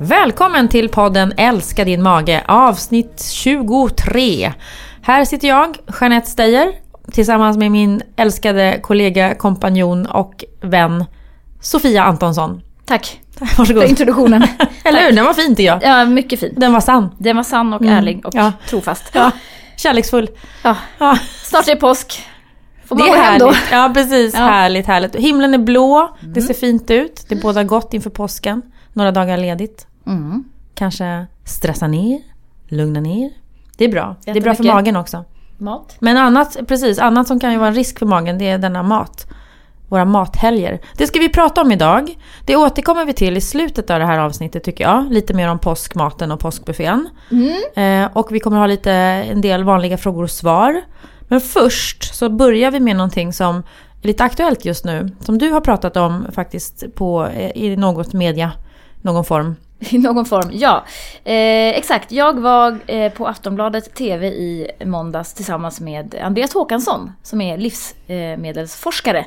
Välkommen 0.00 0.68
till 0.68 0.88
podden 0.88 1.32
Älska 1.36 1.84
din 1.84 2.02
mage 2.02 2.44
avsnitt 2.48 3.22
23. 3.32 4.52
Här 5.02 5.24
sitter 5.24 5.48
jag, 5.48 5.76
Jeanette 6.00 6.30
Steyer, 6.30 6.72
tillsammans 7.12 7.56
med 7.56 7.70
min 7.70 8.02
älskade 8.16 8.78
kollega, 8.82 9.34
kompanjon 9.34 10.06
och 10.06 10.44
vän 10.60 11.04
Sofia 11.60 12.02
Antonsson. 12.04 12.62
Tack 12.84 13.20
Varsågod. 13.58 13.82
för 13.82 13.88
introduktionen. 13.88 14.42
Eller 14.84 15.00
hur? 15.06 15.12
Den 15.12 15.24
var 15.24 15.34
fin 15.34 15.56
tycker 15.56 15.62
jag. 15.72 15.82
ja, 15.82 16.04
mycket 16.04 16.40
fin. 16.40 16.54
Den 16.56 16.72
var 16.72 16.80
sann. 16.80 17.14
Den 17.18 17.36
var 17.36 17.42
sann 17.42 17.72
och 17.74 17.82
Mm, 17.82 17.94
ärlig 17.94 18.26
och 18.26 18.34
ja. 18.34 18.52
trofast. 18.70 19.04
Ja, 19.12 19.30
kärleksfull. 19.76 20.28
Ja. 20.62 20.76
Ja, 20.98 21.18
Snart 21.42 21.68
är 21.68 21.74
det 21.74 21.80
påsk. 21.80 22.22
Får 22.86 22.96
det 22.96 23.02
man 23.02 23.08
är 23.10 23.14
gå 23.16 23.20
hem 23.22 23.38
då? 23.38 23.46
härligt. 23.46 23.62
Ja, 23.72 23.90
precis. 23.94 24.34
Ja. 24.34 24.40
Mm. 24.40 24.52
Härligt, 24.52 24.86
härligt. 24.86 25.16
Himlen 25.16 25.54
är 25.54 25.58
blå. 25.58 26.16
Det 26.20 26.42
ser 26.42 26.54
fint 26.54 26.90
ut. 26.90 27.24
Det 27.28 27.36
bådar 27.36 27.62
gott 27.64 27.94
inför 27.94 28.10
påsken. 28.10 28.62
Några 28.96 29.12
dagar 29.12 29.36
ledigt. 29.36 29.86
Mm. 30.06 30.44
Kanske 30.74 31.26
stressa 31.44 31.86
ner, 31.86 32.20
lugna 32.68 33.00
ner. 33.00 33.30
Det 33.76 33.84
är 33.84 33.88
bra. 33.88 34.16
Det 34.24 34.30
är 34.30 34.40
bra 34.40 34.54
för 34.54 34.64
magen 34.64 34.96
också. 34.96 35.24
Mat. 35.58 35.96
Men 35.98 36.16
annat, 36.16 36.56
precis, 36.68 36.98
annat 36.98 37.28
som 37.28 37.40
kan 37.40 37.52
ju 37.52 37.58
vara 37.58 37.68
en 37.68 37.74
risk 37.74 37.98
för 37.98 38.06
magen, 38.06 38.38
det 38.38 38.48
är 38.48 38.58
denna 38.58 38.82
mat. 38.82 39.26
Våra 39.88 40.04
mathelger. 40.04 40.80
Det 40.96 41.06
ska 41.06 41.18
vi 41.18 41.28
prata 41.28 41.62
om 41.62 41.72
idag. 41.72 42.18
Det 42.44 42.56
återkommer 42.56 43.04
vi 43.04 43.12
till 43.12 43.36
i 43.36 43.40
slutet 43.40 43.90
av 43.90 43.98
det 43.98 44.06
här 44.06 44.18
avsnittet 44.18 44.64
tycker 44.64 44.84
jag. 44.84 45.12
Lite 45.12 45.34
mer 45.34 45.48
om 45.48 45.58
påskmaten 45.58 46.32
och 46.32 46.40
påskbuffén. 46.40 47.08
Mm. 47.30 48.04
Eh, 48.04 48.16
och 48.16 48.34
vi 48.34 48.40
kommer 48.40 48.58
ha 48.58 48.66
lite, 48.66 48.92
en 48.92 49.40
del 49.40 49.64
vanliga 49.64 49.98
frågor 49.98 50.22
och 50.22 50.30
svar. 50.30 50.82
Men 51.28 51.40
först 51.40 52.14
så 52.14 52.28
börjar 52.28 52.70
vi 52.70 52.80
med 52.80 52.96
någonting 52.96 53.32
som 53.32 53.56
är 54.02 54.06
lite 54.06 54.24
aktuellt 54.24 54.64
just 54.64 54.84
nu. 54.84 55.10
Som 55.20 55.38
du 55.38 55.50
har 55.50 55.60
pratat 55.60 55.96
om 55.96 56.26
faktiskt 56.32 56.94
på, 56.94 57.26
eh, 57.26 57.50
i 57.54 57.76
något 57.76 58.12
media, 58.12 58.52
någon 59.06 59.24
form. 59.24 59.56
I 59.80 59.98
någon 59.98 60.24
form, 60.24 60.50
ja. 60.52 60.84
Eh, 61.24 61.78
exakt, 61.78 62.12
jag 62.12 62.40
var 62.40 62.78
eh, 62.86 63.12
på 63.12 63.26
Aftonbladet 63.26 63.94
TV 63.94 64.26
i 64.26 64.70
måndags 64.84 65.34
tillsammans 65.34 65.80
med 65.80 66.14
Andreas 66.22 66.54
Håkansson 66.54 67.12
som 67.22 67.40
är 67.40 67.58
livsmedelsforskare 67.58 69.26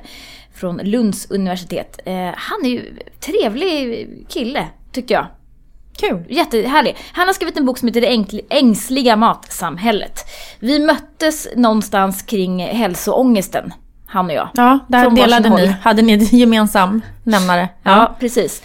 från 0.55 0.77
Lunds 0.77 1.31
universitet. 1.31 1.99
Eh, 2.05 2.29
han 2.35 2.65
är 2.65 2.69
ju 2.69 2.97
trevlig 3.19 4.07
kille, 4.29 4.67
tycker 4.91 5.15
jag. 5.15 5.27
Kul! 5.99 6.25
Jättehärlig. 6.29 6.97
Han 7.11 7.27
har 7.27 7.33
skrivit 7.33 7.57
en 7.57 7.65
bok 7.65 7.77
som 7.77 7.87
heter 7.87 8.01
Det 8.01 8.41
ängsliga 8.49 9.15
matsamhället. 9.15 10.19
Vi 10.59 10.79
möttes 10.79 11.47
någonstans 11.55 12.21
kring 12.21 12.59
hälsoångesten, 12.59 13.73
han 14.07 14.25
och 14.25 14.33
jag. 14.33 14.49
Ja, 14.53 14.79
där 14.87 15.09
delade 15.09 15.49
ni. 15.49 15.67
Hade 15.67 16.01
ni 16.01 16.13
en 16.13 16.19
gemensam 16.19 17.01
nämnare? 17.23 17.69
Ja, 17.83 18.15
precis. 18.19 18.63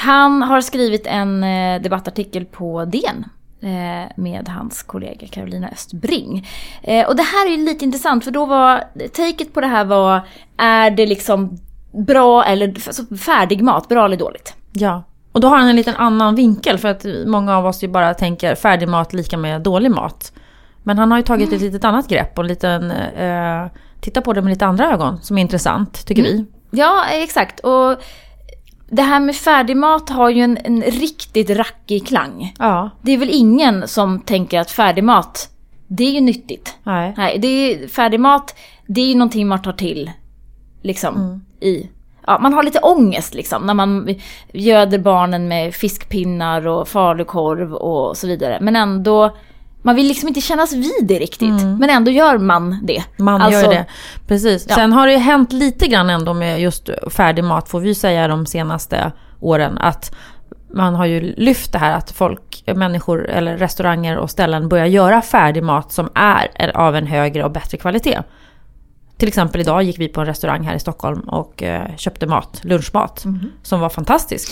Han 0.00 0.42
har 0.42 0.60
skrivit 0.60 1.06
en 1.06 1.44
eh, 1.44 1.82
debattartikel 1.82 2.44
på 2.44 2.84
DN 2.84 3.24
eh, 3.60 4.12
med 4.16 4.48
hans 4.48 4.82
kollega 4.82 5.26
Carolina 5.26 5.68
Östbring. 5.68 6.48
Eh, 6.82 7.08
och 7.08 7.16
det 7.16 7.22
här 7.22 7.46
är 7.46 7.50
ju 7.50 7.64
lite 7.64 7.84
intressant 7.84 8.24
för 8.24 8.30
då 8.30 8.46
var, 8.46 8.84
taket 9.08 9.54
på 9.54 9.60
det 9.60 9.66
här 9.66 9.84
var, 9.84 10.20
är 10.56 10.90
det 10.90 11.06
liksom 11.06 11.58
bra 11.92 12.44
eller 12.44 12.68
alltså 12.68 13.16
färdig 13.16 13.62
mat, 13.62 13.88
bra 13.88 14.04
eller 14.04 14.16
dåligt? 14.16 14.54
Ja. 14.72 15.02
Och 15.32 15.40
då 15.40 15.48
har 15.48 15.56
han 15.56 15.68
en 15.68 15.76
liten 15.76 15.96
annan 15.96 16.34
vinkel 16.34 16.78
för 16.78 16.88
att 16.88 17.06
många 17.26 17.56
av 17.56 17.66
oss 17.66 17.82
ju 17.82 17.88
bara 17.88 18.14
tänker 18.14 18.54
färdig 18.54 18.88
mat 18.88 19.12
lika 19.12 19.36
med 19.36 19.62
dålig 19.62 19.90
mat. 19.90 20.32
Men 20.82 20.98
han 20.98 21.10
har 21.10 21.18
ju 21.18 21.24
tagit 21.24 21.52
ett 21.52 21.60
litet 21.60 21.84
annat 21.84 22.08
grepp 22.08 22.38
och 22.38 22.44
en 22.44 22.48
liten, 22.48 22.90
eh, 22.90 23.66
titta 24.00 24.20
på 24.20 24.32
det 24.32 24.42
med 24.42 24.50
lite 24.50 24.66
andra 24.66 24.92
ögon 24.92 25.18
som 25.22 25.38
är 25.38 25.42
intressant 25.42 26.06
tycker 26.06 26.22
vi. 26.22 26.46
Ja, 26.70 27.04
exakt. 27.10 27.60
Och 27.60 28.02
det 28.90 29.02
här 29.02 29.20
med 29.20 29.36
färdigmat 29.36 30.08
har 30.08 30.30
ju 30.30 30.42
en, 30.42 30.58
en 30.64 30.82
riktigt 30.82 31.50
rackig 31.50 32.06
klang. 32.06 32.54
Ja, 32.58 32.90
Det 33.02 33.12
är 33.12 33.18
väl 33.18 33.30
ingen 33.32 33.88
som 33.88 34.20
tänker 34.20 34.60
att 34.60 34.70
färdigmat, 34.70 35.48
det 35.86 36.04
är 36.04 36.10
ju 36.10 36.20
nyttigt. 36.20 36.74
nej. 36.82 37.14
Nej, 37.16 37.38
det 37.38 37.48
är, 37.48 37.88
färdigmat, 37.88 38.54
det 38.86 39.00
är 39.00 39.06
ju 39.06 39.14
någonting 39.14 39.48
man 39.48 39.62
tar 39.62 39.72
till 39.72 40.10
liksom 40.82 41.44
i... 41.60 41.88
Ja, 42.26 42.38
man 42.38 42.52
har 42.52 42.62
lite 42.62 42.78
ångest 42.78 43.34
liksom 43.34 43.62
när 43.66 43.74
man 43.74 44.14
göder 44.52 44.98
barnen 44.98 45.48
med 45.48 45.74
fiskpinnar 45.74 46.66
och 46.66 46.88
falukorv 46.88 47.74
och 47.74 48.16
så 48.16 48.26
vidare. 48.26 48.58
Men 48.60 48.76
ändå, 48.76 49.36
man 49.82 49.96
vill 49.96 50.06
liksom 50.06 50.28
inte 50.28 50.40
kännas 50.40 50.72
vid 50.72 51.06
det 51.06 51.18
riktigt. 51.18 51.62
Men 51.78 51.90
ändå 51.90 52.10
gör 52.10 52.38
man 52.38 52.78
det. 52.82 53.04
Man 53.16 53.42
Alltså, 53.42 53.60
gör 53.60 53.68
det. 53.70 53.86
Precis. 54.26 54.66
Ja. 54.68 54.74
Sen 54.74 54.92
har 54.92 55.06
det 55.06 55.12
ju 55.12 55.18
hänt 55.18 55.52
lite 55.52 55.86
grann 55.86 56.10
ändå 56.10 56.34
med 56.34 56.60
just 56.60 56.90
färdig 57.10 57.44
mat 57.44 57.68
får 57.68 57.80
vi 57.80 57.88
ju 57.88 57.94
säga 57.94 58.28
de 58.28 58.46
senaste 58.46 59.12
åren. 59.40 59.78
Att 59.78 60.14
man 60.74 60.94
har 60.94 61.06
ju 61.06 61.34
lyft 61.36 61.72
det 61.72 61.78
här 61.78 61.92
att 61.92 62.10
folk, 62.10 62.62
människor 62.74 63.28
eller 63.28 63.56
restauranger 63.56 64.16
och 64.16 64.30
ställen 64.30 64.68
börjar 64.68 64.86
göra 64.86 65.22
färdig 65.22 65.62
mat 65.62 65.92
som 65.92 66.08
är 66.14 66.76
av 66.76 66.96
en 66.96 67.06
högre 67.06 67.44
och 67.44 67.50
bättre 67.50 67.78
kvalitet. 67.78 68.22
Till 69.16 69.28
exempel 69.28 69.60
idag 69.60 69.82
gick 69.82 69.98
vi 69.98 70.08
på 70.08 70.20
en 70.20 70.26
restaurang 70.26 70.64
här 70.64 70.74
i 70.74 70.78
Stockholm 70.80 71.20
och 71.20 71.62
eh, 71.62 71.96
köpte 71.96 72.26
mat, 72.26 72.60
lunchmat, 72.64 73.24
som 73.62 73.80
var 73.80 73.88
fantastisk. 73.88 74.50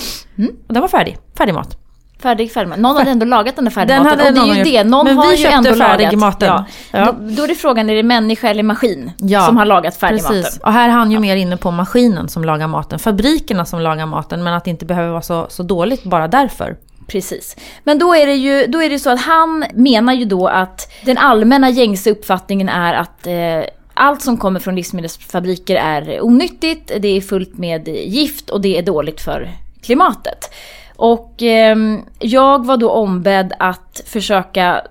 Och 0.68 0.74
den 0.74 0.80
var 0.80 0.88
färdig, 0.88 1.18
färdig 1.38 1.54
mat. 1.54 1.78
Färdig, 2.22 2.52
färdig. 2.52 2.78
Någon 2.78 2.96
hade 2.96 3.10
ändå 3.10 3.26
lagat 3.26 3.56
den 3.56 3.64
där 3.64 3.72
färdiga 3.72 3.96
Den 3.96 4.06
Och 4.06 4.16
det 4.34 4.40
är 4.40 4.56
ju 4.56 4.62
det, 4.62 4.84
någon 4.84 5.04
Men 5.06 5.16
har 5.16 5.30
vi 5.30 5.36
ju 5.36 5.46
ändå 5.46 5.74
färdig 5.74 6.04
lagat. 6.04 6.18
maten. 6.20 6.48
Ja. 6.48 6.64
Ja. 6.90 7.04
Då, 7.04 7.34
då 7.34 7.42
är 7.42 7.48
det 7.48 7.54
frågan, 7.54 7.90
är 7.90 7.94
det 7.94 8.02
människa 8.02 8.48
eller 8.48 8.62
maskin 8.62 9.12
Ja, 9.18 9.46
som 9.46 9.56
har 9.56 9.64
lagat 9.64 9.96
färdigmaten? 9.96 10.42
Precis. 10.42 10.60
Och 10.60 10.72
här 10.72 10.88
är 10.88 10.92
han 10.92 11.10
ju 11.10 11.18
mer 11.18 11.36
inne 11.36 11.56
på 11.56 11.70
maskinen 11.70 12.28
som 12.28 12.44
lagar 12.44 12.66
maten, 12.66 12.98
fabrikerna 12.98 13.64
som 13.64 13.80
lagar 13.80 14.06
maten, 14.06 14.42
men 14.42 14.54
att 14.54 14.64
det 14.64 14.70
inte 14.70 14.84
behöver 14.84 15.10
vara 15.10 15.22
så, 15.22 15.46
så 15.50 15.62
dåligt 15.62 16.04
bara 16.04 16.28
därför. 16.28 16.76
Precis. 17.06 17.56
Men 17.84 17.98
då 17.98 18.14
är 18.14 18.26
det 18.26 18.34
ju 18.34 18.66
då 18.66 18.82
är 18.82 18.90
det 18.90 18.98
så 18.98 19.10
att 19.10 19.20
han 19.20 19.64
menar 19.74 20.12
ju 20.12 20.24
då 20.24 20.48
att 20.48 20.92
den 21.04 21.18
allmänna 21.18 21.70
gängse 21.70 22.10
uppfattningen 22.10 22.68
är 22.68 22.94
att 22.94 23.26
eh, 23.26 23.70
allt 23.94 24.22
som 24.22 24.36
kommer 24.36 24.60
från 24.60 24.74
livsmedelsfabriker 24.74 25.76
är 25.76 26.20
onyttigt, 26.24 26.92
det 26.98 27.08
är 27.08 27.20
fullt 27.20 27.58
med 27.58 27.88
gift 27.88 28.50
och 28.50 28.60
det 28.60 28.78
är 28.78 28.82
dåligt 28.82 29.20
för 29.20 29.50
klimatet. 29.82 30.54
Och 30.98 31.42
ehm, 31.42 32.00
jag 32.18 32.66
var 32.66 32.76
då 32.76 32.90
ombedd 32.90 33.52
att 33.58 34.02
försöka 34.06 34.82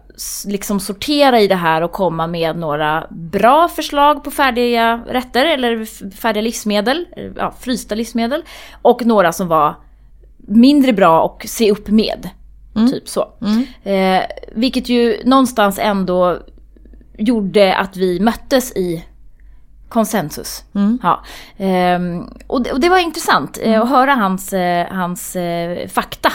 liksom 0.46 0.80
sortera 0.80 1.40
i 1.40 1.48
det 1.48 1.56
här 1.56 1.82
och 1.82 1.92
komma 1.92 2.28
med 2.28 2.58
några 2.58 3.08
bra 3.10 3.68
förslag 3.68 4.24
på 4.24 4.32
färdiga 4.32 5.02
rätter 5.08 5.46
eller 5.46 5.86
färdiga 6.12 6.42
livsmedel, 6.42 7.06
eh, 7.18 7.32
ja, 7.36 7.54
frysta 7.60 7.96
livsmedel. 7.96 8.44
Och 8.82 9.06
några 9.06 9.32
som 9.32 9.48
var 9.48 9.76
mindre 10.38 10.94
bra 10.94 11.22
och 11.22 11.46
se 11.48 11.72
upp 11.72 11.88
med. 11.88 12.30
Typ 12.92 13.08
så. 13.08 13.28
Eh, 13.90 14.22
vilket 14.56 14.90
ju 14.90 15.22
någonstans 15.26 15.80
ändå 15.82 16.38
gjorde 17.18 17.76
att 17.76 17.98
vi 17.98 18.20
möttes 18.20 18.72
i 18.72 19.06
konsensus. 19.90 20.64
Ja. 21.04 21.24
Ehm, 21.58 22.30
och, 22.48 22.64
det, 22.64 22.72
och 22.72 22.80
det 22.80 22.90
var 22.90 22.98
intressant 22.98 23.60
eh, 23.62 23.82
att 23.82 23.90
höra 23.90 24.14
hans, 24.14 24.54
eh, 24.54 24.88
hans 24.92 25.36
eh, 25.36 25.88
fakta. 25.88 26.32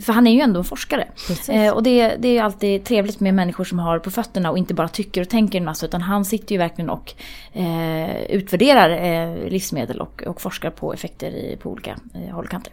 För 0.00 0.12
han 0.12 0.26
är 0.26 0.32
ju 0.32 0.40
ändå 0.40 0.60
en 0.60 0.64
forskare. 0.64 1.08
Eh, 1.48 1.72
och 1.72 1.82
det, 1.82 2.16
det 2.18 2.28
är 2.28 2.32
ju 2.32 2.38
alltid 2.38 2.84
trevligt 2.84 3.20
med 3.20 3.34
människor 3.34 3.64
som 3.64 3.78
har 3.78 3.98
på 3.98 4.10
fötterna 4.10 4.50
och 4.50 4.58
inte 4.58 4.74
bara 4.74 4.88
tycker 4.88 5.20
och 5.20 5.28
tänker 5.28 5.58
en 5.58 5.64
massa. 5.64 5.86
Utan 5.86 6.02
han 6.02 6.24
sitter 6.24 6.52
ju 6.52 6.58
verkligen 6.58 6.90
och 6.90 7.14
eh, 7.52 8.22
utvärderar 8.22 8.90
eh, 8.90 9.48
livsmedel 9.50 10.00
och, 10.00 10.22
och 10.22 10.40
forskar 10.40 10.70
på 10.70 10.92
effekter 10.92 11.30
i, 11.30 11.56
på 11.62 11.70
olika 11.70 11.96
eh, 12.14 12.34
håll 12.34 12.44
och 12.44 12.50
kanter. 12.50 12.72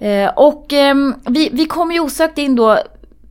Eh, 0.00 0.30
och 0.36 0.72
ehm, 0.72 1.14
vi, 1.26 1.48
vi 1.52 1.64
kom 1.64 1.92
ju 1.92 2.00
osökt 2.00 2.38
in 2.38 2.56
då 2.56 2.78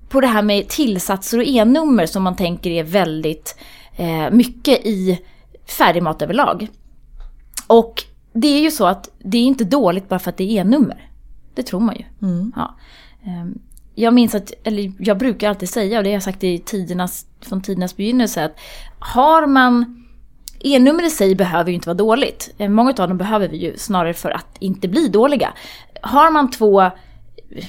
på 0.10 0.22
det 0.22 0.28
här 0.28 0.42
med 0.42 0.68
tillsatser 0.68 1.38
och 1.38 1.44
e-nummer 1.48 2.06
som 2.06 2.24
man 2.24 2.36
tänker 2.36 2.70
är 2.70 2.84
väldigt 2.84 3.60
mycket 4.32 4.86
i 4.86 5.20
färdigmat 5.70 6.22
överlag. 6.22 6.68
Och 7.68 8.04
det 8.34 8.48
är 8.48 8.62
ju 8.62 8.72
så 8.72 8.86
att 8.86 9.10
det 9.20 9.38
är 9.38 9.42
inte 9.44 9.64
dåligt 9.64 10.10
bara 10.10 10.20
för 10.20 10.30
att 10.30 10.38
det 10.38 10.44
är 10.44 10.62
e-nummer. 10.62 11.10
Det 11.56 11.64
tror 11.64 11.80
man 11.80 11.96
ju. 11.96 12.04
Ja. 12.56 12.76
Ehm, 13.26 13.60
Jag 13.96 14.14
minns 14.14 14.36
att, 14.36 14.52
eller 14.64 14.92
jag 15.00 15.18
brukar 15.18 15.50
alltid 15.50 15.70
säga, 15.70 15.98
och 15.98 16.04
det 16.04 16.10
har 16.10 16.14
jag 16.14 16.24
sagt 16.24 16.44
i 16.44 16.60
tidernas, 16.60 17.26
från 17.42 17.62
tidernas 17.62 17.98
begynnelse, 17.98 18.46
att 18.46 18.56
har 19.00 19.48
man 19.48 20.04
E-nummer 20.60 21.06
i 21.06 21.10
sig 21.10 21.36
behöver 21.36 21.70
ju 21.70 21.76
inte 21.76 21.88
vara 21.90 21.98
dåligt. 21.98 22.56
Eh, 22.58 22.70
Många 22.70 22.90
av 22.90 23.08
dem 23.08 23.18
behöver 23.18 23.48
vi 23.48 23.58
ju 23.58 23.78
snarare 23.78 24.14
för 24.14 24.30
att 24.32 24.58
inte 24.60 24.88
bli 24.88 25.08
dåliga. 25.08 25.54
Har 26.02 26.32
man 26.32 26.52
två 26.52 26.92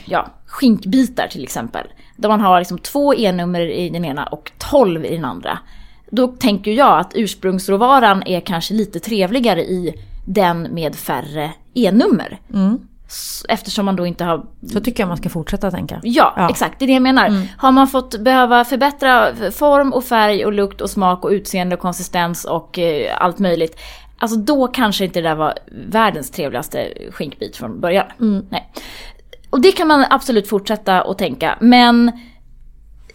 ja, 0.04 0.28
skinkbitar 0.46 1.26
till 1.28 1.42
exempel, 1.42 1.86
där 2.16 2.28
man 2.28 2.40
har 2.40 2.58
liksom 2.58 2.78
två 2.78 3.14
E-nummer 3.14 3.60
i 3.60 3.90
den 3.90 4.04
ena 4.04 4.26
och 4.26 4.52
12 4.58 5.04
i 5.04 5.14
den 5.16 5.24
andra. 5.24 5.58
Då 6.10 6.26
tänker 6.28 6.70
jag 6.70 6.98
att 6.98 7.12
ursprungsråvaran 7.14 8.22
är 8.26 8.40
kanske 8.40 8.74
lite 8.74 9.00
trevligare 9.00 9.60
i 9.62 9.94
den 10.26 10.62
med 10.62 10.96
färre 10.96 11.50
E-nummer. 11.74 12.40
S- 13.08 13.44
Eftersom 13.48 13.84
man 13.84 13.96
då 13.96 14.06
inte 14.06 14.24
har 14.24 14.46
Så 14.72 14.80
tycker 14.80 15.02
jag 15.02 15.08
man 15.08 15.16
ska 15.16 15.28
fortsätta 15.28 15.70
tänka. 15.70 16.00
Ja, 16.02 16.34
Ja. 16.36 16.50
exakt. 16.50 16.78
Det 16.78 16.84
är 16.84 16.86
det 16.86 16.92
jag 16.92 17.02
menar. 17.02 17.46
Har 17.58 17.72
man 17.72 17.88
fått 17.88 18.20
behöva 18.20 18.64
förbättra 18.64 19.34
form 19.50 19.92
och 19.92 20.04
färg 20.04 20.44
och 20.46 20.52
lukt 20.52 20.80
och 20.80 20.90
smak 20.90 21.24
och 21.24 21.30
utseende 21.30 21.74
och 21.76 21.80
konsistens 21.82 22.44
och 22.44 22.78
eh, 22.78 23.16
allt 23.24 23.38
möjligt. 23.38 23.78
Alltså 24.18 24.38
då 24.38 24.66
kanske 24.66 25.04
inte 25.04 25.20
det 25.20 25.28
där 25.28 25.34
var 25.34 25.54
världens 25.88 26.30
trevligaste 26.30 26.88
skinkbit 27.10 27.56
från 27.56 27.80
början. 27.80 28.06
Nej. 28.50 28.72
och 29.50 29.60
det 29.60 29.72
kan 29.72 29.88
man 29.88 30.04
absolut 30.10 30.48
fortsätta 30.48 31.00
att 31.02 31.18
tänka. 31.18 31.58
Men 31.60 32.12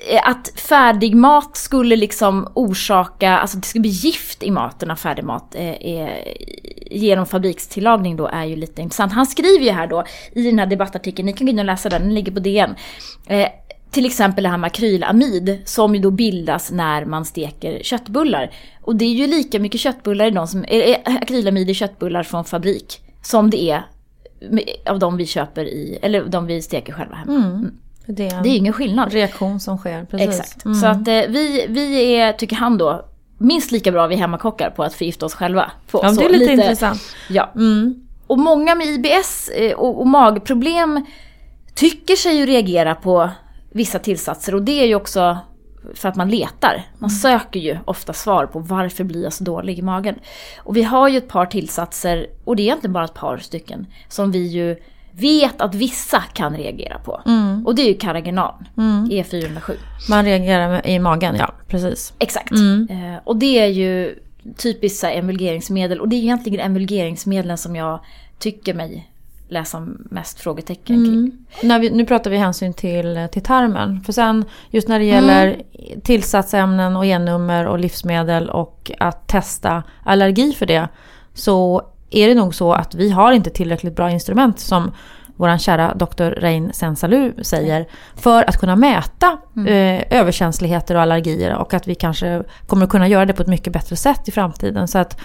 eh, 0.10 0.30
att 0.30 0.52
färdigmat 0.56 1.58
skulle 1.58 1.96
liksom 1.96 2.48
orsaka, 2.54 3.38
alltså 3.38 3.58
det 3.58 3.66
skulle 3.66 3.82
bli 3.82 3.90
gift 3.90 4.44
i 4.44 4.52
maten 4.52 4.92
av 4.92 4.96
färdigmat 4.96 5.56
eh, 5.56 5.88
är, 5.88 6.24
genom 6.92 7.26
fabrikstillagning 7.26 8.16
då 8.16 8.28
är 8.28 8.44
ju 8.44 8.56
lite 8.56 8.82
intressant. 8.82 9.14
Han 9.14 9.26
skriver 9.26 9.66
ju 9.66 9.72
här 9.72 9.88
då 9.88 10.04
i 10.32 10.44
den 10.44 10.60
här 10.60 10.66
debattartikeln, 10.66 11.26
ni 11.26 11.34
kan 11.34 11.48
gå 11.48 11.52
in 11.52 11.60
och 11.60 11.66
läsa 11.66 11.90
den, 11.90 12.02
den 12.02 12.14
ligger 12.14 12.32
på 12.32 12.40
DN. 12.40 12.76
Eh, 13.28 13.48
till 13.92 14.06
exempel 14.06 14.44
det 14.44 14.50
här 14.50 14.58
med 14.58 14.68
akrylamid 14.68 15.62
som 15.66 15.96
ju 15.96 16.02
då 16.02 16.12
bildas 16.12 16.72
när 16.72 17.06
man 17.06 17.26
steker 17.26 17.84
köttbullar. 17.84 18.52
Och 18.82 18.96
det 18.96 19.06
är 19.06 19.14
ju 19.14 19.28
lika 19.28 19.60
mycket 19.60 19.82
köttbullar 19.82 20.26
i 20.26 20.32
de 20.32 20.48
som, 20.48 20.64
äh, 20.64 20.98
akrylamid 21.06 21.70
i 21.70 21.74
köttbullar 21.74 22.24
från 22.24 22.46
fabrik 22.46 23.00
som 23.22 23.50
det 23.50 23.62
är 23.62 23.84
av 24.86 25.00
de 25.00 25.18
vi 25.18 25.26
köper 25.26 25.66
i, 25.66 26.00
eller 26.02 26.26
de 26.26 26.46
vi 26.46 26.62
steker 26.62 26.94
själva 26.94 27.16
hemma. 27.16 27.46
Mm. 27.46 27.72
Det 28.06 28.28
är, 28.28 28.44
det 28.44 28.50
är 28.50 28.58
ingen 28.58 28.74
skillnad. 28.74 29.14
Reaktion 29.14 29.60
som 29.60 29.78
sker, 29.78 30.06
precis. 30.06 30.28
Exakt. 30.28 30.66
Mm. 30.66 30.76
Så 30.76 30.88
att 30.88 31.08
eh, 31.08 31.14
vi, 31.14 31.66
vi 31.70 32.16
är, 32.16 32.34
tycker 32.34 32.56
han 32.56 32.78
då, 32.78 33.06
minst 33.38 33.72
lika 33.72 33.92
bra 33.92 34.08
vi 34.08 34.16
hemmakockar 34.16 34.70
på 34.70 34.84
att 34.84 34.94
förgifta 34.94 35.26
oss 35.26 35.34
själva. 35.34 35.72
På, 35.92 36.00
ja, 36.04 36.12
det 36.12 36.26
är 36.26 36.30
lite, 36.30 36.40
lite 36.40 36.52
intressant. 36.52 37.02
Ja. 37.30 37.52
Mm. 37.56 38.08
Och 38.28 38.40
många 38.40 38.76
med 38.76 38.88
IBS 38.88 39.50
eh, 39.50 39.74
och, 39.74 40.00
och 40.00 40.08
magproblem 40.08 41.06
tycker 41.76 42.16
sig 42.16 42.38
ju 42.38 42.46
reagera 42.46 42.96
på 42.96 43.30
vissa 43.72 44.00
tillsatser 44.00 44.56
och 44.56 44.62
det 44.62 44.82
är 44.82 44.86
ju 44.86 44.96
också 44.96 45.38
för 45.96 46.10
att 46.10 46.16
man 46.16 46.30
letar. 46.30 46.86
Man 46.98 47.10
mm. 47.10 47.20
söker 47.20 47.60
ju 47.60 47.78
ofta 47.86 48.14
svar 48.14 48.46
på 48.46 48.60
varför 48.60 49.04
blir 49.04 49.24
jag 49.24 49.34
så 49.34 49.44
dålig 49.44 49.80
i 49.80 49.82
magen. 49.82 50.16
Och 50.58 50.78
vi 50.78 50.84
har 50.84 51.08
ju 51.08 51.18
ett 51.18 51.28
par 51.28 51.46
tillsatser, 51.46 52.28
och 52.44 52.56
det 52.56 52.62
är 52.62 52.64
egentligen 52.64 52.94
bara 52.94 53.06
ett 53.06 53.14
par 53.14 53.38
stycken, 53.38 53.88
som 54.08 54.32
vi 54.32 54.48
ju 54.48 54.76
vet 55.16 55.62
att 55.62 55.76
vissa 55.76 56.22
kan 56.22 56.58
reagera 56.58 57.00
på. 57.00 57.22
Mm. 57.26 57.68
Och 57.68 57.76
det 57.76 57.82
är 57.82 57.88
ju 57.88 57.94
Caragenan, 57.94 58.66
mm. 58.78 59.06
E407. 59.06 59.76
Man 60.10 60.26
reagerar 60.26 60.88
i 60.88 61.00
magen, 61.00 61.36
ja 61.36 61.54
precis. 61.68 62.14
Exakt. 62.20 62.52
Mm. 62.52 62.88
Eh, 62.90 63.20
och 63.24 63.38
det 63.38 63.60
är 63.60 63.68
ju 63.68 64.20
typiskt 64.58 65.04
emulgeringsmedel. 65.04 66.02
Och 66.02 66.10
det 66.10 66.16
är 66.16 66.18
egentligen 66.18 66.60
emulgeringsmedlen 66.60 67.58
som 67.58 67.76
jag 67.76 68.00
tycker 68.40 68.74
mig 68.74 69.10
läsa 69.48 69.88
mest 69.98 70.40
frågetecken 70.40 71.06
kring. 71.06 71.14
Mm. 71.14 71.46
När 71.62 71.80
vi, 71.80 71.90
nu 71.90 72.06
pratar 72.06 72.32
vi 72.32 72.38
hänsyn 72.38 72.74
till, 72.74 73.28
till 73.32 73.44
tarmen. 73.44 74.02
För 74.02 74.14
sen 74.14 74.46
just 74.70 74.88
när 74.88 75.00
det 75.00 75.06
gäller 75.06 75.48
mm. 75.48 76.02
tillsatsämnen 76.02 76.96
och 76.96 77.06
e-nummer 77.06 77.68
och 77.68 77.80
livsmedel 77.80 78.50
och 78.50 78.92
att 79.00 79.28
testa 79.28 79.84
allergi 80.04 80.54
för 80.54 80.66
det. 80.66 80.88
Så 81.34 81.82
är 82.16 82.28
det 82.28 82.36
nog 82.36 82.56
så 82.56 82.74
att 82.74 82.96
vi 82.96 83.10
har 83.10 83.32
inte 83.32 83.50
tillräckligt 83.50 83.96
bra 83.96 84.12
instrument 84.12 84.60
som 84.60 84.92
vår 85.36 85.58
kära 85.58 85.94
doktor 85.94 86.32
Rein 86.32 86.74
Sensalu 86.74 87.34
säger. 87.44 87.88
För 88.16 88.50
att 88.50 88.58
kunna 88.58 88.76
mäta 88.76 89.38
mm. 89.56 89.68
eh, 89.68 90.20
överkänsligheter 90.20 90.96
och 90.96 91.02
allergier. 91.02 91.56
Och 91.56 91.74
att 91.74 91.88
vi 91.88 91.96
kanske 91.96 92.44
kommer 92.68 92.88
kunna 92.88 93.08
göra 93.08 93.26
det 93.26 93.34
på 93.34 93.42
ett 93.42 93.48
mycket 93.48 93.74
bättre 93.74 93.96
sätt 93.96 94.28
i 94.28 94.32
framtiden. 94.32 94.88
Så 94.88 95.00
att 95.00 95.20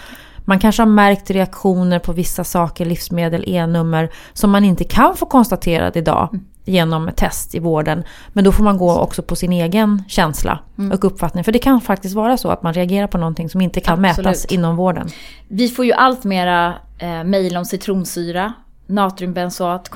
man 0.44 0.58
kanske 0.58 0.82
har 0.82 0.88
märkt 0.88 1.31
reaktioner 1.31 1.99
på 1.99 2.12
vissa 2.12 2.44
saker, 2.44 2.85
livsmedel, 2.85 3.44
e-nummer, 3.46 4.11
som 4.32 4.50
man 4.50 4.64
inte 4.64 4.85
kan 4.85 5.17
få 5.17 5.26
konstaterad 5.26 5.96
idag 5.96 6.29
mm. 6.32 6.44
Genom 6.68 7.10
test 7.16 7.54
i 7.54 7.58
vården. 7.58 8.04
Men 8.28 8.44
då 8.44 8.52
får 8.52 8.64
man 8.64 8.78
gå 8.78 8.98
också 8.98 9.22
på 9.22 9.36
sin 9.36 9.52
egen 9.52 10.02
känsla 10.08 10.58
mm. 10.78 10.92
och 10.92 11.04
uppfattning. 11.04 11.44
För 11.44 11.52
det 11.52 11.58
kan 11.58 11.80
faktiskt 11.80 12.14
vara 12.14 12.36
så 12.36 12.50
att 12.50 12.62
man 12.62 12.74
reagerar 12.74 13.06
på 13.06 13.18
någonting 13.18 13.48
som 13.48 13.60
inte 13.60 13.80
kan 13.80 14.04
Absolut. 14.04 14.26
mätas 14.26 14.44
inom 14.44 14.76
vården. 14.76 15.08
Vi 15.48 15.68
får 15.68 15.84
ju 15.84 15.92
allt 15.92 16.24
mera 16.24 16.74
eh, 16.98 17.24
mejl 17.24 17.56
om 17.56 17.64
citronsyra 17.64 18.52
natriumbenzoat, 18.88 19.88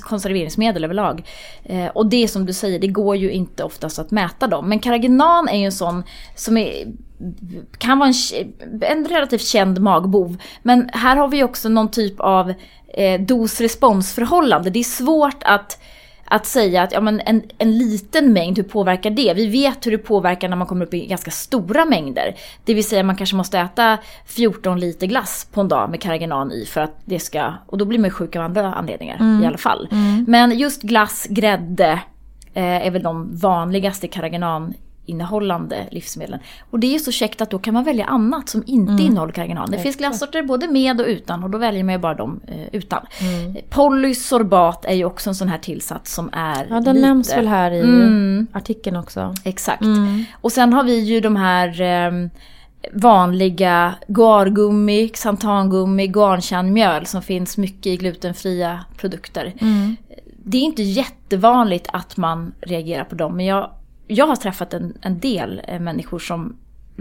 konserveringsmedel 0.00 0.84
överlag. 0.84 1.26
Eh, 1.62 1.86
och 1.86 2.06
det 2.06 2.28
som 2.28 2.46
du 2.46 2.52
säger, 2.52 2.78
det 2.78 2.86
går 2.86 3.16
ju 3.16 3.30
inte 3.30 3.64
oftast 3.64 3.98
att 3.98 4.10
mäta 4.10 4.46
dem. 4.46 4.68
Men 4.68 4.78
Carragenan 4.78 5.48
är 5.48 5.58
ju 5.58 5.64
en 5.64 5.72
sån 5.72 6.02
som 6.34 6.56
är, 6.56 6.86
kan 7.78 7.98
vara 7.98 8.08
en, 8.08 8.52
en 8.82 9.04
relativt 9.04 9.42
känd 9.42 9.80
magbov. 9.80 10.36
Men 10.62 10.90
här 10.92 11.16
har 11.16 11.28
vi 11.28 11.44
också 11.44 11.68
någon 11.68 11.90
typ 11.90 12.20
av 12.20 12.54
eh, 12.94 13.20
dos-responsförhållande. 13.20 14.70
Det 14.70 14.78
är 14.78 14.84
svårt 14.84 15.42
att 15.42 15.82
att 16.30 16.46
säga 16.46 16.82
att 16.82 16.92
ja, 16.92 17.00
men 17.00 17.20
en, 17.20 17.42
en 17.58 17.78
liten 17.78 18.32
mängd, 18.32 18.56
hur 18.56 18.64
påverkar 18.64 19.10
det? 19.10 19.34
Vi 19.34 19.46
vet 19.46 19.86
hur 19.86 19.90
det 19.90 19.98
påverkar 19.98 20.48
när 20.48 20.56
man 20.56 20.66
kommer 20.66 20.86
upp 20.86 20.94
i 20.94 21.06
ganska 21.06 21.30
stora 21.30 21.84
mängder. 21.84 22.34
Det 22.64 22.74
vill 22.74 22.84
säga 22.84 23.02
man 23.02 23.16
kanske 23.16 23.36
måste 23.36 23.58
äta 23.58 23.98
14 24.26 24.80
liter 24.80 25.06
glass 25.06 25.48
på 25.52 25.60
en 25.60 25.68
dag 25.68 25.90
med 25.90 26.00
karragenan 26.00 26.52
i 26.52 26.64
för 26.64 26.80
att 26.80 27.00
det 27.04 27.18
ska, 27.18 27.54
och 27.66 27.78
då 27.78 27.84
blir 27.84 27.98
man 27.98 28.10
sjuk 28.10 28.36
av 28.36 28.42
andra 28.42 28.74
anledningar 28.74 29.16
mm. 29.20 29.42
i 29.42 29.46
alla 29.46 29.58
fall. 29.58 29.88
Mm. 29.90 30.24
Men 30.28 30.58
just 30.58 30.82
glass, 30.82 31.26
grädde 31.30 32.00
eh, 32.54 32.86
är 32.86 32.90
väl 32.90 33.02
de 33.02 33.36
vanligaste 33.36 34.08
karragenan 34.08 34.74
innehållande 35.10 35.86
livsmedlen. 35.90 36.40
Och 36.70 36.78
det 36.78 36.94
är 36.94 36.98
så 36.98 37.12
käckt 37.12 37.40
att 37.40 37.50
då 37.50 37.58
kan 37.58 37.74
man 37.74 37.84
välja 37.84 38.04
annat 38.04 38.48
som 38.48 38.62
inte 38.66 38.92
mm. 38.92 39.06
innehåller 39.06 39.32
karganan. 39.32 39.70
Det 39.70 39.78
finns 39.78 39.96
glassorter 39.96 40.42
både 40.42 40.68
med 40.68 41.00
och 41.00 41.06
utan 41.06 41.44
och 41.44 41.50
då 41.50 41.58
väljer 41.58 41.84
man 41.84 41.94
ju 41.94 41.98
bara 41.98 42.14
dem 42.14 42.40
eh, 42.46 42.66
utan. 42.72 43.06
Mm. 43.20 43.56
Polysorbat 43.68 44.84
är 44.84 44.94
ju 44.94 45.04
också 45.04 45.30
en 45.30 45.34
sån 45.34 45.48
här 45.48 45.58
tillsats 45.58 46.14
som 46.14 46.30
är 46.32 46.66
Ja 46.70 46.80
den 46.80 46.94
lite... 46.94 47.06
nämns 47.06 47.32
väl 47.32 47.48
här 47.48 47.70
i 47.70 47.80
mm. 47.80 48.46
artikeln 48.52 48.96
också. 48.96 49.34
Exakt. 49.44 49.82
Mm. 49.82 50.24
Och 50.40 50.52
sen 50.52 50.72
har 50.72 50.84
vi 50.84 50.98
ju 50.98 51.20
de 51.20 51.36
här 51.36 51.80
eh, 51.80 52.28
vanliga 52.92 53.94
guargummi, 54.08 55.08
xantangummi, 55.08 56.06
garnkärnmjöl 56.06 57.06
som 57.06 57.22
finns 57.22 57.58
mycket 57.58 57.86
i 57.86 57.96
glutenfria 57.96 58.84
produkter. 58.96 59.54
Mm. 59.60 59.96
Det 60.44 60.58
är 60.58 60.62
inte 60.62 60.82
jättevanligt 60.82 61.88
att 61.92 62.16
man 62.16 62.52
reagerar 62.60 63.04
på 63.04 63.14
dem 63.14 63.36
men 63.36 63.46
jag 63.46 63.70
jag 64.10 64.26
har 64.26 64.36
träffat 64.36 64.74
en, 64.74 64.98
en 65.02 65.20
del 65.20 65.62
eh, 65.68 65.80
människor 65.80 66.18
som 66.18 66.56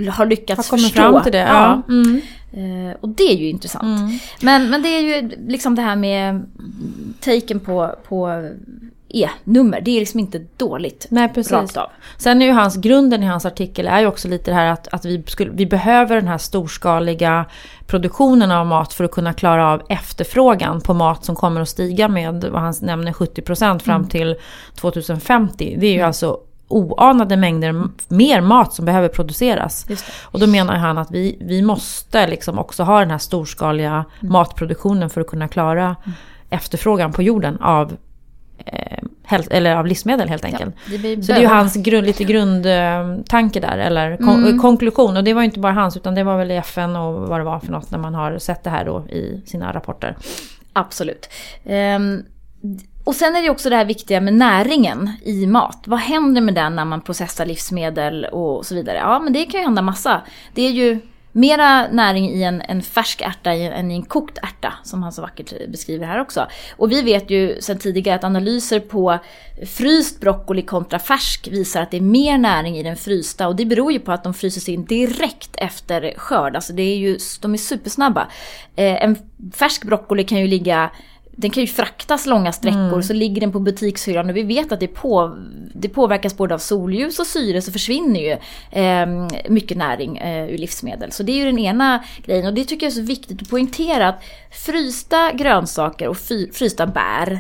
har 0.09 0.25
lyckats 0.25 0.69
har 0.69 0.77
förstå. 0.77 1.01
fram 1.01 1.23
till 1.23 1.31
det. 1.31 1.38
Ja. 1.38 1.83
ja. 1.88 1.94
Mm. 1.94 2.21
Uh, 2.57 2.95
och 3.01 3.09
det 3.09 3.23
är 3.23 3.38
ju 3.38 3.50
intressant. 3.50 4.00
Mm. 4.00 4.19
Men, 4.41 4.69
men 4.69 4.81
det 4.81 4.89
är 4.89 5.01
ju 5.01 5.31
liksom 5.47 5.75
det 5.75 5.81
här 5.81 5.95
med 5.95 6.45
taken 7.19 7.59
på, 7.59 7.95
på 8.07 8.50
E-nummer. 9.09 9.81
Det 9.81 9.91
är 9.91 10.00
liksom 10.00 10.19
inte 10.19 10.45
dåligt 10.57 11.07
Nej, 11.09 11.29
precis. 11.29 11.51
rakt 11.51 11.77
av. 11.77 11.89
Sen 12.17 12.41
är 12.41 12.45
ju 12.45 12.51
hans, 12.51 12.75
grunden 12.75 13.23
i 13.23 13.25
hans 13.25 13.45
artikel 13.45 13.88
är 13.88 14.00
ju 14.00 14.07
också 14.07 14.27
lite 14.27 14.51
det 14.51 14.55
här 14.55 14.65
att, 14.65 14.88
att 14.88 15.05
vi, 15.05 15.23
skulle, 15.27 15.51
vi 15.51 15.65
behöver 15.65 16.15
den 16.15 16.27
här 16.27 16.38
storskaliga 16.38 17.45
produktionen 17.88 18.51
av 18.51 18.65
mat 18.65 18.94
för 18.94 19.03
att 19.03 19.12
kunna 19.12 19.33
klara 19.33 19.71
av 19.71 19.81
efterfrågan 19.89 20.81
på 20.81 20.93
mat 20.93 21.25
som 21.25 21.36
kommer 21.36 21.62
att 21.62 21.69
stiga 21.69 22.07
med, 22.07 22.45
vad 22.51 22.62
han 22.62 22.74
nämner, 22.81 23.12
70% 23.12 23.79
fram 23.79 23.95
mm. 23.95 24.10
till 24.10 24.36
2050. 24.75 25.75
Det 25.79 25.88
är 25.88 25.91
ju 25.91 25.95
mm. 25.95 26.07
alltså 26.07 26.39
oanade 26.69 27.38
mängder 27.38 27.83
mer 28.07 28.41
mat 28.41 28.73
som 28.73 28.85
behöver 28.85 29.07
produceras. 29.07 29.85
Och 30.23 30.39
då 30.39 30.47
menar 30.47 30.75
han 30.75 30.97
att 30.97 31.11
vi, 31.11 31.38
vi 31.41 31.61
måste 31.61 32.27
liksom 32.27 32.59
också 32.59 32.83
ha 32.83 32.99
den 32.99 33.11
här 33.11 33.17
storskaliga 33.17 33.91
mm. 33.91 34.31
matproduktionen 34.33 35.09
för 35.09 35.21
att 35.21 35.27
kunna 35.27 35.47
klara 35.47 35.83
mm. 35.83 36.17
efterfrågan 36.49 37.11
på 37.11 37.23
jorden 37.23 37.57
av, 37.61 37.97
eh, 38.65 39.39
eller 39.49 39.75
av 39.75 39.85
livsmedel 39.85 40.29
helt 40.29 40.45
enkelt. 40.45 40.75
Ja, 40.91 40.97
det 40.97 41.23
Så 41.23 41.31
det 41.31 41.38
är 41.38 41.41
ju 41.41 41.47
hans 41.47 41.75
grund, 41.75 42.07
lite 42.07 42.23
grundtanke 42.23 43.59
där, 43.59 43.77
eller 43.77 44.17
kon 44.17 44.43
mm. 44.43 44.59
konklusion. 44.59 45.17
Och 45.17 45.23
det 45.23 45.33
var 45.33 45.41
ju 45.41 45.45
inte 45.45 45.59
bara 45.59 45.73
hans, 45.73 45.97
utan 45.97 46.15
det 46.15 46.23
var 46.23 46.38
väl 46.38 46.51
i 46.51 46.55
FN 46.55 46.95
och 46.95 47.13
vad 47.13 47.39
det 47.39 47.43
var 47.43 47.59
för 47.59 47.71
något 47.71 47.91
när 47.91 47.99
man 47.99 48.13
har 48.13 48.38
sett 48.38 48.63
det 48.63 48.69
här 48.69 48.85
då 48.85 49.07
i 49.07 49.41
sina 49.45 49.73
rapporter. 49.73 50.15
Absolut. 50.73 51.29
Um, 51.63 52.23
och 53.10 53.16
sen 53.16 53.36
är 53.36 53.42
det 53.42 53.50
också 53.50 53.70
det 53.70 53.75
här 53.75 53.86
viktiga 53.86 54.22
med 54.22 54.34
näringen 54.34 55.10
i 55.24 55.46
mat. 55.46 55.84
Vad 55.86 56.00
händer 56.00 56.42
med 56.42 56.54
den 56.54 56.75
när 56.75 56.86
man 56.86 57.01
processar 57.01 57.46
livsmedel 57.46 58.25
och 58.25 58.66
så 58.66 58.75
vidare? 58.75 58.98
Ja, 58.98 59.20
men 59.20 59.34
det 59.34 59.46
kan 59.46 59.60
ju 59.60 59.66
hända 59.66 59.82
massa. 59.82 60.22
Det 60.54 60.62
är 60.62 60.72
ju 60.72 61.00
mera 61.32 61.88
näring 61.88 62.30
i 62.30 62.44
en, 62.44 62.62
en 62.62 62.82
färsk 62.82 63.22
ärta 63.22 63.51
än 63.54 63.92
i 63.92 63.96
en 63.96 64.04
kokt 64.04 64.38
ärta, 64.38 64.74
som 64.84 65.04
han 65.04 65.12
så 65.12 65.22
vackert 65.22 65.54
beskriver 65.68 66.06
här 66.06 66.22
också. 66.22 66.48
Och 66.78 66.92
vi 66.92 67.01
vet 67.01 67.30
ju 67.30 67.62
sedan 67.62 67.78
tidigare 67.78 68.16
att 68.16 68.24
analyser 68.24 68.80
på 68.80 69.20
fryst 69.68 70.22
broccoli 70.22 70.62
kontra 70.62 71.00
färsk 71.00 71.48
visar 71.51 71.82
att 71.82 71.92
det 71.92 71.98
är 71.98 72.01
mer 72.01 72.38
näring 72.38 72.78
i 72.78 72.84
den 72.84 72.96
frysta. 72.96 73.48
Och 73.48 73.56
det 73.56 73.66
beror 73.66 73.92
ju 73.92 74.00
på 74.00 74.12
att 74.12 74.24
de 74.24 74.34
fryses 74.34 74.70
in 74.70 74.86
direkt 74.86 75.56
efter 75.58 76.13
skörd. 76.18 76.56
Alltså 76.56 76.74
det 76.74 76.84
är 76.84 76.98
ju, 76.98 77.18
de 77.42 77.54
är 77.54 77.58
supersnabba. 77.58 78.28
Eh, 78.75 79.04
en 79.04 79.18
färsk 79.54 79.84
broccoli 79.84 80.24
kan 80.24 80.39
ju 80.39 80.48
ligga 80.48 80.92
den 81.39 81.51
kan 81.51 81.63
ju 81.63 81.67
fraktas 81.67 82.25
långa 82.25 82.51
sträckor 82.51 82.88
mm. 82.88 83.03
så 83.03 83.13
ligger 83.13 83.41
den 83.41 83.51
på 83.51 83.60
butikshyllan 83.60 84.29
och 84.29 84.36
vi 84.36 84.43
vet 84.43 84.72
att 84.72 84.79
det, 84.79 84.88
på, 84.88 85.38
det 85.74 85.89
påverkas 85.89 86.38
både 86.38 86.53
av 86.53 86.60
solljus 86.60 87.19
och 87.19 87.27
syre 87.27 87.62
så 87.62 87.72
försvinner 87.72 88.19
ju 88.19 88.31
eh, 88.81 89.27
mycket 89.50 89.77
näring 89.77 90.17
eh, 90.17 90.50
ur 90.50 90.58
livsmedel. 90.58 91.12
Så 91.12 91.24
det 91.24 91.31
är 91.31 91.36
ju 91.36 91.46
den 91.46 91.60
ena 91.60 92.03
grejen 92.25 92.46
och 92.46 92.53
det 92.53 92.63
tycker 92.65 92.86
jag 92.86 92.91
är 92.91 92.96
så 92.96 93.01
viktigt 93.01 93.41
att 93.41 93.50
poängtera 93.50 94.08
att 94.08 94.24
frysta 94.65 95.31
grönsaker 95.31 96.08
och 96.08 96.17
frysta 96.53 96.88
bär 96.88 97.39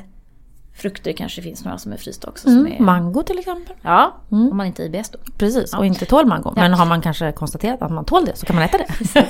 frukter 0.81 1.13
kanske 1.13 1.41
finns 1.41 1.65
några 1.65 1.77
som 1.77 1.93
är 1.93 1.97
frysta 1.97 2.27
också. 2.27 2.47
Mm, 2.47 2.67
är, 2.67 2.79
mango 2.79 3.23
till 3.23 3.39
exempel. 3.39 3.75
ja, 3.81 4.15
om 4.29 4.57
man 4.57 4.67
inte 4.67 4.83
är 4.83 4.95
IBS 4.95 5.09
då. 5.09 5.19
Precis, 5.37 5.73
och 5.73 5.85
inte 5.85 6.05
tål 6.05 6.25
mango. 6.25 6.53
Men 6.55 6.73
har 6.73 6.85
man 6.85 7.01
kanske 7.01 7.31
konstaterat 7.31 7.81
att 7.81 7.91
man 7.91 8.05
tål 8.05 8.25
det 8.25 8.35
så 8.35 8.45
kan 8.45 8.55
man 8.55 8.65
äta 8.65 8.77
det. 8.77 9.25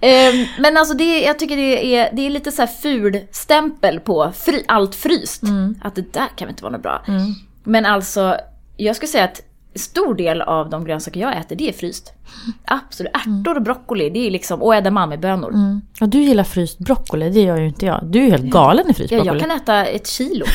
Ehm, 0.00 0.46
men 0.58 0.76
alltså 0.76 0.94
det, 0.94 1.20
jag 1.20 1.38
tycker 1.38 1.56
det 1.56 1.96
är, 1.96 2.10
det 2.12 2.26
är 2.26 2.30
lite 2.30 2.52
så 2.52 2.62
här 2.62 2.66
ful 2.66 3.20
stämpel 3.30 4.00
på 4.00 4.32
fri, 4.36 4.64
allt 4.68 4.94
fryst. 4.94 5.42
Att 5.82 5.94
det 5.94 6.12
där 6.12 6.28
kan 6.36 6.48
inte 6.48 6.62
vara 6.62 6.72
något 6.72 6.82
bra. 6.82 7.02
Men 7.64 7.86
alltså, 7.86 8.36
jag 8.76 8.96
skulle 8.96 9.08
säga 9.08 9.24
att 9.24 9.42
stor 9.78 10.14
del 10.14 10.42
av 10.42 10.70
de 10.70 10.84
grönsaker 10.84 11.20
jag 11.20 11.36
äter, 11.36 11.56
det 11.56 11.68
är 11.68 11.72
fryst. 11.72 12.12
Absolut. 12.64 13.12
Ärtor 13.14 13.56
och 13.56 13.62
broccoli, 13.62 14.10
det 14.10 14.26
är 14.26 14.30
liksom, 14.30 14.62
och 14.62 14.74
edamamebönor. 14.74 15.48
Mm. 15.54 15.80
Och 16.00 16.08
du 16.08 16.22
gillar 16.22 16.44
fryst 16.44 16.78
broccoli, 16.78 17.30
det 17.30 17.40
gör 17.40 17.56
ju 17.56 17.66
inte 17.66 17.86
jag. 17.86 18.00
Du 18.04 18.26
är 18.26 18.30
helt 18.30 18.44
galen 18.44 18.90
i 18.90 18.94
fryst 18.94 19.12
Ja, 19.12 19.18
broccoli. 19.18 19.40
jag 19.40 19.48
kan 19.48 19.56
äta 19.56 19.84
ett 19.86 20.06
kilo. 20.06 20.44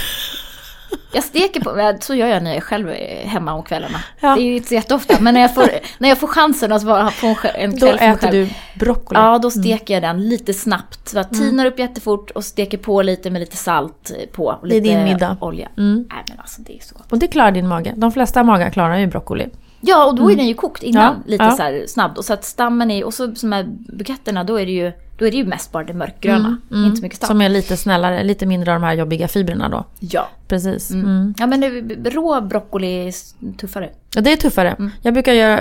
Jag 1.14 1.24
steker 1.24 1.62
på, 1.62 1.98
så 2.02 2.16
gör 2.16 2.28
jag 2.28 2.44
när 2.44 2.52
jag 2.52 2.58
är 2.58 2.62
själv 2.62 2.90
är 2.90 3.26
hemma 3.26 3.54
om 3.54 3.64
kvällarna. 3.64 3.98
Ja. 4.20 4.36
Det 4.36 4.42
är 4.42 4.46
ju 4.46 4.56
inte 4.56 4.68
så 4.68 4.74
jätteofta, 4.74 5.18
men 5.20 5.34
när 5.34 5.42
jag 5.42 5.56
får, 5.56 5.70
när 5.98 6.10
jag 6.10 6.18
får 6.18 6.28
chansen 6.28 6.72
att 6.72 6.84
vara 6.84 7.12
på 7.22 7.28
en, 7.28 7.36
en 7.56 7.72
Då 7.72 7.78
kväll 7.78 7.98
för 7.98 8.06
mig 8.06 8.14
äter 8.16 8.28
själv. 8.28 8.48
du 8.74 8.80
broccoli. 8.80 9.20
Ja, 9.20 9.40
då 9.40 9.52
steker 9.52 9.94
jag 9.94 10.04
den 10.04 10.30
lite 10.30 10.54
snabbt. 10.54 11.10
Så 11.10 11.20
att 11.20 11.34
tinar 11.34 11.66
upp 11.66 11.80
jättefort 11.80 12.32
och 12.32 12.44
steker 12.46 12.78
på 12.78 13.02
lite 13.02 13.30
med 13.30 13.40
lite 13.40 13.58
salt 13.58 14.12
på. 14.32 14.44
Och 14.62 14.68
Det 14.68 14.76
är 14.78 14.82
lite 14.82 14.96
din 14.96 15.04
middag. 15.04 15.38
olja. 15.42 15.70
Mm. 15.78 16.06
Nej 16.10 16.24
men 16.30 16.40
alltså 16.40 16.62
det 16.62 16.76
är 16.76 16.80
så 16.82 16.96
gott. 16.96 17.12
Och 17.12 17.20
det 17.20 17.28
klarar 17.28 17.52
din 17.52 17.68
mage. 17.68 17.94
De 17.98 18.12
flesta 18.12 18.44
magar 18.44 18.70
klarar 18.70 18.98
ju 18.98 19.08
broccoli. 19.08 19.48
Ja, 19.82 20.06
och 20.06 20.16
då 20.16 20.32
är 20.32 20.36
den 20.36 20.48
ju 20.48 20.54
kokt 20.54 20.84
innan. 20.84 21.04
Mm. 21.04 21.22
Ja, 21.26 21.32
lite 21.32 21.44
ja. 21.44 21.52
så 21.52 21.64
här 21.64 21.86
snabbt. 21.88 22.18
Och 22.18 22.26
så 22.26 22.34
att 22.34 22.46
stammen 22.46 22.92
är, 22.92 23.04
och 23.04 23.14
så 23.14 23.26
här 23.26 23.66
buketterna, 23.98 24.44
då 24.44 24.60
är 24.60 24.66
det 24.66 24.72
ju, 24.72 24.92
då 25.18 25.28
är 25.28 25.32
det 25.32 25.38
ju 25.38 25.46
mest 25.46 25.72
bara 25.72 25.84
det 25.84 25.94
mörkgröna. 25.94 26.58
Inte 26.72 26.96
så 26.96 27.02
mycket 27.02 27.18
stam. 27.18 27.28
Mm, 27.28 27.40
Som 27.40 27.42
är 27.42 27.50
lite 27.50 27.78
snällare, 27.78 28.24
lite 28.24 28.46
mindre 28.46 28.74
av 28.74 28.82
de 28.82 28.86
här 28.86 28.94
jobbiga 28.94 29.28
fibrerna 29.28 29.70
då. 29.70 29.86
Ja. 30.00 30.30
Precis. 30.48 30.92
Mm. 30.92 31.34
Ja 31.38 31.48
men 31.48 31.64
rå 32.06 32.42
broccoli 32.42 33.08
är 33.08 33.14
tuffare. 33.58 33.90
Ja, 34.16 34.22
det 34.22 34.32
är 34.32 34.38
tuffare. 34.38 34.70
Mm. 34.72 34.92
Jag 35.02 35.14
brukar 35.14 35.34
göra, 35.34 35.60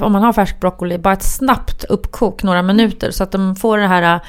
om 0.00 0.12
man 0.12 0.22
har 0.22 0.32
färsk 0.32 0.60
broccoli, 0.60 0.98
bara 0.98 1.14
ett 1.14 1.22
snabbt 1.22 1.84
uppkok 1.84 2.42
några 2.42 2.62
minuter 2.62 3.10
så 3.10 3.22
att 3.22 3.32
de 3.32 3.56
får 3.56 3.78
det 3.78 3.86
här 3.86 4.20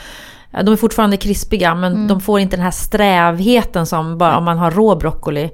de 0.63 0.71
är 0.71 0.75
fortfarande 0.75 1.17
krispiga 1.17 1.75
men 1.75 1.93
Mm. 1.93 2.07
de 2.07 2.21
får 2.21 2.39
inte 2.39 2.55
den 2.55 2.63
här 2.63 2.71
strävheten 2.71 3.85
som 3.85 4.17
bara 4.17 4.37
om 4.37 4.43
man 4.43 4.57
har 4.57 4.71
rå 4.71 4.95
broccoli. 4.95 5.49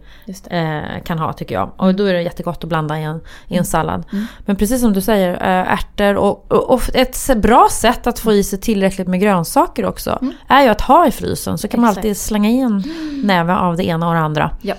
Mm. 0.50 0.84
eh, 0.84 1.04
kan 1.04 1.20
ha 1.20 1.34
tycker 1.34 1.56
jag. 1.56 1.72
Och 1.78 1.96
då 1.96 2.04
är 2.06 2.14
det 2.14 2.22
jättegott 2.22 2.64
att 2.64 2.70
blanda 2.70 3.00
i 3.00 3.04
en, 3.04 3.22
i 3.48 3.58
en 3.58 3.66
sallad. 3.66 4.04
Mm. 4.12 4.26
Men 4.46 4.56
precis 4.56 4.82
som 4.82 4.94
du 4.94 5.02
säger, 5.02 5.34
eh, 5.34 5.74
ärtor 5.74 6.16
och, 6.16 6.52
och, 6.52 6.70
och 6.74 6.82
ett 6.96 7.36
bra 7.38 7.68
sätt 7.72 8.08
att 8.08 8.20
få 8.20 8.34
i 8.34 8.44
sig 8.44 8.60
tillräckligt 8.60 9.08
med 9.08 9.20
grönsaker 9.22 9.86
också 9.86 10.20
är 10.48 10.64
ju 10.64 10.70
att 10.70 10.82
ha 10.82 11.08
i 11.08 11.12
frysen. 11.12 11.58
Så 11.58 11.68
kan 11.68 11.82
man 11.82 11.88
Mm. 11.88 11.92
Exakt. 11.92 12.06
alltid 12.06 12.18
slänga 12.18 12.50
i 12.50 12.60
en 12.60 12.84
näve 13.24 13.56
av 13.56 13.78
det 13.78 13.84
ena 13.86 14.08
och 14.08 14.14
det 14.14 14.20
andra. 14.20 14.52
Ja. 14.62 14.76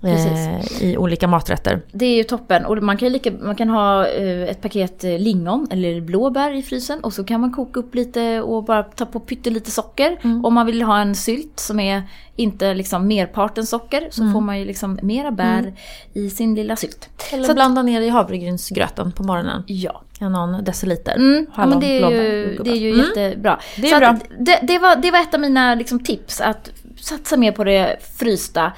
Precis. 0.00 0.80
Eh, 0.80 0.88
I 0.90 0.96
olika 0.96 1.28
maträtter. 1.28 1.80
Det 1.92 2.06
är 2.06 2.16
ju 2.16 2.22
toppen. 2.22 2.64
Och 2.66 2.82
man 2.82 2.96
kan, 2.96 3.08
lika, 3.12 3.30
man 3.40 3.54
kan 3.56 3.68
ha 3.68 4.06
eh, 4.06 4.42
ett 4.42 4.62
paket 4.62 5.04
eh, 5.04 5.18
lingon 5.18 5.66
eller 5.70 6.00
blåbär 6.00 6.54
i 6.54 6.62
frysen. 6.62 7.00
Och 7.00 7.12
så 7.12 7.24
kan 7.24 7.40
man 7.40 7.52
koka 7.52 7.80
upp 7.80 7.94
lite 7.94 8.40
och 8.40 8.64
bara 8.64 8.82
ta 8.82 9.06
på 9.06 9.20
pyttelite 9.20 9.70
socker. 9.70 10.16
Mm. 10.22 10.44
Om 10.44 10.54
man 10.54 10.66
vill 10.66 10.82
ha 10.82 11.00
en 11.00 11.14
sylt 11.14 11.60
som 11.60 11.80
är 11.80 12.02
inte 12.36 12.74
liksom 12.74 13.06
merparten 13.08 13.66
socker. 13.66 14.08
Så 14.10 14.30
får 14.32 14.40
man 14.40 14.58
ju 14.58 14.64
liksom 14.64 14.98
mera 15.02 15.30
bär 15.30 15.74
i 16.12 16.30
sin 16.30 16.54
lilla 16.54 16.76
sylt. 16.76 17.08
Mm. 17.08 17.34
Eller 17.34 17.44
Så 17.44 17.50
att- 17.52 17.56
blanda 17.56 17.82
ner 17.82 18.00
i 18.00 18.08
havregrynsgröten 18.08 19.12
på 19.12 19.22
morgonen. 19.22 19.62
Ja. 19.66 20.02
Någon 20.20 20.64
deciliter. 20.64 21.14
Mm, 21.16 21.46
ja, 21.56 21.66
men 21.66 21.80
det 21.80 21.86
är 22.02 22.10
ju, 22.10 22.58
det 22.64 22.70
är 22.70 22.74
ju 22.76 22.90
Mm. 22.92 23.00
jättebra. 23.06 23.60
Det 23.76 23.86
är 23.90 23.92
så 23.94 23.98
bra. 23.98 24.08
Att 24.08 24.22
det, 24.38 24.58
det, 24.62 24.78
var, 24.78 24.96
det 24.96 25.10
var 25.10 25.18
ett 25.18 25.34
av 25.34 25.40
mina 25.40 25.74
liksom, 25.74 26.00
tips, 26.00 26.40
att 26.40 26.70
satsa 27.00 27.36
mer 27.36 27.52
på 27.52 27.64
det 27.64 27.96
frysta. 28.18 28.72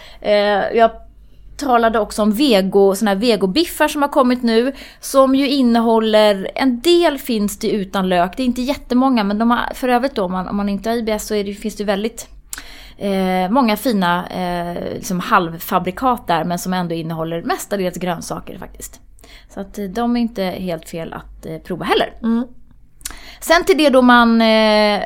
Jag 0.75 0.91
talade 1.64 1.99
också 1.99 2.23
om 2.23 2.33
vego, 2.33 2.95
såna 2.95 3.11
här 3.11 3.19
vegobiffar 3.19 3.88
som 3.88 4.02
har 4.02 4.09
kommit 4.09 4.42
nu. 4.42 4.73
Som 5.00 5.35
ju 5.35 5.49
innehåller, 5.49 6.50
en 6.54 6.81
del 6.81 7.19
finns 7.19 7.59
det 7.59 7.71
utan 7.71 8.09
lök, 8.09 8.37
det 8.37 8.42
är 8.42 8.47
inte 8.47 8.62
jättemånga 8.62 9.25
men 9.25 9.38
de 9.38 9.50
har, 9.50 9.75
för 9.75 9.88
övrigt 9.88 10.14
då 10.14 10.25
om 10.25 10.33
man, 10.33 10.49
om 10.49 10.57
man 10.57 10.69
inte 10.69 10.90
har 10.90 10.97
IBS 10.97 11.26
så 11.26 11.35
det, 11.35 11.54
finns 11.54 11.76
det 11.76 11.85
väldigt 11.85 12.28
Eh, 12.99 13.50
många 13.50 13.76
fina 13.76 14.26
eh, 14.26 14.95
liksom 14.95 15.21
halvfabrikat 15.21 16.26
där 16.26 16.45
men 16.45 16.59
som 16.59 16.73
ändå 16.73 16.95
innehåller 16.95 17.42
mestadels 17.42 17.97
grönsaker 17.97 18.59
faktiskt. 18.59 19.00
Så 19.54 19.61
att 19.61 19.78
eh, 19.78 19.85
de 19.85 20.16
är 20.16 20.21
inte 20.21 20.42
helt 20.42 20.88
fel 20.88 21.12
att 21.12 21.47
eh, 21.47 21.59
prova 21.59 21.85
heller. 21.85 22.14
Mm. 22.23 22.47
Sen 23.40 23.64
till 23.64 23.78
det 23.78 23.88
då 23.88 24.02
man 24.02 24.40
eh, 24.40 25.02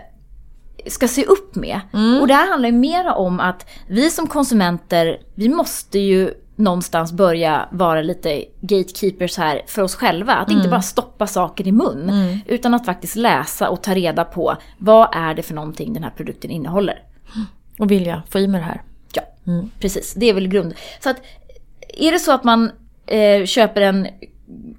ska 0.86 1.08
se 1.08 1.24
upp 1.24 1.54
med. 1.54 1.80
Och 2.20 2.28
det 2.28 2.34
här 2.34 2.50
handlar 2.50 2.68
ju 2.68 2.76
mera 2.76 3.14
om 3.14 3.40
att 3.40 3.68
vi 3.88 4.10
som 4.10 4.26
konsumenter, 4.26 5.20
vi 5.34 5.48
måste 5.48 5.98
ju 5.98 6.30
någonstans 6.56 7.12
börja 7.12 7.68
vara 7.70 8.02
lite 8.02 8.44
gatekeepers 8.60 9.36
här 9.38 9.62
för 9.66 9.82
oss 9.82 9.94
själva. 9.94 10.34
Att 10.34 10.50
inte 10.50 10.68
bara 10.68 10.82
stoppa 10.82 11.26
saker 11.26 11.66
i 11.66 11.72
mun. 11.72 12.40
Utan 12.46 12.74
att 12.74 12.86
faktiskt 12.86 13.16
läsa 13.16 13.68
och 13.68 13.82
ta 13.82 13.94
reda 13.94 14.24
på 14.24 14.56
vad 14.78 15.08
är 15.12 15.34
det 15.34 15.42
för 15.42 15.54
någonting 15.54 15.92
den 15.92 16.02
här 16.02 16.10
produkten 16.10 16.50
innehåller. 16.50 17.02
Och 17.78 17.90
vilja 17.90 18.22
få 18.30 18.38
i 18.38 18.48
mig 18.48 18.60
det 18.60 18.66
här. 18.66 18.82
Ja, 19.12 19.22
precis. 19.80 20.14
Det 20.14 20.26
är 20.26 20.34
väl 20.34 20.48
grund. 20.48 20.74
Så 21.00 21.10
att 21.10 21.16
är 21.98 22.12
det 22.12 22.18
så 22.18 22.32
att 22.32 22.44
man 22.44 22.70
eh, 23.06 23.44
köper 23.44 23.80
en 23.80 24.08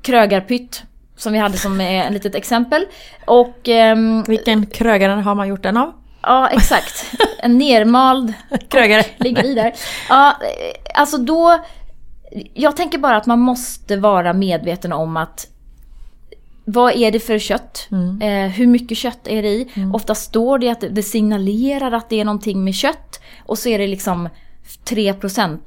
krögarpytt 0.01 0.83
som 1.15 1.33
vi 1.33 1.39
hade 1.39 1.57
som 1.57 1.81
eh, 1.81 2.07
ett 2.07 2.13
litet 2.13 2.35
exempel. 2.35 2.85
Och 3.25 3.67
ehm, 3.67 4.23
Vilken 4.23 4.65
krögare 4.65 5.21
har 5.21 5.35
man 5.35 5.47
gjort 5.47 5.63
den 5.63 5.77
av? 5.77 5.93
Ja, 6.21 6.49
exakt. 6.49 7.05
En 7.39 7.57
nermald 7.57 8.33
Krögare. 8.69 9.03
ligger 9.17 9.45
i 9.45 9.53
där. 9.53 9.73
Ja, 10.09 10.37
alltså 10.95 11.17
då... 11.17 11.63
Jag 12.53 12.75
tänker 12.75 12.97
bara 12.97 13.17
att 13.17 13.25
man 13.25 13.39
måste 13.39 13.97
vara 13.97 14.33
medveten 14.33 14.93
om 14.93 15.17
att 15.17 15.47
vad 16.65 16.95
är 16.95 17.11
det 17.11 17.19
för 17.19 17.39
kött? 17.39 17.87
Eh, 18.21 18.51
hur 18.51 18.67
mycket 18.67 18.97
kött 18.97 19.27
är 19.27 19.41
det 19.41 19.49
i? 19.49 19.67
Ofta 19.93 20.15
står 20.15 20.59
det 20.59 20.69
att 20.69 20.83
det 20.89 21.03
signalerar 21.03 21.91
att 21.91 22.09
det 22.09 22.19
är 22.19 22.25
någonting 22.25 22.63
med 22.63 22.75
kött. 22.75 23.21
Och 23.45 23.57
så 23.57 23.69
är 23.69 23.79
det 23.79 23.87
liksom 23.87 24.29
3% 24.85 25.59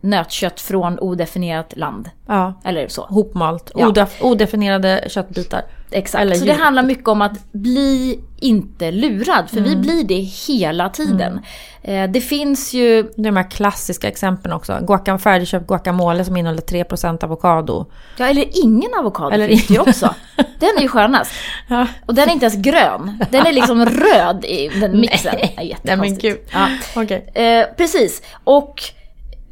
nötkött 0.00 0.60
från 0.60 0.98
odefinierat 0.98 1.76
land. 1.76 2.10
Ja. 2.26 2.60
Eller 2.64 2.88
så. 2.88 3.02
Hopmalt. 3.02 3.70
Ja. 3.74 3.86
Odef- 3.86 4.22
odefinierade 4.22 5.04
köttbitar. 5.08 5.62
Exakt. 5.90 6.22
Eller 6.22 6.34
så 6.34 6.44
det 6.44 6.52
djur. 6.52 6.58
handlar 6.58 6.82
mycket 6.82 7.08
om 7.08 7.22
att 7.22 7.52
bli 7.52 8.20
inte 8.40 8.90
lurad. 8.90 9.50
För 9.50 9.60
vi 9.60 9.76
blir 9.76 10.04
det 10.04 10.14
hela 10.14 10.88
tiden. 10.88 11.40
Eh, 11.82 12.10
det 12.10 12.20
finns 12.20 12.74
ju... 12.74 13.02
Det 13.02 13.22
är 13.22 13.24
de 13.24 13.36
här 13.36 13.50
klassiska 13.50 14.08
exemplen 14.08 14.52
också. 14.52 14.78
Guacam, 14.86 15.18
färdigköpt 15.18 15.66
guacamole 15.66 16.24
som 16.24 16.36
innehåller 16.36 16.62
3% 16.62 17.24
avokado. 17.24 17.86
Ja, 18.18 18.26
eller 18.26 18.64
ingen 18.64 18.90
avokado 18.98 19.30
Eller 19.30 19.48
finns 19.48 19.66
det 19.66 19.78
också. 19.78 20.14
Den 20.36 20.68
är 20.78 20.82
ju 20.82 20.88
skönast. 20.88 21.32
Ja. 21.68 21.86
Och 22.06 22.14
den 22.14 22.28
är 22.28 22.32
inte 22.32 22.44
ens 22.46 22.56
grön. 22.56 23.24
Den 23.30 23.46
är 23.46 23.52
liksom 23.52 23.86
röd 23.86 24.44
i 24.44 24.68
den 24.80 25.00
mixen. 25.00 25.34
Nej. 25.38 25.76
Nej 25.82 25.96
men 25.96 26.18
gud. 26.18 26.38
Ja. 26.52 26.68
Okej. 26.96 27.30
Eh, 27.34 27.66
precis. 27.76 28.22
Och 28.44 28.82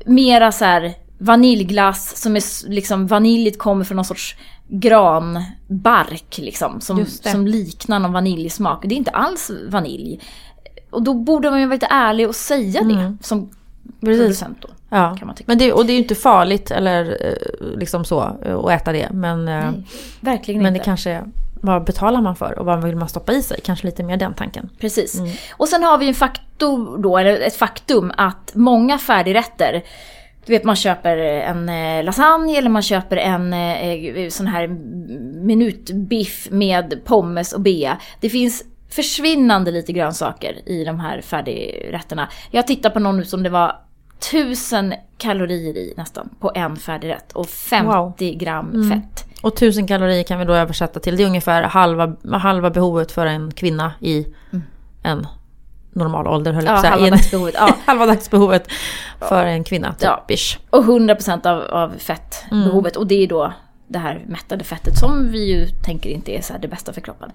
mera 0.04 0.52
så 0.52 0.64
här 0.64 0.94
vaniljglass 1.18 2.16
som 2.16 2.36
är 2.36 2.68
liksom 2.70 3.06
vaniljt 3.06 3.58
kommer 3.58 3.84
från 3.84 3.96
någon 3.96 4.04
sorts 4.04 4.36
granbark 4.68 6.38
liksom. 6.38 6.80
Som, 6.80 6.96
det. 6.96 7.30
som 7.30 7.46
liknar 7.46 7.98
någon 7.98 8.12
vaniljsmak. 8.12 8.82
Det 8.86 8.94
är 8.94 8.96
inte 8.96 9.10
alls 9.10 9.50
vanilj. 9.68 10.20
Och 10.90 11.02
då 11.02 11.14
borde 11.14 11.50
man 11.50 11.60
ju 11.60 11.66
vara 11.66 11.74
lite 11.74 11.88
ärlig 11.90 12.28
och 12.28 12.34
säga 12.34 12.82
det 12.82 13.16
som 13.20 13.38
Mm. 13.38 13.50
Precis. 14.00 14.18
producent 14.20 14.58
då. 14.60 14.68
Ja. 14.88 15.16
Kan 15.18 15.26
man 15.26 15.36
tycka. 15.36 15.44
Men 15.50 15.58
det, 15.58 15.72
och 15.72 15.86
det 15.86 15.92
är 15.92 15.94
ju 15.94 16.02
inte 16.02 16.14
farligt 16.14 16.70
eller 16.70 17.16
eh, 17.20 17.78
liksom 17.78 18.04
så 18.04 18.36
eh, 18.44 18.56
att 18.58 18.70
äta 18.70 18.92
det. 18.92 19.08
Men, 19.12 19.48
eh, 19.48 19.70
Nej, 19.70 19.72
verkligen 20.20 20.62
men 20.62 20.72
det 20.72 20.76
inte. 20.76 20.84
kanske 20.84 21.10
är 21.10 21.24
vad 21.64 21.84
betalar 21.84 22.20
man 22.20 22.36
för 22.36 22.58
och 22.58 22.66
vad 22.66 22.84
vill 22.84 22.96
man 22.96 23.08
stoppa 23.08 23.32
i 23.32 23.42
sig? 23.42 23.60
Kanske 23.64 23.86
lite 23.86 24.02
mer 24.02 24.16
den 24.16 24.34
tanken. 24.34 24.70
Precis. 24.80 25.18
Mm. 25.18 25.30
Och 25.52 25.68
sen 25.68 25.82
har 25.82 25.98
vi 25.98 26.08
en 26.08 26.14
faktor 26.14 26.98
då, 26.98 27.18
eller 27.18 27.40
ett 27.40 27.56
faktum 27.56 28.12
att 28.16 28.50
många 28.54 28.98
färdigrätter 28.98 29.82
du 30.46 30.52
vet 30.52 30.64
man 30.64 30.76
köper 30.76 31.16
en 31.18 31.68
eh, 31.68 32.04
lasagne 32.04 32.58
eller 32.58 32.70
man 32.70 32.82
köper 32.82 33.16
en 33.16 33.52
eh, 33.52 34.28
sån 34.28 34.46
här 34.46 34.68
minutbiff 35.44 36.48
med 36.50 37.00
pommes 37.04 37.52
och 37.52 37.60
bea. 37.60 37.98
Det 38.20 38.30
finns 38.30 38.64
försvinnande 38.90 39.70
lite 39.70 39.92
grönsaker 39.92 40.68
i 40.68 40.84
de 40.84 41.00
här 41.00 41.20
färdigrätterna. 41.20 42.28
Jag 42.50 42.66
tittar 42.66 42.90
på 42.90 43.00
någon 43.00 43.16
nu 43.16 43.24
som 43.24 43.42
det 43.42 43.50
var 43.50 43.76
tusen 44.30 44.94
kalorier 45.18 45.76
i 45.76 45.94
nästan 45.96 46.28
på 46.40 46.52
en 46.54 46.76
färdigrätt 46.76 47.32
och 47.32 47.48
50 47.48 48.34
gram 48.34 48.90
fett. 48.90 49.33
Och 49.44 49.52
1000 49.52 49.86
kalorier 49.86 50.22
kan 50.22 50.38
vi 50.38 50.44
då 50.44 50.54
översätta 50.54 51.00
till. 51.00 51.16
Det 51.16 51.22
är 51.22 51.26
ungefär 51.26 51.62
halva, 51.62 52.16
halva 52.38 52.70
behovet 52.70 53.12
för 53.12 53.26
en 53.26 53.50
kvinna 53.50 53.92
i 54.00 54.26
en 55.02 55.26
normal 55.92 56.26
ålder 56.26 56.52
höll 56.52 56.64
jag 56.64 56.76
Ja, 56.76 56.80
på 56.82 56.86
halva 56.88 57.10
dagsbehovet, 57.10 57.54
ja. 57.58 57.74
halva 57.86 58.06
dagsbehovet 58.06 58.68
för 59.28 59.46
en 59.46 59.64
kvinna, 59.64 59.94
Ja. 60.00 60.24
typ. 60.28 60.38
ish. 60.38 60.58
Och 60.70 60.84
100% 60.84 61.46
av, 61.46 61.62
av 61.62 61.92
fettbehovet. 61.98 62.96
Och 62.96 63.06
det 63.06 63.14
är 63.14 63.26
då 63.26 63.52
det 63.88 63.98
här 63.98 64.24
mättade 64.28 64.64
fettet 64.64 64.98
som 64.98 65.28
vi 65.30 65.52
ju 65.52 65.66
tänker 65.84 66.10
inte 66.10 66.32
är 66.38 66.42
så 66.42 66.54
det 66.62 66.68
bästa 66.68 66.92
för 66.92 67.00
kroppen. 67.00 67.30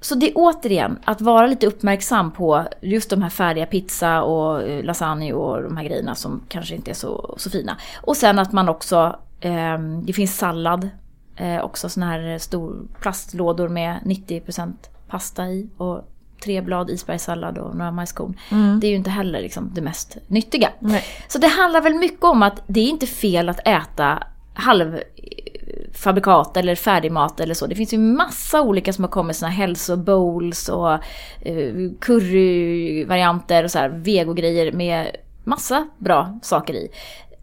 Så 0.00 0.14
det 0.14 0.26
är 0.30 0.32
återigen 0.34 0.98
att 1.04 1.20
vara 1.20 1.46
lite 1.46 1.66
uppmärksam 1.66 2.30
på 2.32 2.64
just 2.82 3.10
de 3.10 3.22
här 3.22 3.30
färdiga 3.30 3.66
pizza 3.66 4.22
och 4.22 4.62
eh, 4.62 4.84
lasagne 4.84 5.32
och 5.32 5.62
de 5.62 5.76
här 5.76 5.84
grejerna 5.84 6.14
som 6.14 6.42
kanske 6.48 6.74
inte 6.74 6.90
är 6.90 6.94
så, 6.94 7.34
så 7.38 7.50
fina. 7.50 7.76
Och 8.02 8.16
sen 8.16 8.38
att 8.38 8.52
man 8.52 8.68
också, 8.68 9.16
eh, 9.40 9.78
det 10.02 10.12
finns 10.12 10.36
sallad, 10.38 10.88
eh, 11.36 11.64
också 11.64 11.88
såna 11.88 12.06
här 12.06 12.38
stor 12.38 12.86
plastlådor 13.00 13.68
med 13.68 14.00
90% 14.04 14.72
pasta 15.08 15.48
i 15.48 15.68
och 15.76 16.04
tre 16.44 16.60
blad 16.60 16.90
isbergssallad 16.90 17.58
och 17.58 17.76
några 17.76 17.90
majskorn. 17.90 18.36
Mm. 18.50 18.80
Det 18.80 18.86
är 18.86 18.88
ju 18.88 18.96
inte 18.96 19.10
heller 19.10 19.40
liksom 19.40 19.70
det 19.74 19.80
mest 19.80 20.16
nyttiga. 20.26 20.70
Nej. 20.78 21.04
Så 21.28 21.38
det 21.38 21.48
handlar 21.48 21.80
väl 21.80 21.94
mycket 21.94 22.24
om 22.24 22.42
att 22.42 22.62
det 22.66 22.80
är 22.80 22.88
inte 22.88 23.06
fel 23.06 23.48
att 23.48 23.68
äta 23.68 24.22
halvfabrikat 24.54 26.56
eller 26.56 26.74
färdigmat 26.74 27.40
eller 27.40 27.54
så. 27.54 27.66
Det 27.66 27.74
finns 27.74 27.94
ju 27.94 27.98
massa 27.98 28.62
olika 28.62 28.92
som 28.92 29.04
har 29.04 29.10
kommit, 29.10 29.36
såna 29.36 29.50
hälsobowls 29.50 30.68
och 30.68 30.92
eh, 31.40 31.74
curryvarianter 32.00 33.64
och 33.64 33.70
så 33.70 33.78
här 33.78 33.88
vegogrejer 33.88 34.72
med 34.72 35.16
massa 35.44 35.88
bra 35.98 36.38
saker 36.42 36.74
i. 36.74 36.88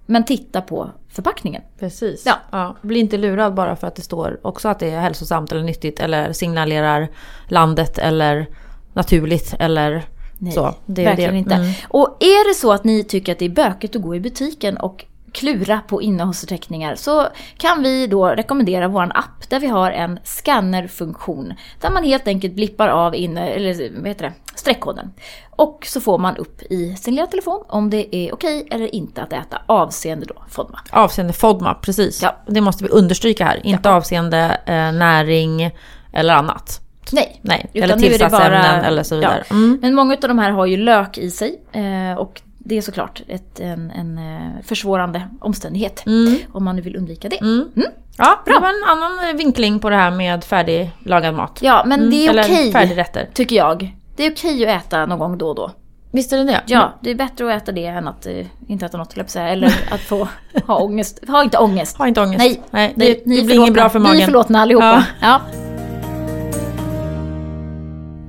Men 0.05 0.25
titta 0.25 0.61
på 0.61 0.89
förpackningen. 1.13 1.61
Precis. 1.79 2.23
Ja. 2.25 2.35
ja. 2.51 2.75
Bli 2.81 2.99
inte 2.99 3.17
lurad 3.17 3.53
bara 3.53 3.75
för 3.75 3.87
att 3.87 3.95
det 3.95 4.01
står 4.01 4.39
också 4.41 4.69
att 4.69 4.79
det 4.79 4.89
är 4.89 4.99
hälsosamt 4.99 5.51
eller 5.51 5.63
nyttigt 5.63 5.99
eller 5.99 6.33
signalerar 6.33 7.07
landet 7.47 7.97
eller 7.97 8.47
naturligt 8.93 9.55
eller 9.59 10.05
Nej, 10.37 10.53
så. 10.53 10.75
Det 10.85 11.05
verkligen 11.05 11.33
det. 11.33 11.37
inte. 11.37 11.55
Mm. 11.55 11.73
Och 11.87 12.17
är 12.19 12.49
det 12.49 12.55
så 12.55 12.71
att 12.71 12.83
ni 12.83 13.03
tycker 13.03 13.31
att 13.31 13.39
det 13.39 13.45
är 13.45 13.49
bökigt 13.49 13.95
att 13.95 14.01
gå 14.01 14.15
i 14.15 14.19
butiken 14.19 14.77
och 14.77 15.05
klura 15.31 15.79
på 15.87 16.01
innehållsförteckningar 16.01 16.95
så 16.95 17.27
kan 17.57 17.83
vi 17.83 18.07
då 18.07 18.27
rekommendera 18.27 18.87
vår 18.87 19.03
app 19.03 19.49
där 19.49 19.59
vi 19.59 19.67
har 19.67 19.91
en 19.91 20.19
scannerfunktion 20.23 21.53
där 21.81 21.89
man 21.89 22.03
helt 22.03 22.27
enkelt 22.27 22.53
blippar 22.53 22.87
av 22.87 23.15
inne, 23.15 23.49
eller 23.49 23.99
vad 23.99 24.07
heter 24.07 24.25
det, 24.25 24.33
streckkoden. 24.55 25.11
Och 25.49 25.85
så 25.89 26.01
får 26.01 26.17
man 26.17 26.37
upp 26.37 26.61
i 26.61 26.95
sin 26.95 27.15
lilla 27.15 27.27
telefon 27.27 27.63
om 27.67 27.89
det 27.89 28.15
är 28.15 28.33
okej 28.33 28.67
eller 28.71 28.95
inte 28.95 29.21
att 29.21 29.33
äta 29.33 29.61
avseende 29.65 30.25
då 30.25 30.43
FODMAP. 30.49 30.81
Avseende 30.91 31.33
FODMAP, 31.33 31.81
precis. 31.81 32.21
Ja. 32.21 32.35
Det 32.47 32.61
måste 32.61 32.83
vi 32.83 32.89
understryka 32.89 33.45
här. 33.45 33.65
Inte 33.65 33.89
ja. 33.89 33.95
avseende 33.95 34.57
eh, 34.65 34.73
näring 34.73 35.71
eller 36.13 36.33
annat. 36.33 36.81
Nej. 37.11 37.39
Nej. 37.41 37.69
Eller 37.73 37.97
tillsatsämnen 37.97 38.85
eller 38.85 39.03
så 39.03 39.15
vidare. 39.15 39.43
Ja. 39.49 39.55
Mm. 39.55 39.79
Men 39.81 39.95
många 39.95 40.13
av 40.13 40.19
de 40.19 40.39
här 40.39 40.51
har 40.51 40.65
ju 40.65 40.77
lök 40.77 41.17
i 41.17 41.31
sig. 41.31 41.61
Eh, 41.71 42.17
och 42.17 42.41
det 42.57 42.77
är 42.77 42.81
såklart 42.81 43.21
ett, 43.27 43.59
en, 43.59 43.91
en 43.91 44.17
eh, 44.17 44.63
försvårande 44.63 45.27
omständighet. 45.39 46.05
Mm. 46.05 46.37
Om 46.51 46.63
man 46.63 46.75
nu 46.75 46.81
vill 46.81 46.95
undvika 46.95 47.29
det. 47.29 47.41
Mm. 47.41 47.71
Mm. 47.75 47.91
Ja, 48.17 48.41
Bra. 48.45 48.53
det 48.55 48.61
var 48.61 48.69
en 48.69 48.83
annan 48.83 49.37
vinkling 49.37 49.79
på 49.79 49.89
det 49.89 49.95
här 49.95 50.11
med 50.11 50.43
färdiglagad 50.43 51.33
mat. 51.33 51.59
Ja, 51.61 51.83
men 51.85 52.09
det 52.09 52.27
är 52.27 52.29
mm. 52.29 52.45
okej. 52.45 52.71
Färdigrätter. 52.71 53.29
Tycker 53.33 53.55
jag. 53.55 53.95
Det 54.15 54.23
är 54.23 54.31
okej 54.31 54.69
att 54.69 54.85
äta 54.85 55.05
någon 55.05 55.19
gång 55.19 55.37
då 55.37 55.49
och 55.49 55.55
då. 55.55 55.71
Visst 56.11 56.33
är 56.33 56.37
det 56.37 56.43
det? 56.43 56.63
Ja, 56.65 56.93
det 57.01 57.09
är 57.09 57.15
bättre 57.15 57.55
att 57.55 57.63
äta 57.63 57.71
det 57.71 57.85
än 57.85 58.07
att 58.07 58.27
uh, 58.27 58.45
inte 58.67 58.85
äta 58.85 58.97
något, 58.97 59.29
säga. 59.29 59.49
Eller 59.49 59.67
att 59.91 60.01
få 60.01 60.27
ha 60.67 60.79
ångest. 60.79 61.19
Ha 61.27 61.43
inte 61.43 61.57
ångest. 61.57 61.97
Ha 61.97 62.07
inte 62.07 62.21
ångest. 62.21 62.39
Nej, 62.39 62.61
Nej 62.71 62.93
det, 62.95 63.05
det, 63.05 63.35
det 63.35 63.43
blir 63.43 63.55
inget 63.55 63.73
bra 63.73 63.89
för 63.89 63.99
magen. 63.99 64.15
Ni 64.15 64.21
är 64.21 64.25
förlåtna 64.25 64.61
allihopa. 64.61 65.05
Ja. 65.21 65.41
ja. 65.51 65.59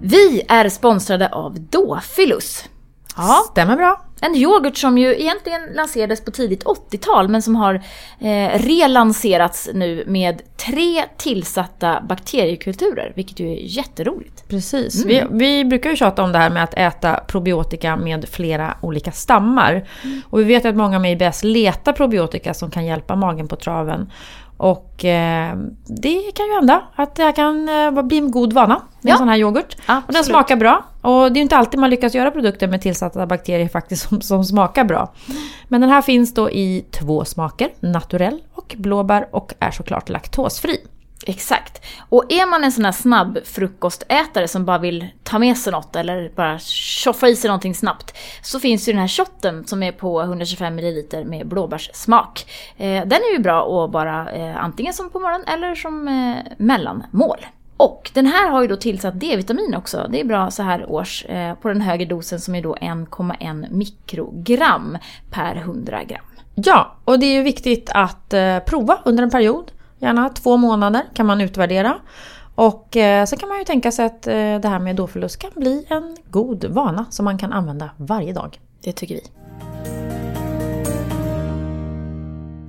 Vi 0.02 0.42
är 0.48 0.68
sponsrade 0.68 1.28
av 1.28 1.60
Dofilus. 1.60 2.64
Ja, 3.16 3.44
stämmer 3.50 3.76
bra. 3.76 4.04
En 4.26 4.36
yoghurt 4.36 4.76
som 4.76 4.98
ju 4.98 5.20
egentligen 5.20 5.60
lanserades 5.74 6.24
på 6.24 6.30
tidigt 6.30 6.64
80-tal 6.64 7.28
men 7.28 7.42
som 7.42 7.56
har 7.56 7.74
eh, 8.20 8.58
relanserats 8.58 9.68
nu 9.74 10.04
med 10.06 10.42
tre 10.56 11.04
tillsatta 11.16 12.00
bakteriekulturer, 12.08 13.12
vilket 13.16 13.40
ju 13.40 13.52
är 13.52 13.56
jätteroligt. 13.60 14.48
Precis. 14.48 15.04
Mm. 15.04 15.08
Vi, 15.08 15.46
vi, 15.46 15.64
brukar 15.64 15.90
ju 15.90 15.96
tjata 15.96 16.22
om 16.22 16.32
det 16.32 16.38
här 16.38 16.50
med 16.50 16.64
att 16.64 16.74
äta 16.74 17.20
probiotika 17.28 17.96
med 17.96 18.28
flera 18.28 18.76
olika 18.80 19.12
stammar. 19.12 19.88
Mm. 20.04 20.22
Och 20.30 20.40
vi 20.40 20.44
vet 20.44 20.64
att 20.64 20.76
många 20.76 20.98
med 20.98 21.22
IBS 21.22 21.44
letar 21.44 21.92
probiotika 21.92 22.54
som 22.54 22.70
kan 22.70 22.86
hjälpa 22.86 23.16
magen 23.16 23.48
på 23.48 23.56
traven. 23.56 24.10
Och 24.56 25.04
eh, 25.04 25.56
det 25.86 26.32
kan 26.34 26.46
ju 26.46 26.54
hända 26.54 26.82
att 26.94 27.14
det 27.14 27.22
här 27.22 27.32
kan 27.32 27.68
eh, 27.68 28.02
bli 28.02 28.18
en 28.18 28.30
god 28.30 28.52
vana 28.52 28.82
med 29.00 29.10
ja. 29.10 29.12
en 29.12 29.18
sån 29.18 29.28
här 29.28 29.36
yoghurt. 29.36 29.76
Absolut. 29.86 30.06
Och 30.06 30.14
den 30.14 30.24
smakar 30.24 30.56
bra. 30.56 30.84
Och 31.00 31.32
det 31.32 31.40
är 31.40 31.42
inte 31.42 31.56
alltid 31.56 31.80
man 31.80 31.90
lyckas 31.90 32.14
göra 32.14 32.30
produkter 32.30 32.68
med 32.68 32.82
tillsatta 32.82 33.26
bakterier 33.26 33.68
faktiskt 33.68 34.08
som, 34.08 34.20
som 34.20 34.44
smakar 34.44 34.84
bra. 34.84 35.12
Men 35.68 35.80
den 35.80 35.90
här 35.90 36.02
finns 36.02 36.34
då 36.34 36.50
i 36.50 36.84
två 36.90 37.24
smaker, 37.24 37.68
naturell 37.80 38.42
och 38.54 38.74
blåbär 38.78 39.28
och 39.32 39.54
är 39.58 39.70
såklart 39.70 40.08
laktosfri. 40.08 40.76
Exakt. 41.26 41.84
Och 42.08 42.32
är 42.32 42.50
man 42.50 42.64
en 42.64 42.72
sån 42.72 42.84
här 42.84 42.92
snabb 42.92 43.38
frukostätare 43.44 44.48
som 44.48 44.64
bara 44.64 44.78
vill 44.78 45.08
ta 45.22 45.38
med 45.38 45.56
sig 45.56 45.72
något 45.72 45.96
eller 45.96 46.30
bara 46.36 46.58
tjoffa 46.58 47.28
i 47.28 47.36
sig 47.36 47.48
någonting 47.48 47.74
snabbt. 47.74 48.16
Så 48.42 48.60
finns 48.60 48.88
ju 48.88 48.92
den 48.92 49.00
här 49.00 49.08
shotten 49.08 49.66
som 49.66 49.82
är 49.82 49.92
på 49.92 50.22
125 50.22 50.74
ml 50.74 51.24
med 51.24 51.46
blåbärssmak. 51.46 52.46
Eh, 52.76 53.06
den 53.06 53.12
är 53.12 53.32
ju 53.32 53.38
bra 53.38 53.84
att 53.84 53.90
bara 53.90 54.32
eh, 54.32 54.64
antingen 54.64 54.94
som 54.94 55.10
på 55.10 55.20
morgonen 55.20 55.46
eller 55.48 55.74
som 55.74 56.08
eh, 56.08 56.52
mellanmål. 56.58 57.46
Och 57.76 58.10
den 58.14 58.26
här 58.26 58.50
har 58.50 58.62
ju 58.62 58.68
då 58.68 58.76
tillsatt 58.76 59.20
D-vitamin 59.20 59.74
också. 59.74 60.06
Det 60.10 60.20
är 60.20 60.24
bra 60.24 60.50
så 60.50 60.62
här 60.62 60.90
års 60.90 61.26
på 61.62 61.68
den 61.68 61.80
högre 61.80 62.04
dosen 62.04 62.40
som 62.40 62.54
är 62.54 62.62
då 62.62 62.74
1,1 62.74 63.66
mikrogram 63.70 64.98
per 65.30 65.56
100 65.56 66.04
gram. 66.04 66.24
Ja, 66.54 66.96
och 67.04 67.18
det 67.18 67.26
är 67.26 67.32
ju 67.32 67.42
viktigt 67.42 67.90
att 67.94 68.34
prova 68.66 68.98
under 69.04 69.22
en 69.22 69.30
period. 69.30 69.72
Gärna 70.04 70.28
två 70.28 70.56
månader 70.56 71.02
kan 71.14 71.26
man 71.26 71.40
utvärdera. 71.40 71.96
Och 72.54 72.96
eh, 72.96 73.24
så 73.24 73.36
kan 73.36 73.48
man 73.48 73.58
ju 73.58 73.64
tänka 73.64 73.92
sig 73.92 74.06
att 74.06 74.26
eh, 74.26 74.32
det 74.34 74.68
här 74.68 74.78
med 74.78 74.96
dåförlust 74.96 75.38
kan 75.38 75.50
bli 75.54 75.86
en 75.88 76.16
god 76.30 76.64
vana 76.64 77.06
som 77.10 77.24
man 77.24 77.38
kan 77.38 77.52
använda 77.52 77.90
varje 77.96 78.32
dag. 78.32 78.60
Det 78.82 78.92
tycker 78.92 79.14
vi. 79.14 79.22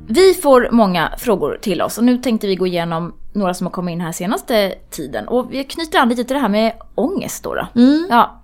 Vi 0.08 0.34
får 0.34 0.70
många 0.72 1.12
frågor 1.18 1.58
till 1.62 1.82
oss 1.82 1.98
och 1.98 2.04
nu 2.04 2.18
tänkte 2.18 2.48
vi 2.48 2.56
gå 2.56 2.68
igenom 2.68 3.14
några 3.34 3.54
som 3.54 3.68
har 3.68 3.72
kommit 3.72 3.94
in 3.94 4.02
här 4.02 4.12
senaste 4.12 4.76
tiden. 4.90 5.28
Och 5.28 5.54
vi 5.54 5.64
knyter 5.64 6.00
an 6.00 6.10
lite 6.10 6.24
till 6.24 6.34
det 6.34 6.42
här 6.42 6.50
med 6.50 6.74
ångest 6.96 7.44
då. 7.44 7.56
då. 7.56 7.68
Mm. 7.76 8.08
Ja. 8.10 8.42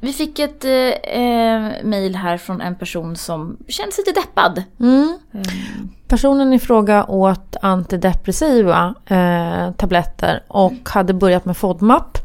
Vi 0.00 0.12
fick 0.12 0.38
ett 0.38 0.64
eh, 0.64 1.84
mail 1.88 2.16
här 2.16 2.36
från 2.36 2.60
en 2.60 2.76
person 2.76 3.16
som 3.16 3.56
känns 3.68 3.98
lite 3.98 4.20
deppad. 4.20 4.62
Mm. 4.80 5.18
Mm. 5.32 5.44
Personen 6.12 6.52
i 6.52 6.58
fråga 6.58 7.04
åt 7.04 7.56
antidepressiva 7.62 8.94
eh, 9.06 9.72
tabletter 9.72 10.42
och 10.48 10.72
hade 10.84 11.14
börjat 11.14 11.44
med 11.44 11.56
FODMAP. 11.56 12.18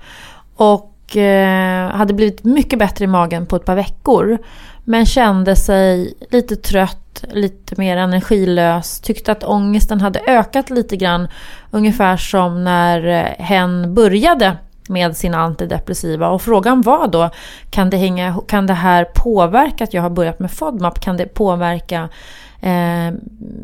Och 0.55 1.17
eh, 1.17 1.89
hade 1.89 2.13
blivit 2.13 2.43
mycket 2.43 2.79
bättre 2.79 3.05
i 3.05 3.07
magen 3.07 3.45
på 3.45 3.55
ett 3.55 3.65
par 3.65 3.75
veckor. 3.75 4.37
Men 4.83 5.05
kände 5.05 5.55
sig 5.55 6.13
lite 6.29 6.55
trött, 6.55 7.23
lite 7.31 7.75
mer 7.77 7.97
energilös. 7.97 8.99
Tyckte 8.99 9.31
att 9.31 9.43
ångesten 9.43 10.01
hade 10.01 10.19
ökat 10.27 10.69
lite 10.69 10.97
grann. 10.97 11.27
Ungefär 11.71 12.17
som 12.17 12.63
när 12.63 13.01
hen 13.39 13.93
började 13.93 14.57
med 14.89 15.17
sina 15.17 15.37
antidepressiva. 15.37 16.29
Och 16.29 16.41
frågan 16.41 16.81
var 16.81 17.07
då, 17.07 17.29
kan 17.69 17.89
det, 17.89 17.97
hänga, 17.97 18.39
kan 18.47 18.67
det 18.67 18.73
här 18.73 19.05
påverka 19.15 19.83
att 19.83 19.93
jag 19.93 20.01
har 20.01 20.09
börjat 20.09 20.39
med 20.39 20.51
FODMAP? 20.51 20.99
Kan 20.99 21.17
det 21.17 21.25
påverka 21.25 22.09
eh, 22.61 23.13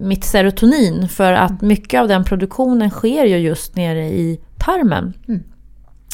mitt 0.01 0.23
serotonin? 0.23 1.09
För 1.09 1.33
att 1.33 1.61
mycket 1.61 2.01
av 2.01 2.07
den 2.07 2.23
produktionen 2.23 2.89
sker 2.89 3.25
ju 3.25 3.37
just 3.37 3.75
nere 3.75 4.05
i 4.05 4.39
tarmen. 4.57 5.13
Mm. 5.27 5.43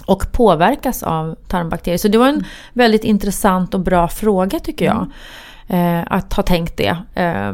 Och 0.05 0.31
påverkas 0.31 1.03
av 1.03 1.35
tarmbakterier. 1.47 1.97
Så 1.97 2.07
det 2.07 2.17
var 2.17 2.27
en 2.27 2.35
mm. 2.35 2.45
väldigt 2.73 3.03
intressant 3.03 3.73
och 3.73 3.79
bra 3.79 4.07
fråga 4.07 4.59
tycker 4.59 4.85
jag. 4.85 4.95
Mm. 4.95 5.11
Eh, 5.69 6.03
att 6.09 6.33
ha 6.33 6.43
tänkt 6.43 6.77
det. 6.77 6.97
Eh, 7.13 7.53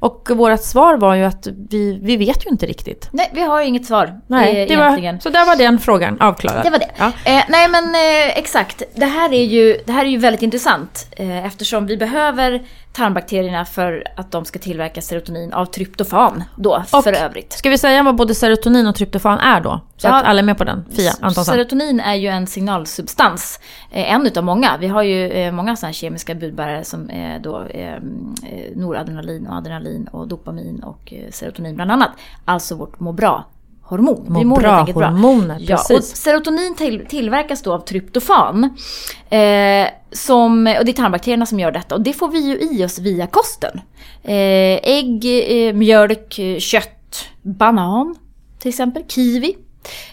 och 0.00 0.30
vårt 0.30 0.62
svar 0.62 0.96
var 0.96 1.14
ju 1.14 1.24
att 1.24 1.46
vi, 1.70 1.98
vi 2.02 2.16
vet 2.16 2.46
ju 2.46 2.50
inte 2.50 2.66
riktigt. 2.66 3.08
Nej, 3.12 3.30
vi 3.32 3.40
har 3.40 3.60
ju 3.60 3.66
inget 3.66 3.86
svar. 3.86 4.20
Nej, 4.26 4.66
det 4.66 4.76
var, 4.76 5.20
så 5.20 5.30
där 5.30 5.46
var 5.46 5.56
den 5.56 5.78
frågan 5.78 6.20
avklarad. 6.20 6.64
Det 6.64 6.70
var 6.70 6.78
det. 6.78 6.90
Ja. 6.96 7.06
Eh, 7.06 7.44
nej 7.48 7.68
men 7.68 7.84
eh, 7.84 8.38
exakt, 8.38 8.82
det 8.94 9.06
här, 9.06 9.32
är 9.32 9.44
ju, 9.44 9.78
det 9.86 9.92
här 9.92 10.04
är 10.04 10.08
ju 10.08 10.18
väldigt 10.18 10.42
intressant. 10.42 11.06
Eh, 11.16 11.46
eftersom 11.46 11.86
vi 11.86 11.96
behöver 11.96 12.62
tarmbakterierna 12.92 13.64
för 13.64 14.04
att 14.16 14.30
de 14.30 14.44
ska 14.44 14.58
tillverka 14.58 15.02
serotonin 15.02 15.52
av 15.52 15.66
tryptofan 15.66 16.44
då 16.56 16.84
och, 16.92 17.04
för 17.04 17.12
övrigt. 17.12 17.52
Ska 17.52 17.70
vi 17.70 17.78
säga 17.78 18.02
vad 18.02 18.16
både 18.16 18.34
serotonin 18.34 18.86
och 18.86 18.94
tryptofan 18.94 19.38
är 19.38 19.60
då? 19.60 19.80
Så 19.96 20.06
ja, 20.06 20.14
att 20.14 20.24
alla 20.24 20.38
är 20.38 20.44
med 20.44 20.58
på 20.58 20.64
den. 20.64 20.84
Fia 20.90 21.12
Antonsson. 21.20 21.44
Serotonin 21.44 22.00
är 22.00 22.14
ju 22.14 22.28
en 22.28 22.46
signalsubstans. 22.46 23.60
Eh, 23.90 24.12
en 24.14 24.26
utav 24.26 24.44
många. 24.44 24.76
Vi 24.76 24.86
har 24.86 25.02
ju 25.02 25.30
eh, 25.30 25.52
många 25.52 25.76
sådana 25.76 25.92
kemiska 25.92 26.34
budbärare 26.34 26.84
som 26.84 27.10
är 27.10 27.38
då 27.38 27.62
eh, 27.64 27.96
noradrenalin 28.74 29.46
och 29.46 29.56
adrenalin 29.56 30.08
och 30.08 30.28
dopamin 30.28 30.82
och 30.82 31.12
serotonin 31.30 31.74
bland 31.74 31.92
annat. 31.92 32.10
Alltså 32.44 32.74
vårt 32.74 33.00
må 33.00 33.12
bra 33.12 33.44
hormon. 33.90 34.34
Vi 34.38 34.44
mår 34.44 34.60
bra 34.60 34.82
helt 34.82 34.94
hormoner, 34.94 35.66
bra. 35.66 35.78
Ja, 35.88 35.96
och 35.96 36.04
serotonin 36.04 36.74
till, 36.74 37.06
tillverkas 37.06 37.62
då 37.62 37.72
av 37.72 37.80
tryptofan. 37.80 38.64
Eh, 39.30 39.86
som, 40.12 40.66
och 40.78 40.84
det 40.84 40.90
är 40.90 40.92
tarmbakterierna 40.92 41.46
som 41.46 41.60
gör 41.60 41.72
detta 41.72 41.94
och 41.94 42.00
det 42.00 42.12
får 42.12 42.28
vi 42.28 42.38
ju 42.38 42.58
i 42.58 42.84
oss 42.84 42.98
via 42.98 43.26
kosten. 43.26 43.80
Eh, 44.22 44.78
ägg, 44.82 45.24
eh, 45.48 45.74
mjölk, 45.74 46.40
kött, 46.58 47.28
banan 47.42 48.16
till 48.60 48.68
exempel, 48.68 49.02
kiwi 49.08 49.56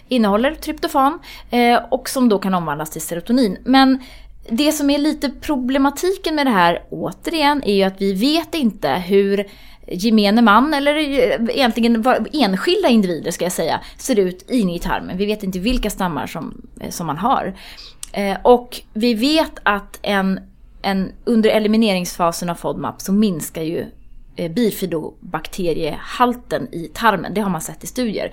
innehåller 0.08 0.54
tryptofan 0.54 1.18
eh, 1.50 1.80
och 1.90 2.08
som 2.08 2.28
då 2.28 2.38
kan 2.38 2.54
omvandlas 2.54 2.90
till 2.90 3.02
serotonin. 3.02 3.58
Men 3.64 3.98
det 4.50 4.72
som 4.72 4.90
är 4.90 4.98
lite 4.98 5.30
problematiken 5.30 6.34
med 6.34 6.46
det 6.46 6.50
här 6.50 6.82
återigen 6.90 7.62
är 7.64 7.74
ju 7.74 7.82
att 7.82 8.00
vi 8.00 8.12
vet 8.12 8.54
inte 8.54 8.88
hur 8.90 9.46
gemene 9.90 10.42
man, 10.42 10.74
eller 10.74 10.96
eh, 10.96 11.40
egentligen 11.48 12.04
enskilda 12.32 12.88
individer 12.88 13.30
ska 13.30 13.44
jag 13.44 13.52
säga, 13.52 13.80
ser 13.98 14.18
ut 14.18 14.50
inne 14.50 14.74
i 14.74 14.78
tarmen. 14.78 15.16
Vi 15.16 15.26
vet 15.26 15.42
inte 15.42 15.58
vilka 15.58 15.90
stammar 15.90 16.26
som, 16.26 16.62
eh, 16.80 16.90
som 16.90 17.06
man 17.06 17.18
har. 17.18 17.54
Eh, 18.12 18.36
och 18.42 18.80
vi 18.92 19.14
vet 19.14 19.52
att 19.62 19.98
en, 20.02 20.40
en, 20.82 21.12
under 21.24 21.50
elimineringsfasen 21.50 22.50
av 22.50 22.54
FODMAP 22.54 23.00
så 23.00 23.12
minskar 23.12 23.62
ju 23.62 23.86
bifidobakteriehalten 24.54 26.74
i 26.74 26.90
tarmen. 26.94 27.34
Det 27.34 27.40
har 27.40 27.50
man 27.50 27.60
sett 27.60 27.84
i 27.84 27.86
studier. 27.86 28.32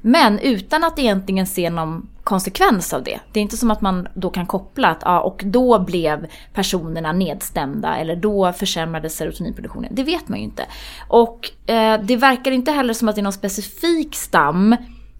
Men 0.00 0.38
utan 0.38 0.84
att 0.84 0.98
egentligen 0.98 1.46
se 1.46 1.70
någon 1.70 2.08
konsekvens 2.26 2.92
av 2.92 3.02
det. 3.02 3.20
Det 3.32 3.40
är 3.40 3.42
inte 3.42 3.56
som 3.56 3.70
att 3.70 3.80
man 3.80 4.08
då 4.14 4.30
kan 4.30 4.46
koppla 4.46 4.88
att 4.88 5.02
ja, 5.04 5.20
och 5.20 5.42
då 5.44 5.78
blev 5.78 6.26
personerna 6.54 7.12
nedstämda 7.12 7.96
eller 7.96 8.16
då 8.16 8.52
försämrades 8.52 9.16
serotoninproduktionen. 9.16 9.94
Det 9.94 10.02
vet 10.02 10.28
man 10.28 10.38
ju 10.38 10.44
inte. 10.44 10.66
Och 11.08 11.70
eh, 11.70 12.00
det 12.02 12.16
verkar 12.16 12.50
inte 12.50 12.70
heller 12.70 12.94
som 12.94 13.08
att 13.08 13.14
det 13.14 13.20
är 13.20 13.22
någon 13.22 13.32
specifik 13.32 14.14
stam 14.14 14.76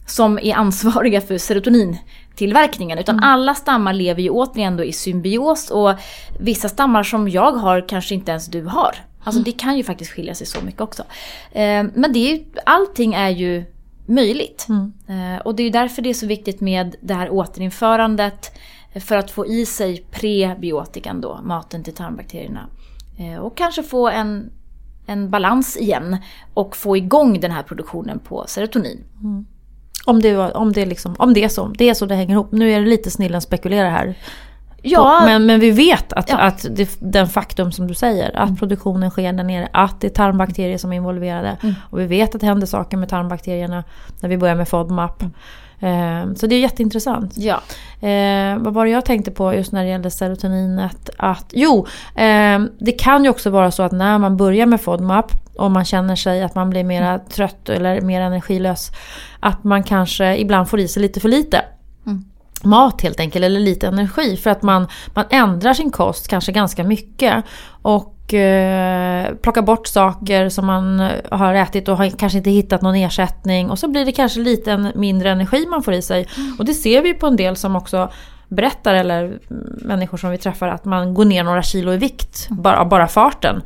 som 0.07 0.38
är 0.38 0.55
ansvariga 0.55 1.21
för 1.21 1.38
serotonintillverkningen. 1.38 2.99
Utan 2.99 3.14
mm. 3.14 3.29
alla 3.31 3.55
stammar 3.55 3.92
lever 3.92 4.23
ju 4.23 4.31
återigen 4.31 4.77
då 4.77 4.85
i 4.85 4.92
symbios 4.92 5.71
och 5.71 5.95
vissa 6.40 6.69
stammar 6.69 7.03
som 7.03 7.29
jag 7.29 7.53
har 7.53 7.88
kanske 7.88 8.14
inte 8.14 8.31
ens 8.31 8.47
du 8.47 8.62
har. 8.62 8.97
Alltså 9.25 9.38
mm. 9.38 9.45
det 9.45 9.53
kan 9.53 9.77
ju 9.77 9.85
faktiskt 9.85 10.11
skilja 10.11 10.35
sig 10.35 10.47
så 10.47 10.61
mycket 10.61 10.81
också. 10.81 11.03
Eh, 11.53 11.85
men 11.95 12.12
det 12.12 12.19
är 12.19 12.37
ju, 12.37 12.45
allting 12.64 13.14
är 13.14 13.29
ju 13.29 13.76
möjligt. 14.07 14.66
Mm. 14.69 14.92
Eh, 15.09 15.40
och 15.40 15.55
det 15.55 15.62
är 15.62 15.71
därför 15.71 16.03
det 16.03 16.11
är 16.11 16.14
så 16.14 16.27
viktigt 16.27 16.61
med 16.61 16.97
det 17.01 17.14
här 17.14 17.31
återinförandet 17.31 18.53
för 19.01 19.16
att 19.16 19.31
få 19.31 19.47
i 19.47 19.66
sig 19.66 20.07
prebiotikan 20.11 21.21
då, 21.21 21.40
maten 21.45 21.85
till 21.85 21.95
tarmbakterierna. 21.95 22.69
Eh, 23.19 23.38
och 23.38 23.57
kanske 23.57 23.83
få 23.83 24.09
en, 24.09 24.53
en 25.07 25.31
balans 25.31 25.77
igen 25.77 26.16
och 26.55 26.77
få 26.77 26.97
igång 26.97 27.40
den 27.40 27.51
här 27.51 27.62
produktionen 27.62 28.19
på 28.19 28.45
serotonin. 28.49 29.05
Mm. 29.23 29.47
Om 30.05 30.23
det, 30.23 30.37
om, 30.37 30.73
det 30.73 30.87
liksom, 30.87 31.14
om 31.19 31.35
det 31.35 31.45
är 31.45 31.49
så, 31.49 31.69
det 31.69 31.88
är 31.88 31.95
så 31.95 32.07
det 32.07 32.14
hänger 32.14 32.35
ihop. 32.35 32.53
Nu 32.53 32.73
är 32.73 32.81
det 32.81 32.87
lite 32.87 33.11
snillen 33.11 33.40
spekulerar 33.40 33.90
här. 33.90 34.16
Ja. 34.87 35.22
Men, 35.25 35.46
men 35.46 35.61
vi 35.61 35.70
vet 35.70 36.12
att, 36.12 36.31
ja. 36.31 36.37
att 36.37 36.66
det, 36.70 36.96
den 36.99 37.29
faktum 37.29 37.72
som 37.72 37.87
du 37.87 37.94
säger, 37.94 38.37
att 38.37 38.49
mm. 38.49 38.57
produktionen 38.57 39.11
sker 39.11 39.33
där 39.33 39.44
nere, 39.44 39.68
att 39.72 40.01
det 40.01 40.07
är 40.07 40.11
tarmbakterier 40.11 40.79
som 40.79 40.92
är 40.92 40.96
involverade. 40.96 41.57
Mm. 41.62 41.75
Och 41.90 42.01
vi 42.01 42.07
vet 42.07 42.35
att 42.35 42.40
det 42.40 42.46
händer 42.46 42.66
saker 42.66 42.96
med 42.96 43.09
tarmbakterierna 43.09 43.85
när 44.20 44.29
vi 44.29 44.38
börjar 44.38 44.55
med 44.55 44.68
FODMAP. 44.68 45.22
Eh, 45.81 46.35
så 46.37 46.46
det 46.46 46.55
är 46.55 46.61
jätteintressant. 46.61 47.33
Ja. 47.37 47.61
Eh, 48.09 48.59
vad 48.59 48.75
var 48.75 48.85
det 48.85 48.90
jag 48.90 49.05
tänkte 49.05 49.31
på 49.31 49.55
just 49.55 49.72
när 49.72 49.83
det 49.85 49.90
gällde 49.90 50.11
serotoninet? 50.11 51.11
Att, 51.16 51.46
jo, 51.53 51.87
eh, 52.14 52.61
det 52.79 52.92
kan 52.99 53.25
ju 53.25 53.31
också 53.31 53.51
vara 53.51 53.70
så 53.70 53.83
att 53.83 53.92
när 53.92 54.18
man 54.18 54.37
börjar 54.37 54.66
med 54.66 54.81
FODMAP 54.81 55.33
och 55.57 55.70
man 55.70 55.85
känner 55.85 56.16
sig 56.16 56.42
att 56.42 56.55
man 56.55 56.70
blir 56.70 56.85
mer 56.85 57.03
mm. 57.03 57.20
trött 57.29 57.68
eller 57.68 58.01
mer 58.01 58.20
energilös. 58.20 58.90
Att 59.40 59.64
man 59.64 59.83
kanske 59.83 60.37
ibland 60.37 60.68
får 60.68 60.81
i 60.81 60.88
sig 60.88 61.03
lite 61.03 61.20
för 61.20 61.29
lite. 61.29 61.64
Mat 62.62 63.03
helt 63.03 63.21
enkelt, 63.21 63.45
eller 63.45 63.61
lite 63.61 63.87
energi. 63.87 64.37
För 64.37 64.51
att 64.51 64.62
man, 64.62 64.88
man 65.14 65.25
ändrar 65.31 65.75
sin 65.75 65.90
kost 65.90 66.29
kanske 66.29 66.53
ganska 66.53 66.85
mycket. 66.85 67.45
Och 67.83 68.35
eh, 68.35 69.35
plockar 69.35 69.62
bort 69.62 69.87
saker 69.87 70.49
som 70.49 70.66
man 70.66 71.11
har 71.31 71.55
ätit 71.55 71.88
och 71.88 71.97
har 71.97 72.11
kanske 72.11 72.38
inte 72.38 72.51
hittat 72.51 72.83
någon 72.83 72.95
ersättning. 72.95 73.71
Och 73.71 73.79
så 73.79 73.88
blir 73.88 74.05
det 74.05 74.12
kanske 74.12 74.40
lite 74.40 74.92
mindre 74.95 75.31
energi 75.31 75.66
man 75.66 75.83
får 75.83 75.95
i 75.95 76.03
sig. 76.03 76.27
Mm. 76.37 76.57
Och 76.59 76.64
det 76.64 76.75
ser 76.75 77.03
vi 77.03 77.14
på 77.14 77.27
en 77.27 77.37
del 77.37 77.57
som 77.57 77.77
också 77.77 78.11
berättar, 78.49 78.95
eller 78.95 79.39
människor 79.85 80.19
som 80.19 80.31
vi 80.31 80.39
träffar, 80.39 80.69
att 80.69 80.85
man 80.85 81.15
går 81.15 81.25
ner 81.25 81.45
några 81.45 81.63
kilo 81.63 81.93
i 81.93 81.97
vikt 81.97 82.47
mm. 82.51 82.63
bara 82.63 82.85
bara 82.85 83.09
farten. 83.09 83.63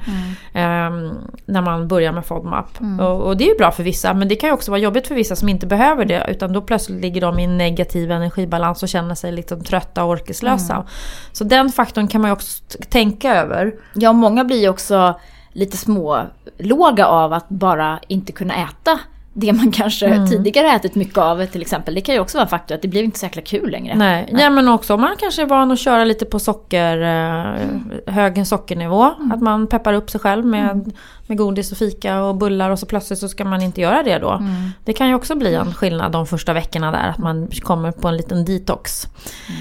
Mm. 0.53 0.93
Um, 0.93 1.19
när 1.47 1.63
man 1.63 1.89
börjar 1.89 2.13
med 2.13 2.27
FODMAP. 2.27 2.81
Mm. 2.81 3.01
Och, 3.01 3.21
och, 3.21 3.37
det 3.37 3.45
är 3.45 3.49
ju 3.49 3.59
bra 3.59 3.71
för 3.71 3.83
vissa, 3.83 4.15
men 4.15 4.29
det 4.29 4.35
kan 4.35 4.49
ju 4.49 4.55
också 4.55 4.71
vara 4.71 4.81
jobbigt 4.81 5.09
för 5.09 5.15
vissa 5.15 5.37
som 5.37 5.49
inte 5.49 5.67
behöver 5.67 6.05
det. 6.05 6.27
Utan 6.29 6.53
då 6.53 6.63
plötsligt 6.63 7.01
ligger 7.01 7.21
de 7.21 7.39
i 7.39 7.45
en 7.45 7.59
negativ 7.59 8.11
energibalans 8.11 8.83
och 8.83 8.89
känner 8.89 9.15
sig 9.15 9.33
liksom 9.33 9.65
trötta 9.65 10.05
och 10.05 10.11
orkeslösa. 10.11 10.75
Mm. 10.75 10.87
Så 11.33 11.45
den 11.45 11.73
faktorn 11.73 12.09
kan 12.09 12.21
man 12.21 12.31
ju 12.31 12.33
också 12.33 12.63
tänka 12.89 13.35
över. 13.35 13.75
Ja, 13.95 14.13
många 14.13 14.45
blir 14.45 14.61
ju 14.61 14.69
också 14.69 15.21
lite 15.53 15.77
små 15.77 16.27
låga 16.59 17.07
av 17.07 17.33
att 17.33 17.49
bara 17.49 18.01
inte 18.09 18.33
kunna 18.33 18.55
äta 18.55 18.99
det 19.41 19.53
man 19.53 19.73
kanske 19.73 20.07
mm. 20.07 20.27
tidigare 20.27 20.71
ätit 20.73 20.95
mycket 20.95 21.19
av 21.19 21.47
till 21.47 21.61
exempel. 21.61 21.95
Det 21.95 22.01
kan 22.01 22.15
ju 22.15 22.21
också 22.21 22.39
vara 22.39 22.45
en 22.45 22.51
faktor 22.51 22.75
att 22.75 22.83
det 22.83 22.89
blir 22.89 23.03
inte 23.03 23.19
så 23.19 23.27
jäkla 23.27 23.43
kul 23.43 23.71
längre. 23.71 23.95
Nej, 23.95 24.29
Nej. 24.33 24.43
Ja, 24.43 24.51
men 24.51 24.69
också 24.69 24.95
om 24.95 25.01
man 25.01 25.17
kanske 25.19 25.43
är 25.43 25.47
van 25.47 25.71
att 25.71 25.79
köra 25.79 26.05
lite 26.05 26.25
på 26.25 26.39
socker, 26.39 27.01
eh, 27.01 27.63
mm. 27.63 27.93
hög 28.07 28.47
sockernivå. 28.47 29.03
Mm. 29.03 29.33
Att 29.33 29.41
man 29.41 29.67
peppar 29.67 29.93
upp 29.93 30.11
sig 30.11 30.21
själv 30.21 30.47
med, 30.47 30.71
mm. 30.71 30.93
med 31.27 31.39
godis 31.39 31.73
och 31.73 31.79
fika 31.79 32.23
och 32.23 32.37
bullar 32.37 32.71
och 32.71 32.79
så 32.79 32.87
plötsligt 32.87 33.19
så 33.19 33.29
ska 33.29 33.45
man 33.45 33.63
inte 33.63 33.81
göra 33.81 34.03
det 34.03 34.19
då. 34.19 34.31
Mm. 34.31 34.71
Det 34.85 34.93
kan 34.93 35.09
ju 35.09 35.15
också 35.15 35.35
bli 35.35 35.55
en 35.55 35.75
skillnad 35.75 36.13
de 36.13 36.27
första 36.27 36.53
veckorna 36.53 36.93
där. 36.93 37.09
Att 37.09 37.19
man 37.19 37.49
kommer 37.63 37.93
på 37.93 38.09
en 38.09 38.17
liten 38.17 38.45
detox. 38.45 39.09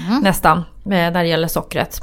Mm. 0.06 0.20
Nästan, 0.22 0.58
eh, 0.58 0.90
när 0.90 1.22
det 1.22 1.28
gäller 1.28 1.48
sockret. 1.48 2.00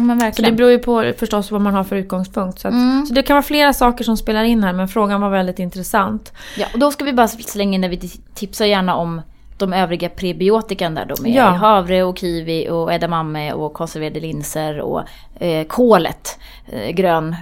Men 0.00 0.32
så 0.32 0.42
det 0.42 0.52
beror 0.52 0.70
ju 0.70 0.78
på 0.78 1.12
förstås 1.18 1.50
vad 1.50 1.60
man 1.60 1.74
har 1.74 1.84
för 1.84 1.96
utgångspunkt. 1.96 2.58
Så, 2.58 2.68
att, 2.68 2.74
mm. 2.74 3.06
så 3.06 3.14
det 3.14 3.22
kan 3.22 3.34
vara 3.34 3.42
flera 3.42 3.72
saker 3.72 4.04
som 4.04 4.16
spelar 4.16 4.44
in 4.44 4.64
här 4.64 4.72
men 4.72 4.88
frågan 4.88 5.20
var 5.20 5.30
väldigt 5.30 5.58
intressant. 5.58 6.32
Ja, 6.56 6.66
och 6.72 6.78
då 6.78 6.90
ska 6.90 7.04
vi 7.04 7.12
bara 7.12 7.28
slänga 7.28 7.74
in 7.74 7.80
när 7.80 7.88
vi 7.88 7.98
tipsar 8.34 8.66
gärna 8.66 8.94
om 8.94 9.20
de 9.58 9.72
övriga 9.72 10.08
prebiotikan 10.08 10.94
där 10.94 11.04
då 11.04 11.22
med 11.22 11.34
ja. 11.34 11.44
havre 11.44 12.02
och 12.02 12.18
kiwi 12.18 12.68
och 12.68 12.92
edamame 12.92 13.52
och 13.52 13.74
konserverade 13.74 14.20
linser 14.20 14.80
och 14.80 15.02
eh, 15.40 15.66
kolet. 15.66 16.38
Eh, 16.66 16.90
grön, 16.90 17.36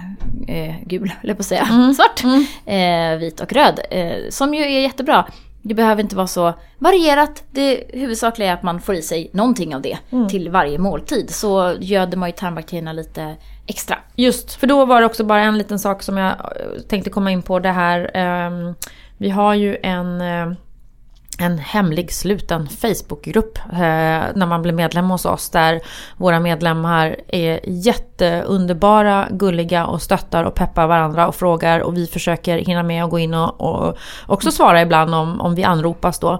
eh, 0.47 0.75
gul, 0.85 1.13
eller 1.21 1.33
på 1.33 1.39
att 1.39 1.45
säga, 1.45 1.67
mm. 1.71 1.93
svart, 1.93 2.23
mm. 2.23 2.45
Eh, 2.65 3.19
vit 3.19 3.39
och 3.39 3.53
röd. 3.53 3.79
Eh, 3.91 4.29
som 4.29 4.53
ju 4.53 4.61
är 4.61 4.79
jättebra. 4.79 5.25
Det 5.67 5.73
behöver 5.73 6.03
inte 6.03 6.15
vara 6.15 6.27
så 6.27 6.53
varierat. 6.79 7.43
Det 7.51 7.83
huvudsakliga 7.93 8.49
är 8.49 8.53
att 8.53 8.63
man 8.63 8.81
får 8.81 8.95
i 8.95 9.01
sig 9.01 9.29
någonting 9.33 9.75
av 9.75 9.81
det 9.81 9.97
mm. 10.11 10.27
till 10.27 10.49
varje 10.49 10.77
måltid. 10.77 11.29
Så 11.29 11.75
göder 11.79 12.17
man 12.17 12.29
ju 12.29 12.33
tarmbakterierna 12.33 12.93
lite 12.93 13.35
extra. 13.67 13.97
Just, 14.15 14.53
för 14.53 14.67
då 14.67 14.85
var 14.85 14.99
det 14.99 15.05
också 15.05 15.23
bara 15.23 15.41
en 15.41 15.57
liten 15.57 15.79
sak 15.79 16.03
som 16.03 16.17
jag 16.17 16.31
eh, 16.31 16.81
tänkte 16.89 17.09
komma 17.09 17.31
in 17.31 17.41
på. 17.41 17.59
Det 17.59 17.71
här, 17.71 17.99
um, 18.47 18.75
vi 19.17 19.29
har 19.29 19.53
ju 19.53 19.77
en 19.83 20.21
uh, 20.21 20.53
en 21.37 21.57
hemlig 21.59 22.13
sluten 22.13 22.67
Facebookgrupp 22.67 23.57
eh, 23.71 23.77
när 24.35 24.45
man 24.45 24.61
blir 24.61 24.73
medlem 24.73 25.09
hos 25.09 25.25
oss 25.25 25.49
där 25.49 25.81
våra 26.17 26.39
medlemmar 26.39 27.15
är 27.27 27.59
jätteunderbara, 27.63 29.27
gulliga 29.31 29.85
och 29.85 30.01
stöttar 30.01 30.43
och 30.43 30.55
peppar 30.55 30.87
varandra 30.87 31.27
och 31.27 31.35
frågar 31.35 31.79
och 31.79 31.97
vi 31.97 32.07
försöker 32.07 32.57
hinna 32.57 32.83
med 32.83 33.03
att 33.03 33.09
gå 33.09 33.19
in 33.19 33.33
och, 33.33 33.61
och 33.61 33.97
också 34.27 34.51
svara 34.51 34.81
ibland 34.81 35.15
om, 35.15 35.41
om 35.41 35.55
vi 35.55 35.63
anropas 35.63 36.19
då. 36.19 36.31
Eh, 36.33 36.39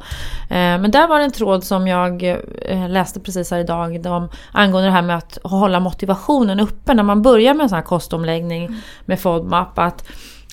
men 0.49 0.91
där 0.91 1.07
var 1.07 1.19
det 1.19 1.25
en 1.25 1.31
tråd 1.31 1.63
som 1.63 1.87
jag 1.87 2.23
eh, 2.61 2.89
läste 2.89 3.19
precis 3.19 3.51
här 3.51 3.59
idag 3.59 4.01
de, 4.01 4.29
angående 4.51 4.87
det 4.87 4.93
här 4.93 5.01
med 5.01 5.17
att 5.17 5.37
hålla 5.43 5.79
motivationen 5.79 6.59
uppe 6.59 6.93
när 6.93 7.03
man 7.03 7.21
börjar 7.21 7.53
med 7.53 7.63
en 7.63 7.69
sån 7.69 7.75
här 7.75 7.85
kostomläggning 7.85 8.81
med 9.05 9.19
FODMAP. 9.19 9.79
Att, 9.79 10.03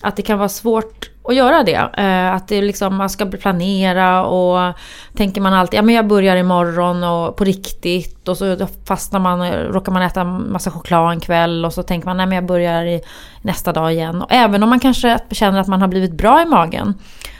att 0.05 0.15
det 0.15 0.21
kan 0.21 0.37
vara 0.37 0.49
svårt 0.49 1.09
att 1.23 1.35
göra 1.35 1.63
det. 1.63 1.89
Eh, 1.97 2.33
att 2.33 2.47
det 2.47 2.61
liksom, 2.61 2.95
man 2.95 3.09
ska 3.09 3.25
planera 3.25 4.25
och 4.25 4.73
tänker 5.15 5.41
man 5.41 5.53
alltid, 5.53 5.77
ja 5.77 5.81
men 5.81 5.95
jag 5.95 6.07
börjar 6.07 6.35
imorgon 6.35 7.03
och 7.03 7.35
på 7.35 7.43
riktigt 7.43 8.27
och 8.27 8.37
så 8.37 8.67
fastnar 8.87 9.19
man, 9.19 9.51
råkar 9.51 9.91
man 9.91 10.01
äta 10.01 10.23
massa 10.23 10.71
choklad 10.71 11.11
en 11.11 11.19
kväll 11.19 11.65
och 11.65 11.73
så 11.73 11.83
tänker 11.83 12.07
man, 12.07 12.17
nej 12.17 12.25
men 12.25 12.35
jag 12.35 12.45
börjar 12.45 12.85
i 12.85 13.01
nästa 13.41 13.73
dag 13.73 13.93
igen. 13.93 14.21
Och 14.21 14.31
även 14.31 14.63
om 14.63 14.69
man 14.69 14.79
kanske 14.79 15.19
känner 15.31 15.59
att 15.59 15.67
man 15.67 15.81
har 15.81 15.87
blivit 15.87 16.13
bra 16.13 16.41
i 16.41 16.45
magen 16.45 16.93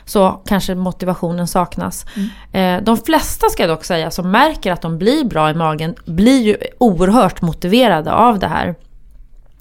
så 0.06 0.42
kanske 0.46 0.76
motivationen 0.76 1.48
saknas. 1.48 2.06
Mm. 2.16 2.78
Eh, 2.78 2.84
de 2.84 2.98
flesta 2.98 3.50
ska 3.50 3.64
jag 3.64 3.70
dock 3.70 3.86
säga 3.86 4.12
som 4.12 4.32
märker 4.32 4.72
att 4.72 4.82
de 4.82 4.98
blir 4.98 5.24
bra 5.24 5.50
i 5.50 5.54
magen 5.54 5.96
blir 6.06 6.42
ju 6.42 6.58
oerhört 6.78 7.42
motiverade 7.42 8.14
av 8.14 8.40
det 8.40 8.48
här. 8.48 8.76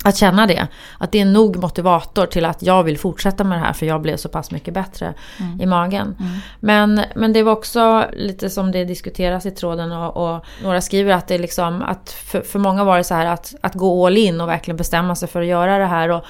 Att 0.06 0.16
känna 0.16 0.46
det. 0.46 0.66
Att 0.98 1.12
det 1.12 1.20
är 1.20 1.24
nog 1.24 1.56
motivator 1.56 2.26
till 2.26 2.44
att 2.44 2.62
jag 2.62 2.82
vill 2.82 2.98
fortsätta 2.98 3.44
med 3.44 3.58
det 3.58 3.62
här 3.62 3.72
för 3.72 3.86
jag 3.86 4.02
blev 4.02 4.16
så 4.16 4.28
pass 4.28 4.50
mycket 4.50 4.74
bättre 4.74 5.14
mm. 5.40 5.60
i 5.60 5.66
magen. 5.66 6.16
Mm. 6.20 6.38
Men, 6.60 7.00
men 7.14 7.32
det 7.32 7.42
var 7.42 7.52
också 7.52 8.04
lite 8.12 8.50
som 8.50 8.72
det 8.72 8.84
diskuteras 8.84 9.46
i 9.46 9.50
tråden 9.50 9.92
och, 9.92 10.16
och 10.16 10.44
några 10.62 10.80
skriver 10.80 11.14
att 11.14 11.28
det 11.28 11.38
liksom 11.38 11.82
att 11.82 12.10
för, 12.10 12.40
för 12.40 12.58
många 12.58 12.84
var 12.84 12.98
det 12.98 13.04
så 13.04 13.14
här 13.14 13.26
att, 13.26 13.54
att 13.60 13.74
gå 13.74 14.06
all 14.06 14.16
in 14.16 14.40
och 14.40 14.48
verkligen 14.48 14.76
bestämma 14.76 15.16
sig 15.16 15.28
för 15.28 15.40
att 15.40 15.46
göra 15.46 15.78
det 15.78 15.86
här. 15.86 16.08
Och, 16.08 16.24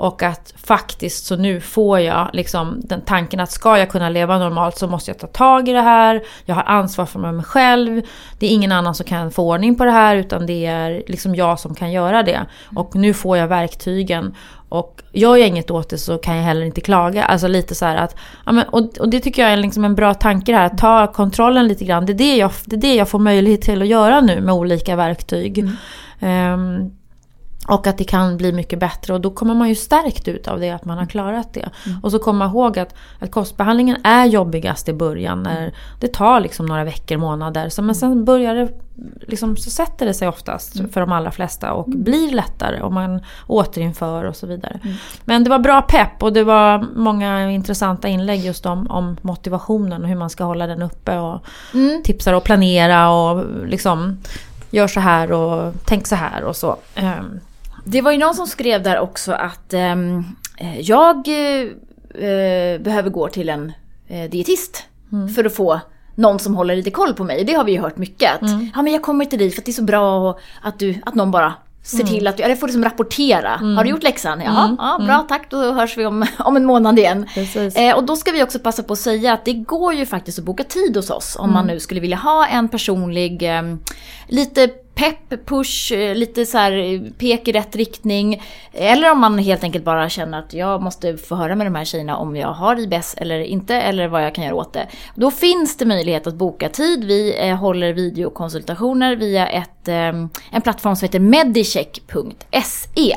Och 0.00 0.22
att 0.22 0.54
faktiskt 0.56 1.26
så 1.26 1.36
nu 1.36 1.60
får 1.60 2.00
jag 2.00 2.30
liksom 2.32 2.80
den 2.84 3.00
tanken 3.00 3.40
att 3.40 3.50
ska 3.50 3.78
jag 3.78 3.90
kunna 3.90 4.08
leva 4.08 4.38
normalt 4.38 4.78
så 4.78 4.86
måste 4.86 5.10
jag 5.10 5.18
ta 5.18 5.26
tag 5.26 5.68
i 5.68 5.72
det 5.72 5.80
här. 5.80 6.22
Jag 6.44 6.54
har 6.54 6.62
ansvar 6.62 7.06
för 7.06 7.18
mig 7.18 7.44
själv. 7.44 8.02
Det 8.38 8.46
är 8.46 8.50
ingen 8.50 8.72
annan 8.72 8.94
som 8.94 9.06
kan 9.06 9.30
få 9.30 9.52
ordning 9.52 9.74
på 9.74 9.84
det 9.84 9.90
här 9.90 10.16
utan 10.16 10.46
det 10.46 10.66
är 10.66 11.02
liksom 11.06 11.34
jag 11.34 11.60
som 11.60 11.74
kan 11.74 11.92
göra 11.92 12.22
det. 12.22 12.46
Och 12.76 12.94
nu 12.94 13.14
får 13.14 13.36
jag 13.36 13.48
verktygen. 13.48 14.34
Och 14.68 15.02
gör 15.12 15.36
jag 15.36 15.48
inget 15.48 15.70
åt 15.70 15.90
det 15.90 15.98
så 15.98 16.18
kan 16.18 16.36
jag 16.36 16.44
heller 16.44 16.62
inte 16.66 16.80
klaga. 16.80 17.24
Alltså 17.24 17.48
lite 17.48 17.74
så 17.74 17.86
att, 17.86 18.16
ja 18.46 18.52
men, 18.52 18.68
och, 18.68 18.98
och 18.98 19.08
det 19.08 19.20
tycker 19.20 19.42
jag 19.42 19.52
är 19.52 19.56
liksom 19.56 19.84
en 19.84 19.94
bra 19.94 20.14
tanke 20.14 20.54
här. 20.54 20.66
Att 20.66 20.78
ta 20.78 21.12
kontrollen 21.12 21.68
lite 21.68 21.84
grann. 21.84 22.06
Det 22.06 22.12
är 22.12 22.14
det, 22.14 22.36
jag, 22.36 22.50
det 22.64 22.76
är 22.76 22.80
det 22.80 22.94
jag 22.94 23.08
får 23.08 23.18
möjlighet 23.18 23.62
till 23.62 23.82
att 23.82 23.88
göra 23.88 24.20
nu 24.20 24.40
med 24.40 24.54
olika 24.54 24.96
verktyg. 24.96 25.58
Mm. 26.20 26.54
Um, 26.54 26.99
och 27.68 27.86
att 27.86 27.98
det 27.98 28.04
kan 28.04 28.36
bli 28.36 28.52
mycket 28.52 28.78
bättre 28.78 29.14
och 29.14 29.20
då 29.20 29.30
kommer 29.30 29.54
man 29.54 29.68
ju 29.68 29.74
stärkt 29.74 30.28
ut 30.28 30.48
av 30.48 30.60
det 30.60 30.70
att 30.70 30.84
man 30.84 30.98
har 30.98 31.06
klarat 31.06 31.54
det. 31.54 31.70
Mm. 31.86 32.00
Och 32.02 32.10
så 32.10 32.18
komma 32.18 32.46
ihåg 32.46 32.78
att, 32.78 32.94
att 33.18 33.30
kostbehandlingen 33.30 33.96
är 34.04 34.24
jobbigast 34.24 34.88
i 34.88 34.92
början. 34.92 35.42
När 35.42 35.74
det 36.00 36.08
tar 36.08 36.40
liksom 36.40 36.66
några 36.66 36.84
veckor, 36.84 37.16
månader. 37.16 37.68
Så, 37.68 37.82
men 37.82 37.94
sen 37.94 38.24
börjar 38.24 38.54
det, 38.54 38.68
liksom, 39.20 39.56
så 39.56 39.70
sätter 39.70 40.06
det 40.06 40.14
sig 40.14 40.28
oftast 40.28 40.76
mm. 40.76 40.90
för 40.90 41.00
de 41.00 41.12
allra 41.12 41.30
flesta 41.30 41.72
och 41.72 41.88
mm. 41.88 42.02
blir 42.02 42.32
lättare. 42.32 42.80
Och 42.80 42.92
man 42.92 43.20
återinför 43.46 44.24
och 44.24 44.36
så 44.36 44.46
vidare. 44.46 44.80
Mm. 44.82 44.96
Men 45.24 45.44
det 45.44 45.50
var 45.50 45.58
bra 45.58 45.82
pepp 45.82 46.22
och 46.22 46.32
det 46.32 46.44
var 46.44 46.86
många 46.96 47.50
intressanta 47.50 48.08
inlägg 48.08 48.44
just 48.44 48.66
om, 48.66 48.90
om 48.90 49.16
motivationen 49.22 50.02
och 50.02 50.08
hur 50.08 50.16
man 50.16 50.30
ska 50.30 50.44
hålla 50.44 50.66
den 50.66 50.82
uppe. 50.82 51.18
Och 51.18 51.44
mm. 51.74 52.02
tipsar 52.02 52.32
och 52.32 52.44
planera 52.44 53.10
och 53.10 53.44
liksom 53.66 54.18
gör 54.70 54.88
så 54.88 55.00
här 55.00 55.32
och 55.32 55.74
tänk 55.84 56.06
så 56.06 56.14
här 56.14 56.44
och 56.44 56.56
så. 56.56 56.76
Det 57.84 58.00
var 58.00 58.12
ju 58.12 58.18
någon 58.18 58.34
som 58.34 58.46
skrev 58.46 58.82
där 58.82 58.98
också 58.98 59.32
att 59.32 59.74
ehm, 59.74 60.24
eh, 60.56 60.80
jag 60.80 61.16
eh, 61.16 62.80
behöver 62.80 63.10
gå 63.10 63.28
till 63.28 63.48
en 63.48 63.72
eh, 64.08 64.30
dietist 64.30 64.84
mm. 65.12 65.28
för 65.28 65.44
att 65.44 65.54
få 65.54 65.80
någon 66.14 66.38
som 66.38 66.54
håller 66.54 66.76
lite 66.76 66.90
koll 66.90 67.14
på 67.14 67.24
mig. 67.24 67.44
Det 67.44 67.52
har 67.54 67.64
vi 67.64 67.72
ju 67.72 67.80
hört 67.80 67.96
mycket. 67.96 68.34
Att, 68.34 68.42
mm. 68.42 68.70
ja, 68.74 68.82
men 68.82 68.92
jag 68.92 69.02
kommer 69.02 69.24
till 69.24 69.38
dig 69.38 69.50
för 69.50 69.60
att 69.60 69.64
det 69.64 69.70
är 69.70 69.72
så 69.72 69.82
bra 69.82 70.38
att, 70.62 70.78
du, 70.78 70.94
att 71.06 71.14
någon 71.14 71.30
bara 71.30 71.54
ser 71.82 72.00
mm. 72.00 72.08
till 72.08 72.26
att 72.26 72.36
du, 72.36 72.42
eller 72.42 72.56
får 72.56 72.66
liksom 72.66 72.84
rapportera. 72.84 73.54
Mm. 73.54 73.76
Har 73.76 73.84
du 73.84 73.90
gjort 73.90 74.02
läxan? 74.02 74.40
Jaha, 74.44 74.64
mm. 74.64 74.76
ja, 74.78 74.98
bra 74.98 75.14
mm. 75.14 75.26
tack 75.26 75.50
då 75.50 75.72
hörs 75.72 75.98
vi 75.98 76.06
om, 76.06 76.26
om 76.38 76.56
en 76.56 76.64
månad 76.64 76.98
igen. 76.98 77.26
Eh, 77.74 77.96
och 77.96 78.04
då 78.04 78.16
ska 78.16 78.32
vi 78.32 78.42
också 78.42 78.58
passa 78.58 78.82
på 78.82 78.92
att 78.92 78.98
säga 78.98 79.32
att 79.32 79.44
det 79.44 79.52
går 79.52 79.94
ju 79.94 80.06
faktiskt 80.06 80.38
att 80.38 80.44
boka 80.44 80.64
tid 80.64 80.96
hos 80.96 81.10
oss 81.10 81.36
om 81.38 81.52
man 81.52 81.64
mm. 81.64 81.74
nu 81.74 81.80
skulle 81.80 82.00
vilja 82.00 82.16
ha 82.16 82.46
en 82.46 82.68
personlig, 82.68 83.42
eh, 83.42 83.62
lite 84.26 84.70
pepp, 85.00 85.46
push, 85.46 85.92
eh, 85.92 86.14
lite 86.14 86.46
så 86.46 86.58
här 86.58 86.72
eh, 86.72 87.00
pek 87.18 87.48
i 87.48 87.52
rätt 87.52 87.76
riktning. 87.76 88.42
Eller 88.72 89.12
om 89.12 89.20
man 89.20 89.38
helt 89.38 89.64
enkelt 89.64 89.84
bara 89.84 90.08
känner 90.08 90.38
att 90.38 90.54
jag 90.54 90.82
måste 90.82 91.16
få 91.16 91.34
höra 91.34 91.56
med 91.56 91.66
de 91.66 91.74
här 91.74 91.84
tjejerna 91.84 92.16
om 92.16 92.36
jag 92.36 92.48
har 92.48 92.80
IBS 92.80 93.14
eller 93.14 93.40
inte 93.40 93.74
eller 93.74 94.08
vad 94.08 94.24
jag 94.24 94.34
kan 94.34 94.44
göra 94.44 94.54
åt 94.54 94.72
det. 94.72 94.86
Då 95.14 95.30
finns 95.30 95.76
det 95.76 95.86
möjlighet 95.86 96.26
att 96.26 96.34
boka 96.34 96.68
tid. 96.68 97.04
Vi 97.04 97.48
eh, 97.48 97.56
håller 97.56 97.92
videokonsultationer 97.92 99.16
via 99.16 99.48
ett, 99.48 99.88
en 99.88 100.60
plattform 100.62 100.96
som 100.96 101.06
heter 101.06 101.20
medicheck.se. 101.20 103.16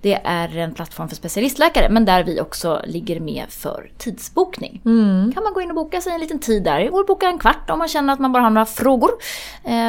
Det 0.00 0.20
är 0.24 0.56
en 0.56 0.74
plattform 0.74 1.08
för 1.08 1.16
specialistläkare 1.16 1.88
men 1.88 2.04
där 2.04 2.24
vi 2.24 2.40
också 2.40 2.82
ligger 2.86 3.20
med 3.20 3.44
för 3.48 3.90
tidsbokning. 3.98 4.80
Mm. 4.84 5.32
kan 5.34 5.44
man 5.44 5.54
gå 5.54 5.60
in 5.60 5.68
och 5.68 5.74
boka 5.74 6.00
sig 6.00 6.12
en 6.12 6.20
liten 6.20 6.38
tid 6.38 6.64
där. 6.64 6.80
Det 6.80 6.88
går 6.88 7.00
att 7.00 7.06
boka 7.06 7.26
en 7.26 7.38
kvart 7.38 7.70
om 7.70 7.78
man 7.78 7.88
känner 7.88 8.12
att 8.12 8.18
man 8.18 8.32
bara 8.32 8.42
har 8.42 8.50
några 8.50 8.66
frågor. 8.66 9.10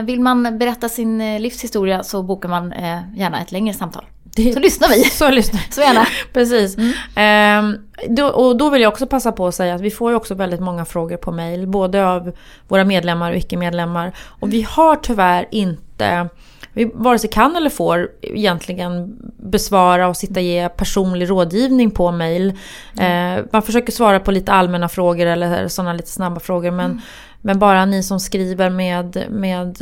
Vill 0.03 0.21
man 0.21 0.57
berätta 0.57 0.89
sin 0.89 1.21
Eh, 1.25 1.39
livshistoria 1.39 2.03
så 2.03 2.23
bokar 2.23 2.49
man 2.49 2.73
eh, 2.73 2.99
gärna 3.15 3.41
ett 3.41 3.51
längre 3.51 3.73
samtal. 3.73 4.05
Det, 4.23 4.53
så 4.53 4.59
lyssnar 4.59 4.89
vi. 4.89 5.03
Så 5.09 5.29
lyssnar 5.29 5.61
Så 5.69 5.81
gärna. 5.81 6.07
Precis. 6.33 6.77
Mm. 6.77 6.93
Ehm, 7.15 7.77
då, 8.09 8.27
och 8.27 8.57
då 8.57 8.69
vill 8.69 8.81
jag 8.81 8.91
också 8.91 9.07
passa 9.07 9.31
på 9.31 9.47
att 9.47 9.55
säga 9.55 9.75
att 9.75 9.81
vi 9.81 9.91
får 9.91 10.11
ju 10.11 10.17
också 10.17 10.35
väldigt 10.35 10.59
många 10.59 10.85
frågor 10.85 11.17
på 11.17 11.31
mail. 11.31 11.67
Både 11.67 12.07
av 12.07 12.31
våra 12.67 12.83
medlemmar 12.83 13.31
och 13.31 13.37
icke-medlemmar. 13.37 14.11
Och 14.17 14.53
vi 14.53 14.61
har 14.61 14.95
tyvärr 14.95 15.47
inte 15.51 16.29
vi 16.75 16.91
vare 16.93 17.19
sig 17.19 17.29
kan 17.29 17.55
eller 17.55 17.69
får 17.69 18.09
egentligen 18.21 19.15
besvara 19.37 20.07
och 20.07 20.17
sitta 20.17 20.39
och 20.39 20.43
ge 20.43 20.69
personlig 20.69 21.29
rådgivning 21.29 21.91
på 21.91 22.11
mail. 22.11 22.53
Mm. 22.97 23.39
Eh, 23.39 23.45
man 23.51 23.61
försöker 23.61 23.91
svara 23.91 24.19
på 24.19 24.31
lite 24.31 24.51
allmänna 24.51 24.89
frågor 24.89 25.25
eller 25.25 25.67
sådana 25.67 25.93
lite 25.93 26.09
snabba 26.09 26.39
frågor 26.39 26.71
men, 26.71 26.91
mm. 26.91 27.01
men 27.41 27.59
bara 27.59 27.85
ni 27.85 28.03
som 28.03 28.19
skriver 28.19 28.69
med, 28.69 29.25
med 29.29 29.81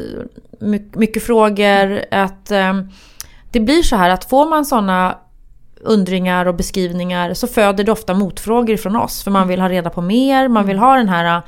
mycket 0.94 1.24
frågor 1.24 2.02
att 2.12 2.52
eh, 2.52 2.74
det 3.52 3.60
blir 3.60 3.84
så 3.84 3.96
här 3.96 4.10
att 4.10 4.26
får 4.26 4.50
man 4.50 4.66
sådana 4.66 5.18
undringar 5.82 6.46
och 6.46 6.56
beskrivningar 6.56 7.34
så 7.34 7.48
föder 7.48 7.84
det 7.84 7.92
ofta 7.92 8.14
motfrågor 8.14 8.78
från 8.78 8.96
oss. 8.96 9.24
För 9.24 9.32
man 9.32 9.48
vill 9.48 9.62
ha 9.62 9.70
reda 9.70 9.90
på 9.90 10.02
mer, 10.02 10.48
man 10.48 10.68
vill 10.68 10.78
ha 10.78 10.98
den 10.98 11.10
här 11.10 11.42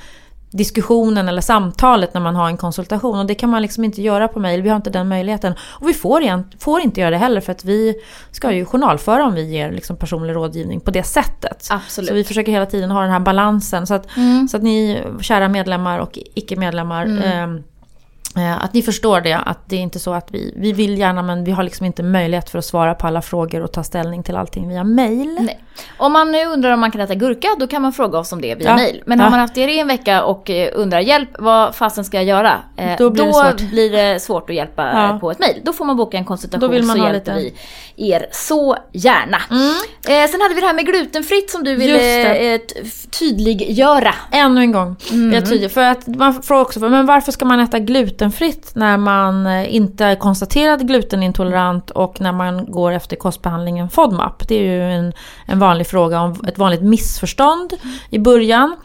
diskussionen 0.52 1.28
eller 1.28 1.42
samtalet 1.42 2.14
när 2.14 2.22
man 2.22 2.36
har 2.36 2.48
en 2.48 2.58
konsultation. 2.58 3.20
Och 3.20 3.26
det 3.26 3.36
kan 3.36 3.50
man 3.50 3.62
liksom 3.62 3.84
inte 3.84 4.02
göra 4.02 4.28
på 4.28 4.40
mail, 4.40 4.62
vi 4.62 4.70
har 4.70 4.76
inte 4.76 4.90
den 4.90 5.08
möjligheten. 5.08 5.54
Och 5.60 5.90
vi 5.90 5.94
får, 5.94 6.22
igen, 6.22 6.44
får 6.60 6.82
inte 6.82 7.02
göra 7.02 7.12
det 7.12 7.18
heller 7.18 7.42
för 7.42 7.52
att 7.52 7.66
vi 7.66 7.96
ska 8.32 8.52
ju 8.52 8.66
journalföra 8.66 9.26
om 9.26 9.34
vi 9.34 9.44
ger 9.44 9.72
liksom 9.72 9.98
personlig 9.98 10.36
rådgivning 10.36 10.80
på 10.80 10.92
det 10.92 11.04
sättet. 11.04 11.68
Absolut. 11.70 12.08
Så 12.10 12.14
vi 12.14 12.24
försöker 12.24 12.52
hela 12.52 12.66
tiden 12.66 12.92
ha 12.92 13.02
den 13.02 13.12
här 13.12 13.20
balansen. 13.20 13.88
Så 13.88 13.94
att, 13.94 14.18
mm. 14.18 14.48
så 14.48 14.58
att 14.58 14.64
ni 14.64 15.04
kära 15.22 15.48
medlemmar 15.48 16.00
och 16.00 16.20
icke-medlemmar 16.34 17.06
mm. 17.06 17.56
Eh, 17.56 17.62
att 18.38 18.74
ni 18.74 18.82
förstår 18.82 19.22
det, 19.22 19.34
att 19.34 19.70
det 19.70 19.76
är 19.76 19.80
inte 19.80 20.00
så 20.00 20.14
att 20.14 20.32
vi, 20.32 20.54
vi 20.58 20.74
vill 20.74 20.98
gärna 20.98 21.22
men 21.22 21.44
vi 21.44 21.52
har 21.52 21.64
liksom 21.64 21.86
inte 21.86 22.04
möjlighet 22.04 22.50
för 22.50 22.60
att 22.60 22.66
svara 22.66 22.96
på 22.96 23.08
alla 23.08 23.22
frågor 23.22 23.62
och 23.62 23.72
ta 23.72 23.84
ställning 23.84 24.24
till 24.24 24.36
allting 24.36 24.70
via 24.70 24.84
mail. 24.84 25.50
Om 25.98 26.14
man 26.14 26.32
nu 26.32 26.46
undrar 26.46 26.72
om 26.72 26.80
man 26.80 26.92
kan 26.92 27.02
äta 27.02 27.16
gurka, 27.16 27.48
då 27.60 27.68
kan 27.68 27.82
man 27.82 27.94
fråga 27.94 28.20
oss 28.20 28.32
om 28.32 28.42
det 28.42 28.56
via 28.56 28.68
ja. 28.68 28.76
mail. 28.76 29.04
Men 29.06 29.18
ja. 29.20 29.24
har 29.24 29.32
man 29.32 29.40
haft 29.40 29.56
det 29.56 29.62
i 29.62 29.80
en 29.80 29.88
vecka 29.88 30.24
och 30.24 30.50
eh, 30.50 30.70
undrar 30.74 31.00
hjälp, 31.00 31.30
vad 31.40 31.76
fasen 31.76 32.06
ska 32.06 32.18
jag 32.18 32.26
göra? 32.26 32.60
Eh, 32.78 32.98
då 32.98 33.10
blir, 33.10 33.24
då 33.24 33.28
det, 33.28 33.34
svårt. 33.34 33.70
blir 33.70 33.92
det 33.92 34.20
svårt 34.20 34.50
att 34.50 34.56
hjälpa 34.56 34.92
ja. 34.94 35.18
på 35.22 35.32
ett 35.32 35.40
mail. 35.40 35.62
Då 35.64 35.74
får 35.74 35.86
man 35.86 35.98
boka 35.98 36.18
en 36.18 36.26
konsultation 36.26 36.70
då 36.70 36.76
vill 36.76 36.84
man 36.84 36.98
så 36.98 37.04
hjälper 37.04 37.36
lite. 37.36 37.56
vi 37.96 38.12
er 38.12 38.26
så 38.32 38.78
gärna. 38.92 39.38
Mm. 39.52 40.24
Eh, 40.24 40.30
sen 40.32 40.42
hade 40.42 40.54
vi 40.54 40.62
det 40.62 40.68
här 40.68 40.74
med 40.74 40.86
glutenfritt 40.86 41.50
som 41.50 41.64
du 41.64 41.76
ville 41.76 42.54
eh, 42.54 42.62
tydliggöra. 43.20 44.14
Ännu 44.32 44.62
en 44.62 44.72
gång. 44.72 44.96
Mm. 45.12 45.34
Jag 45.34 45.50
tydlig, 45.50 45.72
för 45.72 45.82
att 45.82 46.08
man 46.08 46.44
frågar 46.44 46.62
också, 46.62 46.80
men 46.80 47.06
varför 47.06 47.32
ska 47.32 47.46
man 47.46 47.60
äta 47.60 47.80
gluten 47.80 48.25
glutenfritt 48.26 48.76
när 48.76 48.98
man 48.98 49.48
eh, 49.48 49.76
inte 49.76 50.06
är 50.06 50.16
konstaterad 50.16 50.88
glutenintolerant 50.88 51.92
och 51.92 52.22
när 52.22 52.32
man 52.32 52.72
går 52.72 52.92
efter 52.92 53.16
kostbehandlingen 53.16 53.90
FODMAP. 53.90 54.48
Det 54.48 54.56
är 54.56 54.64
ju 54.64 54.92
en, 54.92 55.14
en 55.46 55.60
vanlig 55.60 55.88
fråga 55.88 56.22
om 56.22 56.36
ett 56.48 56.58
vanligt 56.58 56.82
missförstånd 56.82 57.74
i 58.10 58.20
början. 58.20 58.76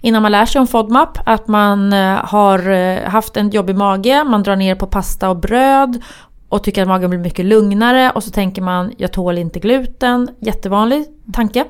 Innan 0.00 0.22
man 0.22 0.32
lär 0.32 0.46
sig 0.46 0.60
om 0.60 0.66
FODMAP. 0.66 1.18
Att 1.26 1.48
man 1.48 1.92
eh, 1.92 2.18
har 2.24 2.70
eh, 2.70 3.10
haft 3.10 3.36
en 3.36 3.50
jobbig 3.50 3.76
mage, 3.76 4.24
man 4.24 4.42
drar 4.42 4.56
ner 4.56 4.74
på 4.74 4.86
pasta 4.86 5.30
och 5.30 5.36
bröd 5.36 6.02
och 6.48 6.62
tycker 6.62 6.82
att 6.82 6.88
magen 6.88 7.10
blir 7.10 7.20
mycket 7.20 7.44
lugnare 7.44 8.10
och 8.14 8.22
så 8.22 8.30
tänker 8.30 8.62
man 8.62 8.92
jag 8.98 9.12
tål 9.12 9.38
inte 9.38 9.58
gluten. 9.58 10.28
Jättevanlig 10.40 11.06
tanke. 11.32 11.64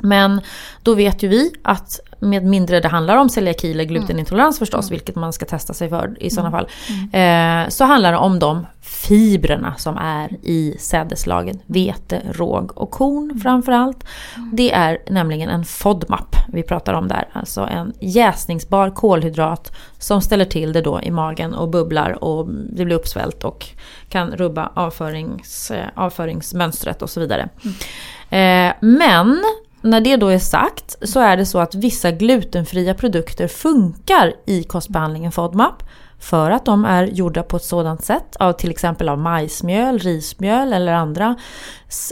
Men 0.00 0.40
då 0.82 0.94
vet 0.94 1.22
ju 1.22 1.28
vi 1.28 1.52
att 1.64 2.00
med 2.22 2.44
mindre 2.44 2.80
det 2.80 2.88
handlar 2.88 3.16
om 3.16 3.28
celiaki 3.28 3.70
eller 3.70 3.84
glutenintolerans 3.84 4.58
förstås, 4.58 4.84
mm. 4.84 4.90
vilket 4.90 5.16
man 5.16 5.32
ska 5.32 5.46
testa 5.46 5.74
sig 5.74 5.88
för 5.88 6.16
i 6.20 6.30
sådana 6.30 6.48
mm. 6.48 6.58
fall. 6.58 6.68
Mm. 7.12 7.64
Eh, 7.64 7.68
så 7.68 7.84
handlar 7.84 8.12
det 8.12 8.18
om 8.18 8.38
de 8.38 8.66
fibrerna 8.80 9.74
som 9.78 9.96
är 9.96 10.36
i 10.42 10.76
sädeslagen. 10.78 11.58
Vete, 11.66 12.22
råg 12.32 12.78
och 12.78 12.90
korn 12.90 13.24
mm. 13.24 13.40
framförallt. 13.40 14.04
Mm. 14.36 14.50
Det 14.52 14.72
är 14.72 14.98
nämligen 15.10 15.48
en 15.48 15.64
FODMAP 15.64 16.36
vi 16.48 16.62
pratar 16.62 16.94
om 16.94 17.08
där. 17.08 17.28
Alltså 17.32 17.60
en 17.60 17.92
jäsningsbar 18.00 18.90
kolhydrat 18.90 19.76
som 19.98 20.20
ställer 20.20 20.44
till 20.44 20.72
det 20.72 20.80
då 20.80 21.00
i 21.02 21.10
magen 21.10 21.54
och 21.54 21.68
bubblar 21.68 22.24
och 22.24 22.48
det 22.48 22.84
blir 22.84 22.96
uppsvällt 22.96 23.44
och 23.44 23.66
kan 24.08 24.30
rubba 24.30 24.70
avförings, 24.74 25.70
eh, 25.70 25.86
avföringsmönstret 25.94 27.02
och 27.02 27.10
så 27.10 27.20
vidare. 27.20 27.48
Mm. 27.64 28.68
Eh, 28.68 28.74
men 28.80 29.42
när 29.82 30.00
det 30.00 30.16
då 30.16 30.28
är 30.28 30.38
sagt 30.38 30.96
så 31.02 31.20
är 31.20 31.36
det 31.36 31.46
så 31.46 31.58
att 31.58 31.74
vissa 31.74 32.10
glutenfria 32.10 32.94
produkter 32.94 33.48
funkar 33.48 34.34
i 34.46 34.62
kostbehandlingen 34.62 35.32
FODMAP. 35.32 35.82
För 36.18 36.50
att 36.50 36.64
de 36.64 36.84
är 36.84 37.06
gjorda 37.06 37.42
på 37.42 37.56
ett 37.56 37.64
sådant 37.64 38.04
sätt, 38.04 38.36
av 38.36 38.52
till 38.52 38.70
exempel 38.70 39.08
av 39.08 39.18
majsmjöl, 39.18 39.98
rismjöl 39.98 40.72
eller 40.72 40.92
andra 40.92 41.36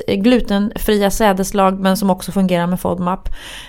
glutenfria 0.06 1.10
sädeslag 1.10 1.80
men 1.80 1.96
som 1.96 2.10
också 2.10 2.32
fungerar 2.32 2.66
med 2.66 2.80
FODMAP. 2.80 3.28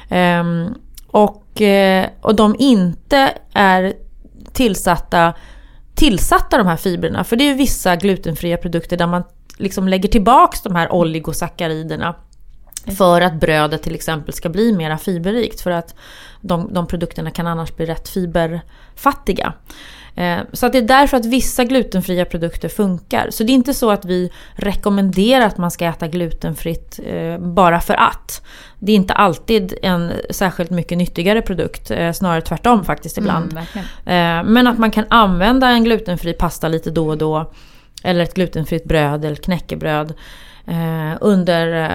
Ehm, 0.09 0.73
och, 1.07 1.61
eh, 1.61 2.07
och 2.21 2.35
de 2.35 2.55
inte 2.59 3.33
är 3.53 3.93
tillsatta, 4.53 5.33
tillsatta 5.95 6.57
de 6.57 6.67
här 6.67 6.75
fibrerna. 6.75 7.23
För 7.23 7.35
det 7.35 7.49
är 7.49 7.55
vissa 7.55 7.95
glutenfria 7.95 8.57
produkter 8.57 8.97
där 8.97 9.07
man 9.07 9.23
liksom 9.57 9.87
lägger 9.87 10.09
tillbaks 10.09 10.61
de 10.61 10.75
här 10.75 10.91
oligosackariderna 10.91 12.15
för 12.97 13.21
att 13.21 13.33
brödet 13.33 13.83
till 13.83 13.95
exempel 13.95 14.33
ska 14.33 14.49
bli 14.49 14.73
mera 14.73 14.97
fiberrikt. 14.97 15.61
För 15.61 15.71
att 15.71 15.95
de, 16.41 16.73
de 16.73 16.87
produkterna 16.87 17.31
kan 17.31 17.47
annars 17.47 17.75
bli 17.75 17.85
rätt 17.85 18.09
fiberfattiga. 18.09 19.53
Eh, 20.15 20.39
så 20.53 20.65
att 20.65 20.71
det 20.71 20.77
är 20.77 20.81
därför 20.81 21.17
att 21.17 21.25
vissa 21.25 21.63
glutenfria 21.63 22.25
produkter 22.25 22.69
funkar. 22.69 23.27
Så 23.29 23.43
det 23.43 23.51
är 23.51 23.53
inte 23.53 23.73
så 23.73 23.91
att 23.91 24.05
vi 24.05 24.31
rekommenderar 24.53 25.45
att 25.45 25.57
man 25.57 25.71
ska 25.71 25.85
äta 25.85 26.07
glutenfritt 26.07 26.99
eh, 27.05 27.37
bara 27.37 27.81
för 27.81 27.93
att. 27.93 28.45
Det 28.79 28.91
är 28.91 28.95
inte 28.95 29.13
alltid 29.13 29.73
en 29.81 30.11
särskilt 30.29 30.69
mycket 30.69 30.97
nyttigare 30.97 31.41
produkt, 31.41 31.91
eh, 31.91 32.11
snarare 32.11 32.41
tvärtom 32.41 32.85
faktiskt 32.85 33.17
ibland. 33.17 33.59
Mm, 34.05 34.53
men 34.53 34.67
att 34.67 34.77
man 34.77 34.91
kan 34.91 35.05
använda 35.09 35.69
en 35.69 35.83
glutenfri 35.83 36.33
pasta 36.33 36.67
lite 36.67 36.91
då 36.91 37.07
och 37.07 37.17
då. 37.17 37.51
Eller 38.03 38.23
ett 38.23 38.33
glutenfritt 38.33 38.83
bröd 38.83 39.25
eller 39.25 39.35
knäckebröd. 39.35 40.13
Under 41.21 41.91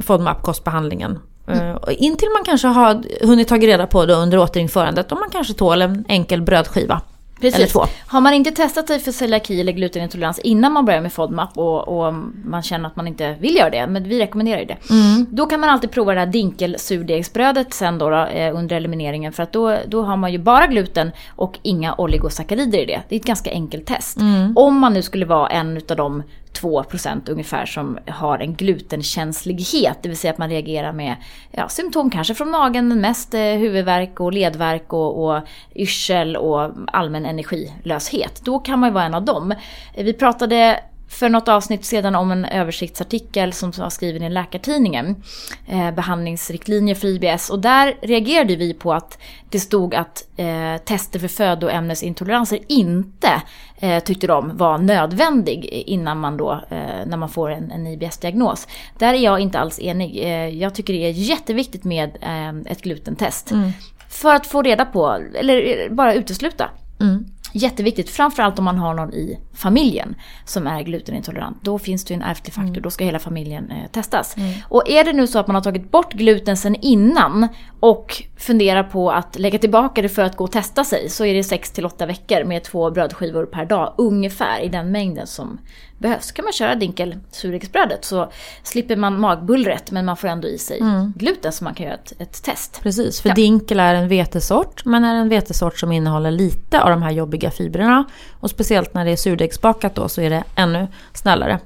FODMAP-kostbehandlingen. 0.00 1.18
Mm. 1.48 1.78
Intill 1.88 2.28
man 2.28 2.44
kanske 2.44 2.68
har 2.68 3.02
hunnit 3.26 3.48
ta 3.48 3.56
reda 3.56 3.86
på 3.86 4.06
det 4.06 4.14
under 4.14 4.38
återinförandet 4.38 5.12
om 5.12 5.18
man 5.20 5.30
kanske 5.30 5.54
tål 5.54 5.82
en 5.82 6.04
enkel 6.08 6.42
brödskiva. 6.42 7.00
Precis. 7.40 7.58
Eller 7.58 7.68
två. 7.68 7.84
Har 8.06 8.20
man 8.20 8.34
inte 8.34 8.50
testat 8.50 8.86
sig 8.86 9.00
för 9.00 9.12
celiaki 9.12 9.60
eller 9.60 9.72
glutenintolerans 9.72 10.38
innan 10.38 10.72
man 10.72 10.84
börjar 10.84 11.00
med 11.00 11.12
FODMAP 11.12 11.58
och, 11.58 11.88
och, 11.88 12.14
man 12.44 12.62
känner 12.62 12.88
att 12.88 12.96
man 12.96 13.08
inte 13.08 13.36
vill 13.40 13.56
göra 13.56 13.70
det, 13.70 13.86
men 13.86 14.08
vi 14.08 14.20
rekommenderar 14.20 14.58
ju 14.58 14.64
det. 14.64 14.76
Mm. 14.90 15.26
Då 15.30 15.46
kan 15.46 15.60
man 15.60 15.70
alltid 15.70 15.90
prova 15.90 16.14
det 16.14 16.20
här 16.20 16.26
dinkelsurdegsbrödet 16.26 17.74
sen 17.74 17.98
då, 17.98 18.10
då 18.10 18.16
eh, 18.16 18.56
under 18.56 18.76
elimineringen 18.76 19.32
för 19.32 19.42
att 19.42 19.52
då, 19.52 19.76
då 19.86 20.02
har 20.02 20.16
man 20.16 20.32
ju 20.32 20.38
bara 20.38 20.66
gluten 20.66 21.10
och 21.28 21.58
inga 21.62 21.94
oligosackarider 21.94 22.78
i 22.78 22.86
det. 22.86 23.02
Det 23.08 23.14
är 23.14 23.20
ett 23.20 23.26
ganska 23.26 23.50
enkelt 23.50 23.86
test. 23.86 24.16
Mm. 24.16 24.52
Om 24.56 24.78
man 24.78 24.92
nu 24.92 25.02
skulle 25.02 25.26
vara 25.26 25.48
en 25.48 25.80
av 25.88 25.96
de 25.96 26.22
2% 26.62 27.30
ungefär 27.30 27.66
som 27.66 27.98
har 28.08 28.38
en 28.38 28.54
glutenkänslighet. 28.54 29.98
Det 30.02 30.08
vill 30.08 30.18
säga 30.18 30.32
att 30.32 30.38
man 30.38 30.50
reagerar 30.50 30.92
med 30.92 31.16
ja, 31.50 31.68
symptom 31.68 32.10
kanske 32.10 32.34
från 32.34 32.50
magen, 32.50 32.88
men 32.88 33.00
mest 33.00 33.34
eh, 33.34 33.40
huvudvärk 33.40 34.20
och 34.20 34.32
ledvärk 34.32 34.92
och, 34.92 35.24
och 35.24 35.42
yrsel 35.74 36.36
och 36.36 36.70
allmän 36.92 37.26
energilöshet. 37.26 38.40
Då 38.44 38.58
kan 38.58 38.78
man 38.78 38.88
ju 38.88 38.92
vara 38.92 39.04
en 39.04 39.14
av 39.14 39.24
dem. 39.24 39.54
Vi 39.96 40.12
pratade 40.12 40.80
för 41.08 41.28
något 41.28 41.48
avsnitt 41.48 41.84
sedan 41.84 42.14
om 42.14 42.30
en 42.30 42.44
översiktsartikel 42.44 43.52
som 43.52 43.70
var 43.70 43.90
skriven 43.90 44.22
i 44.22 44.30
Läkartidningen. 44.30 45.22
Eh, 45.66 45.90
behandlingsriktlinjer 45.90 46.94
för 46.94 47.08
IBS. 47.08 47.50
Och 47.50 47.58
där 47.58 47.96
reagerade 48.02 48.56
vi 48.56 48.74
på 48.74 48.92
att 48.92 49.18
det 49.50 49.60
stod 49.60 49.94
att 49.94 50.28
eh, 50.36 50.76
tester 50.84 51.18
för 51.18 51.28
födoämnesintoleranser 51.28 52.58
inte 52.68 53.42
eh, 53.78 54.02
tyckte 54.02 54.26
de 54.26 54.56
var 54.56 54.78
nödvändig 54.78 55.64
innan 55.64 56.20
man 56.20 56.36
då, 56.36 56.52
eh, 56.70 57.06
när 57.06 57.16
man 57.16 57.28
får 57.28 57.50
en, 57.50 57.70
en 57.70 57.86
IBS-diagnos. 57.86 58.68
Där 58.98 59.14
är 59.14 59.18
jag 59.18 59.40
inte 59.40 59.58
alls 59.58 59.80
enig. 59.80 60.18
Eh, 60.22 60.48
jag 60.48 60.74
tycker 60.74 60.92
det 60.92 61.06
är 61.06 61.10
jätteviktigt 61.10 61.84
med 61.84 62.18
eh, 62.20 62.72
ett 62.72 62.82
glutentest. 62.82 63.50
Mm. 63.50 63.70
För 64.08 64.34
att 64.34 64.46
få 64.46 64.62
reda 64.62 64.84
på, 64.84 65.20
eller 65.34 65.88
bara 65.90 66.14
utesluta. 66.14 66.70
Mm. 67.00 67.24
Jätteviktigt, 67.52 68.10
framförallt 68.10 68.58
om 68.58 68.64
man 68.64 68.78
har 68.78 68.94
någon 68.94 69.14
i 69.14 69.38
familjen 69.54 70.14
som 70.44 70.66
är 70.66 70.82
glutenintolerant. 70.82 71.58
Då 71.62 71.78
finns 71.78 72.04
det 72.04 72.14
en 72.14 72.22
ärftlig 72.22 72.54
faktor, 72.54 72.70
mm. 72.70 72.82
då 72.82 72.90
ska 72.90 73.04
hela 73.04 73.18
familjen 73.18 73.70
eh, 73.70 73.90
testas. 73.92 74.36
Mm. 74.36 74.52
Och 74.68 74.88
är 74.88 75.04
det 75.04 75.12
nu 75.12 75.26
så 75.26 75.38
att 75.38 75.46
man 75.46 75.54
har 75.54 75.62
tagit 75.62 75.90
bort 75.90 76.12
gluten 76.12 76.56
sen 76.56 76.74
innan 76.74 77.48
och 77.80 78.22
funderar 78.36 78.82
på 78.82 79.10
att 79.10 79.38
lägga 79.38 79.58
tillbaka 79.58 80.02
det 80.02 80.08
för 80.08 80.22
att 80.22 80.36
gå 80.36 80.44
och 80.44 80.52
testa 80.52 80.84
sig 80.84 81.08
så 81.08 81.24
är 81.24 81.34
det 81.34 81.44
6 81.44 81.78
8 81.78 82.06
veckor 82.06 82.44
med 82.44 82.64
två 82.64 82.90
brödskivor 82.90 83.46
per 83.46 83.64
dag 83.64 83.94
ungefär 83.98 84.60
i 84.60 84.68
den 84.68 84.92
mängden 84.92 85.26
som 85.26 85.58
behövs. 85.98 86.32
kan 86.32 86.44
man 86.44 86.52
köra 86.52 86.74
dinkel 86.74 87.18
surdegsbrödet 87.30 88.04
så 88.04 88.30
slipper 88.62 88.96
man 88.96 89.20
magbullret 89.20 89.90
men 89.90 90.04
man 90.04 90.16
får 90.16 90.28
ändå 90.28 90.48
i 90.48 90.58
sig 90.58 90.80
mm. 90.80 91.12
gluten 91.16 91.52
så 91.52 91.64
man 91.64 91.74
kan 91.74 91.86
göra 91.86 91.94
ett, 91.96 92.12
ett 92.18 92.42
test. 92.42 92.80
Precis, 92.82 93.20
för 93.20 93.28
ja. 93.28 93.34
dinkel 93.34 93.80
är 93.80 93.94
en 93.94 94.08
vetesort 94.08 94.84
men 94.84 95.04
är 95.04 95.14
en 95.14 95.28
vetesort 95.28 95.78
som 95.78 95.92
innehåller 95.92 96.30
lite 96.30 96.82
av 96.82 96.90
de 96.90 97.02
här 97.02 97.10
jobbiga 97.10 97.35
fibrerna. 97.50 98.04
Och 98.40 98.50
speciellt 98.50 98.94
när 98.94 99.04
det 99.04 99.10
är 99.10 99.16
surdegsbakat 99.16 99.94
då 99.94 100.08
så 100.08 100.20
är 100.20 100.30
det 100.30 100.44
ännu 100.54 100.86
snällare. 101.12 101.58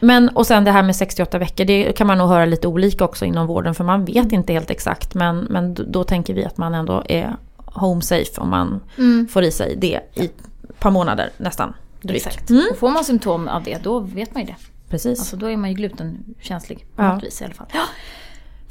Men 0.00 0.28
och 0.28 0.46
sen 0.46 0.64
det 0.64 0.70
här 0.70 0.82
med 0.82 0.96
68 0.96 1.38
veckor, 1.38 1.64
det 1.64 1.92
kan 1.92 2.06
man 2.06 2.18
nog 2.18 2.28
höra 2.28 2.44
lite 2.44 2.68
olika 2.68 3.04
också 3.04 3.24
inom 3.24 3.46
vården 3.46 3.74
för 3.74 3.84
man 3.84 4.04
vet 4.04 4.32
inte 4.32 4.52
helt 4.52 4.70
exakt. 4.70 5.14
Men, 5.14 5.38
men 5.38 5.74
då 5.74 6.04
tänker 6.04 6.34
vi 6.34 6.44
att 6.44 6.58
man 6.58 6.74
ändå 6.74 7.02
är 7.08 7.36
home 7.56 8.02
safe 8.02 8.40
om 8.40 8.50
man 8.50 8.80
mm. 8.98 9.28
får 9.28 9.42
i 9.42 9.50
sig 9.50 9.76
det 9.76 10.00
i 10.14 10.24
ett 10.24 10.78
par 10.78 10.90
månader 10.90 11.30
nästan. 11.36 11.74
Drygt. 12.00 12.26
Exakt. 12.26 12.50
Mm. 12.50 12.64
Och 12.70 12.78
får 12.78 12.90
man 12.90 13.04
symptom 13.04 13.48
av 13.48 13.62
det, 13.62 13.78
då 13.82 14.00
vet 14.00 14.34
man 14.34 14.42
ju 14.42 14.46
det. 14.46 14.56
Precis. 14.88 15.18
Alltså 15.18 15.36
då 15.36 15.50
är 15.50 15.56
man 15.56 15.70
ju 15.70 15.76
glutenkänslig 15.76 16.86
på 16.96 17.02
ja. 17.02 17.14
något 17.14 17.24
vis 17.24 17.40
i 17.40 17.44
alla 17.44 17.54
fall. 17.54 17.66
Ja. 17.72 17.82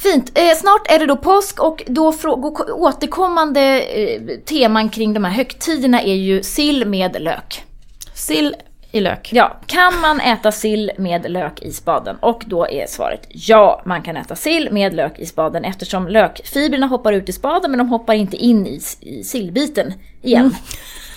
Fint. 0.03 0.37
Eh, 0.37 0.55
snart 0.55 0.91
är 0.91 0.99
det 0.99 1.05
då 1.05 1.17
påsk 1.17 1.59
och 1.59 1.83
då 1.87 2.13
återkommande 2.73 3.81
eh, 3.81 4.21
teman 4.45 4.89
kring 4.89 5.13
de 5.13 5.23
här 5.23 5.31
högtiderna 5.31 6.01
är 6.01 6.15
ju 6.15 6.43
sill 6.43 6.87
med 6.87 7.21
lök. 7.21 7.63
Sill 8.13 8.55
i 8.91 8.99
lök. 8.99 9.29
Ja, 9.33 9.59
kan 9.65 10.01
man 10.01 10.19
äta 10.19 10.51
sill 10.51 10.91
med 10.97 11.31
lök 11.31 11.61
i 11.61 11.71
spaden? 11.71 12.15
Och 12.19 12.43
då 12.45 12.67
är 12.67 12.87
svaret 12.87 13.27
ja, 13.29 13.81
man 13.85 14.01
kan 14.01 14.17
äta 14.17 14.35
sill 14.35 14.69
med 14.71 14.93
lök 14.93 15.19
i 15.19 15.25
spaden 15.25 15.65
eftersom 15.65 16.07
lökfibrerna 16.07 16.87
hoppar 16.87 17.13
ut 17.13 17.29
i 17.29 17.33
spaden 17.33 17.71
men 17.71 17.77
de 17.77 17.89
hoppar 17.89 18.13
inte 18.13 18.37
in 18.37 18.67
i, 18.67 18.79
i 18.99 19.23
sillbiten 19.23 19.93
igen. 20.23 20.45
Mm 20.45 20.55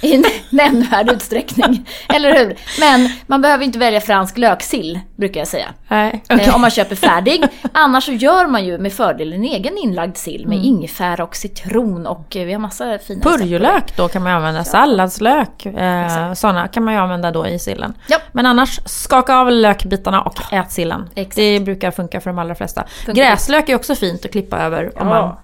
i 0.00 0.24
nämnvärd 0.50 1.10
utsträckning. 1.10 1.88
Eller 2.08 2.36
hur? 2.36 2.56
Men 2.80 3.10
man 3.26 3.42
behöver 3.42 3.64
inte 3.64 3.78
välja 3.78 4.00
fransk 4.00 4.38
löksill, 4.38 5.00
brukar 5.16 5.40
jag 5.40 5.48
säga. 5.48 5.66
Nej, 5.88 6.22
okay. 6.24 6.46
Eh, 6.46 6.54
om 6.54 6.60
man 6.60 6.70
köper 6.70 6.96
färdig. 6.96 7.44
Annars 7.72 8.04
så 8.04 8.12
gör 8.12 8.46
man 8.46 8.64
ju 8.64 8.78
med 8.78 8.92
fördel 8.92 9.32
en 9.32 9.44
egen 9.44 9.78
inlagd 9.78 10.16
sill 10.16 10.46
med 10.46 10.58
mm. 10.58 10.68
ingefära 10.68 11.24
och 11.24 11.36
citron 11.36 12.06
och 12.06 12.36
eh, 12.36 12.44
vi 12.44 12.52
har 12.52 12.60
massa 12.60 12.98
fina 12.98 13.22
Purjolök 13.22 13.96
då 13.96 14.08
kan 14.08 14.22
man 14.22 14.32
använda, 14.32 14.60
ja. 14.60 14.64
salladslök. 14.64 15.66
Eh, 15.66 16.32
sådana 16.32 16.68
kan 16.68 16.84
man 16.84 16.94
ju 16.94 17.00
använda 17.00 17.30
då 17.30 17.46
i 17.46 17.58
sillen. 17.58 17.94
Ja. 18.08 18.18
Men 18.32 18.46
annars, 18.46 18.80
skaka 18.84 19.36
av 19.36 19.50
lökbitarna 19.50 20.22
och 20.22 20.52
ät 20.52 20.72
sillen. 20.72 21.08
Exakt. 21.14 21.36
Det 21.36 21.60
brukar 21.60 21.90
funka 21.90 22.20
för 22.20 22.30
de 22.30 22.38
allra 22.38 22.54
flesta. 22.54 22.84
Funkar 23.04 23.22
Gräslök 23.22 23.68
är 23.68 23.74
också 23.74 23.94
fint 23.94 24.24
att 24.24 24.32
klippa 24.32 24.58
över 24.58 25.02
om 25.02 25.06
man 25.06 25.36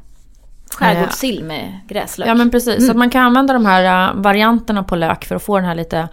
Skärgårdssill 0.74 1.44
med 1.44 1.80
gräslök. 1.88 2.28
Ja 2.28 2.34
men 2.34 2.50
precis, 2.50 2.78
mm. 2.78 2.88
så 2.88 2.98
man 2.98 3.10
kan 3.10 3.22
använda 3.22 3.54
de 3.54 3.66
här 3.66 4.10
uh, 4.14 4.22
varianterna 4.22 4.82
på 4.82 4.96
lök 4.96 5.24
för 5.24 5.34
att 5.34 5.42
få 5.42 5.56
den 5.56 5.64
här 5.64 5.74
lite 5.74 6.08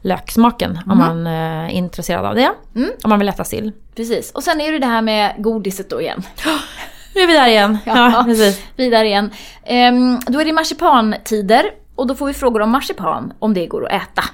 löksmaken 0.00 0.70
mm. 0.70 0.90
om 0.90 0.98
man 0.98 1.26
uh, 1.26 1.32
är 1.32 1.68
intresserad 1.68 2.24
av 2.24 2.34
det. 2.34 2.50
Mm. 2.74 2.90
Om 3.04 3.10
man 3.10 3.18
vill 3.18 3.28
äta 3.28 3.44
sill. 3.44 3.72
Precis, 3.96 4.32
och 4.32 4.42
sen 4.42 4.60
är 4.60 4.72
det 4.72 4.78
det 4.78 4.86
här 4.86 5.02
med 5.02 5.34
godiset 5.38 5.90
då 5.90 6.00
igen. 6.00 6.22
nu 7.14 7.20
är 7.20 7.26
vi 7.26 7.32
där 7.32 7.48
igen. 7.48 7.78
Ja, 7.86 8.12
ja 8.12 8.24
precis. 8.24 8.62
Vi 8.76 8.86
är 8.86 8.90
där 8.90 9.04
igen. 9.04 9.30
Um, 9.70 10.20
då 10.26 10.40
är 10.40 10.44
det 10.44 10.52
marsipantider 10.52 11.64
och 11.94 12.06
då 12.06 12.14
får 12.14 12.26
vi 12.26 12.34
frågor 12.34 12.62
om 12.62 12.70
marsipan, 12.70 13.32
om 13.38 13.54
det 13.54 13.66
går 13.66 13.86
att 13.86 14.02
äta. 14.02 14.24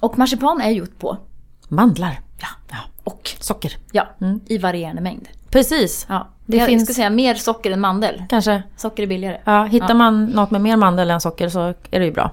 Och 0.00 0.18
marsipan 0.18 0.60
är 0.60 0.70
gjort 0.70 0.98
på 0.98 1.18
Mandlar. 1.68 2.20
Ja. 2.40 2.48
ja. 2.70 2.76
Och 3.04 3.30
socker. 3.40 3.76
Ja, 3.92 4.08
mm. 4.20 4.40
i 4.46 4.58
varierande 4.58 5.02
mängd. 5.02 5.28
Precis. 5.50 6.06
Ja. 6.08 6.28
Det 6.48 6.56
jag 6.56 6.66
finns... 6.66 6.84
ska 6.84 6.94
säga 6.94 7.10
mer 7.10 7.34
socker 7.34 7.70
än 7.70 7.80
mandel. 7.80 8.24
Kanske. 8.28 8.62
Socker 8.76 9.02
är 9.02 9.06
billigare. 9.06 9.40
Ja, 9.44 9.64
hittar 9.64 9.88
ja. 9.88 9.94
man 9.94 10.26
något 10.26 10.50
med 10.50 10.60
mer 10.60 10.76
mandel 10.76 11.10
än 11.10 11.20
socker 11.20 11.48
så 11.48 11.60
är 11.90 11.98
det 12.00 12.04
ju 12.04 12.12
bra. 12.12 12.30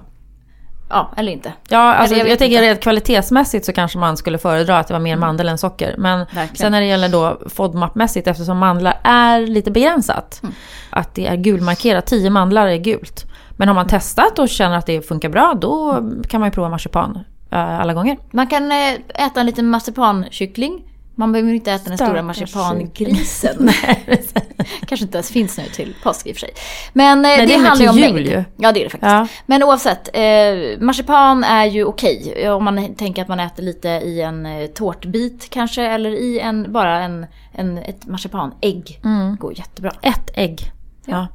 Ja, 0.88 1.10
eller 1.16 1.32
inte. 1.32 1.52
Ja, 1.68 1.94
alltså, 1.94 2.14
eller 2.14 2.24
jag, 2.24 2.32
jag 2.32 2.38
tänker 2.38 2.62
rent 2.62 2.80
kvalitetsmässigt 2.80 3.66
så 3.66 3.72
kanske 3.72 3.98
man 3.98 4.16
skulle 4.16 4.38
föredra 4.38 4.78
att 4.78 4.88
det 4.88 4.94
var 4.94 5.00
mer 5.00 5.12
mm. 5.12 5.20
mandel 5.20 5.48
än 5.48 5.58
socker. 5.58 5.94
Men 5.98 6.18
Verkligen. 6.18 6.56
sen 6.56 6.72
när 6.72 6.80
det 6.80 6.86
gäller 6.86 7.08
då 7.08 7.40
FODMAP-mässigt, 7.46 8.30
eftersom 8.30 8.58
mandlar 8.58 8.98
är 9.02 9.40
lite 9.46 9.70
begränsat. 9.70 10.40
Mm. 10.42 10.54
Att 10.90 11.14
det 11.14 11.26
är 11.26 11.36
gulmarkerat, 11.36 12.06
10 12.06 12.30
mandlar 12.30 12.66
är 12.66 12.76
gult. 12.76 13.24
Men 13.56 13.68
har 13.68 13.74
man 13.74 13.84
mm. 13.84 13.90
testat 13.90 14.38
och 14.38 14.48
känner 14.48 14.76
att 14.76 14.86
det 14.86 15.02
funkar 15.02 15.28
bra, 15.28 15.54
då 15.60 15.92
kan 16.28 16.40
man 16.40 16.48
ju 16.48 16.52
prova 16.52 16.68
marsipan 16.68 17.18
eh, 17.50 17.80
alla 17.80 17.94
gånger. 17.94 18.18
Man 18.30 18.46
kan 18.46 18.72
eh, 18.72 18.94
äta 19.14 19.40
en 19.40 19.46
liten 19.46 19.68
marsipankyckling 19.68 20.82
man 21.18 21.32
behöver 21.32 21.52
inte 21.52 21.72
äta 21.72 21.88
den 21.88 21.98
stora 21.98 22.22
marsipangrisen. 22.22 23.70
Kanske 24.86 25.04
inte 25.04 25.18
ens 25.18 25.30
finns 25.30 25.58
nu 25.58 25.64
till 25.64 25.94
påsk 26.02 26.26
i 26.26 26.32
och 26.32 26.36
för 26.36 26.40
sig. 26.40 26.50
Men 26.92 27.18
eh, 27.18 27.22
Nej, 27.22 27.46
det, 27.46 27.46
det 27.46 27.58
handlar 27.58 27.84
ju 27.84 27.90
om 27.90 28.00
mängd. 28.00 28.26
Ju. 28.26 28.44
Ja 28.56 28.72
det 28.72 28.80
är 28.80 28.84
det 28.84 28.90
faktiskt. 28.90 29.12
Ja. 29.12 29.26
Men 29.46 29.62
oavsett, 29.62 30.08
eh, 30.12 30.80
marsipan 30.80 31.44
är 31.44 31.64
ju 31.64 31.84
okej. 31.84 32.22
Okay. 32.30 32.48
Om 32.48 32.64
man 32.64 32.94
tänker 32.94 33.22
att 33.22 33.28
man 33.28 33.40
äter 33.40 33.62
lite 33.62 33.88
i 33.88 34.20
en 34.20 34.46
eh, 34.46 34.66
tårtbit 34.66 35.50
kanske. 35.50 35.82
Eller 35.82 36.10
i 36.10 36.40
en, 36.40 36.72
bara 36.72 37.00
en, 37.00 37.26
en, 37.52 37.78
ett 37.78 38.06
marsipanägg. 38.06 39.00
Mm. 39.04 39.36
Går 39.36 39.58
jättebra. 39.58 39.92
Ett 40.02 40.30
ägg. 40.34 40.60
Ja. 41.04 41.26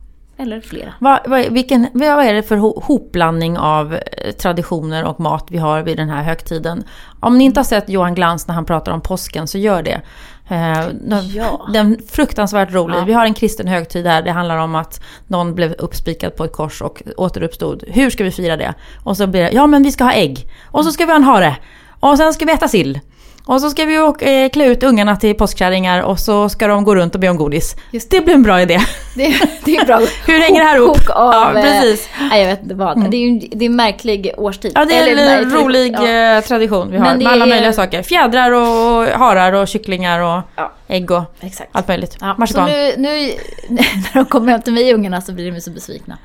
Eller 0.41 0.61
flera. 0.61 0.93
Vad, 0.99 1.19
vad, 1.25 1.53
vilken, 1.53 1.87
vad 1.93 2.25
är 2.25 2.33
det 2.33 2.43
för 2.43 2.57
hopblandning 2.81 3.57
av 3.57 3.93
eh, 3.93 4.31
traditioner 4.31 5.03
och 5.03 5.19
mat 5.19 5.47
vi 5.51 5.57
har 5.57 5.81
vid 5.81 5.97
den 5.97 6.09
här 6.09 6.23
högtiden? 6.23 6.83
Om 7.19 7.37
ni 7.37 7.43
inte 7.43 7.59
har 7.59 7.65
sett 7.65 7.89
Johan 7.89 8.15
Glans 8.15 8.47
när 8.47 8.55
han 8.55 8.65
pratar 8.65 8.91
om 8.91 9.01
påsken 9.01 9.47
så 9.47 9.57
gör 9.57 9.83
det. 9.83 10.01
Eh, 10.49 10.87
den, 11.01 11.29
ja. 11.29 11.67
den 11.73 11.99
fruktansvärt 12.07 12.71
rolig. 12.71 12.97
Ja. 12.97 13.03
Vi 13.03 13.13
har 13.13 13.25
en 13.25 13.33
kristen 13.33 13.67
högtid 13.67 14.05
där 14.05 14.21
det 14.21 14.31
handlar 14.31 14.57
om 14.57 14.75
att 14.75 15.01
någon 15.27 15.55
blev 15.55 15.71
uppspikad 15.71 16.35
på 16.35 16.43
ett 16.43 16.53
kors 16.53 16.81
och 16.81 17.01
återuppstod. 17.17 17.83
Hur 17.87 18.09
ska 18.09 18.23
vi 18.23 18.31
fira 18.31 18.57
det? 18.57 18.73
Och 19.03 19.17
så 19.17 19.27
blir 19.27 19.41
det, 19.41 19.51
ja 19.51 19.67
men 19.67 19.83
vi 19.83 19.91
ska 19.91 20.03
ha 20.03 20.13
ägg. 20.13 20.51
Och 20.65 20.85
så 20.85 20.91
ska 20.91 21.05
vi 21.05 21.11
ha 21.11 21.17
en 21.17 21.23
hare. 21.23 21.57
Och 21.99 22.17
sen 22.17 22.33
ska 22.33 22.45
vi 22.45 22.51
äta 22.51 22.67
sill. 22.67 22.99
Och 23.45 23.61
så 23.61 23.69
ska 23.69 23.85
vi 23.85 23.99
åka, 23.99 24.25
eh, 24.31 24.49
klä 24.49 24.65
ut 24.65 24.83
ungarna 24.83 25.15
till 25.15 25.35
påskkärringar 25.35 26.01
och 26.01 26.19
så 26.19 26.49
ska 26.49 26.67
de 26.67 26.83
gå 26.83 26.95
runt 26.95 27.15
och 27.15 27.21
be 27.21 27.29
om 27.29 27.37
godis. 27.37 27.75
Just 27.91 28.11
det 28.11 28.21
blir 28.21 28.33
en 28.33 28.43
bra 28.43 28.61
idé. 28.61 28.79
Det, 29.15 29.33
det 29.65 29.75
är 29.77 29.85
bra. 29.85 29.99
Hur 30.25 30.39
hänger 30.39 30.59
det 30.59 30.65
här 30.67 30.75
ihop? 30.77 30.97
Av, 31.09 31.33
Ja, 31.33 31.53
eh, 31.57 31.61
precis. 31.63 32.09
Nej, 32.29 32.41
jag 32.41 32.47
vet 32.49 32.61
inte 32.63 32.75
vad. 32.75 33.11
Det 33.11 33.17
är 33.17 33.21
ju 33.21 33.27
en, 33.27 33.39
det 33.39 33.65
är 33.65 33.69
en 33.69 33.75
märklig 33.75 34.31
årstid. 34.37 34.71
Ja, 34.75 34.85
det 34.85 34.97
är 34.97 35.07
Eller 35.07 35.11
en 35.39 35.43
märklig- 35.49 35.63
rolig 35.65 35.95
ja. 36.01 36.37
eh, 36.37 36.43
tradition 36.43 36.91
vi 36.91 36.97
har 36.97 37.05
Men 37.05 37.17
det 37.19 37.23
med 37.23 37.33
alla 37.33 37.45
är- 37.45 37.49
möjliga 37.49 37.73
saker. 37.73 38.03
Fjädrar 38.03 38.51
och 38.51 39.05
harar 39.19 39.53
och 39.53 39.67
kycklingar 39.67 40.19
och 40.19 40.41
Ja. 40.55 40.71
Ägg 40.91 41.11
och 41.11 41.23
Exakt. 41.39 41.69
allt 41.71 41.87
möjligt. 41.87 42.17
Ja, 42.21 42.47
så 42.47 42.65
nu, 42.65 42.93
nu 42.97 43.09
när 43.69 44.13
de 44.13 44.25
kommer 44.25 44.51
hem 44.51 44.61
till 44.61 44.73
mig 44.73 44.93
ungarna 44.93 45.21
så 45.21 45.31
blir 45.31 45.51
de 45.51 45.61
så 45.61 45.71
besvikna. 45.71 46.17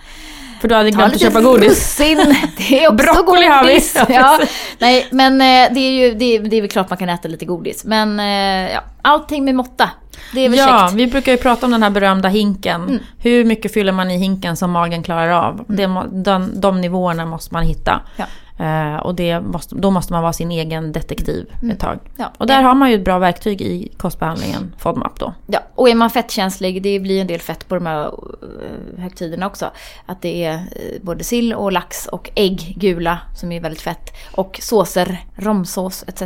För 0.61 0.69
du 0.69 0.75
hade 0.75 0.91
glömt 0.91 1.15
att 1.15 1.21
köpa 1.21 1.41
godis. 1.41 1.69
russin, 2.01 2.35
det 2.57 2.85
är 2.85 2.89
också 2.93 3.05
Broccoli 3.05 3.47
har 3.47 3.65
vi. 3.65 3.69
godis. 3.71 3.95
Ja, 3.97 4.07
Ja, 4.09 4.41
nej, 4.79 5.07
men 5.11 5.33
eh, 5.41 5.75
det 5.75 5.81
är 5.81 5.91
ju 5.91 6.15
det 6.15 6.25
är, 6.37 6.41
det 6.41 6.57
är 6.57 6.61
väl 6.61 6.71
klart 6.71 6.91
man 6.91 6.97
kan 6.97 7.09
äta 7.09 7.29
lite 7.29 7.45
godis. 7.45 7.85
Men 7.85 8.21
eh, 8.21 8.73
ja, 8.73 8.81
allting 9.03 9.45
med 9.45 9.55
måtta. 9.55 9.91
Det 10.35 10.41
är 10.45 10.49
väl 10.49 10.59
Ja, 10.59 10.65
käckt. 10.67 10.93
Mm. 10.93 10.97
vi 10.97 11.07
brukar 11.07 11.33
ju 11.33 11.39
prata 11.39 11.67
om 11.67 11.73
den 11.73 11.83
här 11.83 11.91
berömda 11.91 12.29
hinken. 12.29 13.01
Hur 13.19 13.45
mycket 13.45 13.73
fyller 13.75 13.93
man 13.93 14.11
i 14.11 14.19
hinken 14.19 14.57
som 14.57 14.71
magen 14.71 15.03
klarar 15.03 15.29
av? 15.49 15.65
Det, 15.69 15.87
må- 15.89 16.07
den, 16.13 16.61
de 16.61 16.81
nivåerna 16.81 17.27
måste 17.27 17.55
man 17.55 17.63
hitta. 17.67 18.01
Ja. 18.17 18.25
Eh, 18.59 18.97
och 18.97 19.15
det 19.15 19.41
måste, 19.41 19.75
då 19.75 19.91
måste 19.91 20.13
man 20.13 20.23
vara 20.23 20.33
sin 20.33 20.51
egen 20.51 20.93
detektiv 20.93 21.51
ett 21.73 21.81
tag. 21.81 21.93
Mm. 21.93 22.03
Ja. 22.17 22.33
Och 22.39 22.47
där 22.47 22.63
har 22.63 22.75
man 22.75 22.91
ju 22.91 22.95
ett 22.97 23.05
bra 23.05 23.19
verktyg 23.19 23.61
i 23.63 23.93
kostbehandlingen, 23.97 24.75
FODMAP 24.79 25.19
då. 25.19 25.35
Ja, 25.47 25.61
och 25.75 25.89
är 25.89 25.95
man 25.95 26.11
fettkänslig, 26.11 26.83
det 26.83 27.01
blir 27.01 27.21
en 27.21 27.27
del 27.27 27.41
fett 27.41 27.69
på 27.69 27.75
de 27.75 27.87
här 27.87 28.05
eh, 28.07 29.01
högtiderna 29.03 29.47
också. 29.47 29.71
Att 30.07 30.23
det 30.23 30.45
är 30.45 30.55
eh, 30.55 31.03
både 31.03 31.25
sill 31.25 31.55
och 31.55 31.73
lax 31.73 32.07
och 32.07 32.31
ägg, 32.35 32.75
gula, 32.79 33.19
som 33.37 33.53
är 33.53 33.61
väldigt 33.61 33.81
fett. 33.83 34.11
Och 34.35 34.59
såser, 34.63 35.19
romsås 35.35 36.05
etc. 36.07 36.23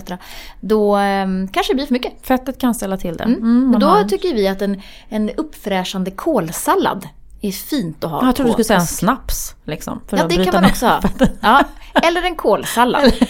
Då 0.61 0.97
eh, 0.99 1.27
kanske 1.53 1.73
det 1.73 1.75
blir 1.75 1.87
för 1.87 1.93
mycket. 1.93 2.13
Fettet 2.27 2.61
kan 2.61 2.75
ställa 2.75 2.97
till 2.97 3.17
det. 3.17 3.25
Mm. 3.25 3.39
Mm, 3.39 3.71
man 3.71 3.81
då 3.81 3.87
har- 3.87 4.05
tycker 4.05 4.35
vi 4.35 4.49
att 4.49 4.63
en, 4.63 4.83
en 5.09 5.31
uppfräschande 5.31 6.11
kålsallad 6.11 7.09
är 7.41 7.53
fint 7.53 8.05
att 8.05 8.11
ha 8.11 8.27
jag 8.27 8.37
trodde 8.37 8.49
du 8.49 8.53
skulle 8.53 8.65
säga 8.65 8.81
en 8.81 8.87
snaps. 8.87 9.55
Liksom, 9.65 10.01
för 10.07 10.17
Ja, 10.17 10.23
att 10.23 10.29
det 10.31 10.45
kan 10.45 10.55
man 10.63 10.71
också 10.71 10.87
ha. 10.87 11.01
Ja, 11.41 11.65
eller 12.03 12.23
en 12.23 12.37
kålsallad. 12.37 13.13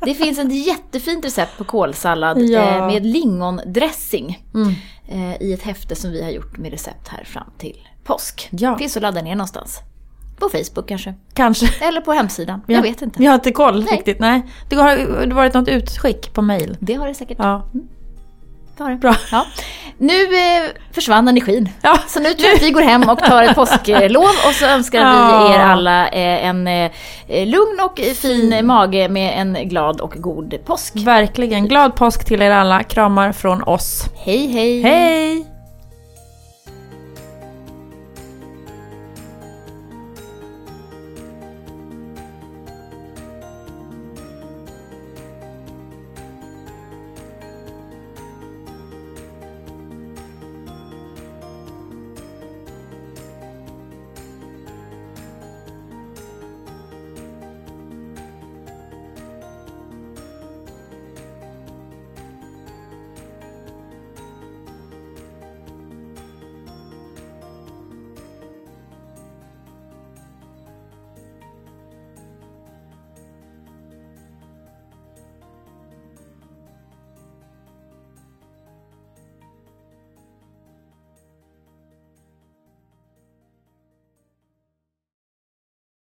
Det 0.00 0.14
finns 0.14 0.38
ett 0.38 0.66
jättefint 0.66 1.24
recept 1.24 1.58
på 1.58 1.64
kålsallad 1.64 2.38
Ja. 2.40 2.60
eh, 2.60 2.86
med 2.86 3.06
lingondressing. 3.06 4.44
Mm. 4.54 4.74
Eh, 5.08 5.42
I 5.42 5.52
ett 5.52 5.62
häfte 5.62 5.94
som 5.96 6.10
vi 6.10 6.22
har 6.22 6.30
gjort 6.30 6.56
med 6.58 6.70
recept 6.70 7.08
här 7.08 7.24
fram 7.24 7.50
till 7.58 7.76
påsk. 8.04 8.48
Ja. 8.50 8.78
Finns 8.78 8.96
att 8.96 9.02
ladda 9.02 9.22
ner 9.22 9.34
någonstans. 9.34 9.80
På 10.38 10.48
Facebook 10.48 10.88
kanske. 10.88 11.14
Kanske. 11.34 11.84
Eller 11.84 12.00
på 12.00 12.12
hemsidan. 12.12 12.60
Ja. 12.66 12.74
Jag 12.74 12.82
vet 12.82 13.02
inte. 13.02 13.18
Vi 13.18 13.26
har 13.26 13.34
inte 13.34 13.52
koll 13.52 13.84
Nej. 13.84 13.92
riktigt. 13.96 14.18
Nej. 14.20 14.42
Det 14.68 14.76
har 14.76 15.34
varit 15.34 15.54
något 15.54 15.68
utskick 15.68 16.32
på 16.34 16.42
mail. 16.42 16.76
Det 16.80 16.94
har 16.94 17.08
det 17.08 17.14
säkert. 17.14 17.38
Ja. 17.40 17.62
Det 18.78 18.84
har 18.84 18.90
det. 18.90 18.96
Bra. 18.96 19.14
Ja. 19.32 19.46
Nu 20.00 20.22
eh, 20.22 20.70
försvann 20.92 21.28
energin. 21.28 21.68
Ja. 21.82 21.98
Så 22.08 22.20
nu 22.20 22.28
tror 22.34 22.48
jag 22.48 22.56
att 22.56 22.62
vi 22.62 22.70
går 22.70 22.80
hem 22.82 23.08
och 23.08 23.18
tar 23.18 23.42
ett 23.42 23.54
påsklov 23.54 24.22
och 24.46 24.54
så 24.54 24.66
önskar 24.66 24.98
Ja. 25.00 25.46
vi 25.48 25.54
er 25.54 25.58
alla 25.60 26.08
eh, 26.08 26.46
en 26.46 26.66
eh, 26.68 26.90
lugn 27.28 27.80
och 27.84 28.00
fin 28.16 28.66
mage 28.66 29.08
med 29.08 29.40
en 29.40 29.68
glad 29.68 30.00
och 30.00 30.12
god 30.16 30.54
påsk. 30.64 30.92
Verkligen. 30.96 31.68
Glad 31.68 31.94
påsk 31.94 32.24
till 32.24 32.42
er 32.42 32.50
alla. 32.50 32.82
Kramar 32.82 33.32
från 33.32 33.62
oss. 33.62 34.04
Hej 34.24 34.46
hej! 34.46 34.82
Hej! 34.82 35.46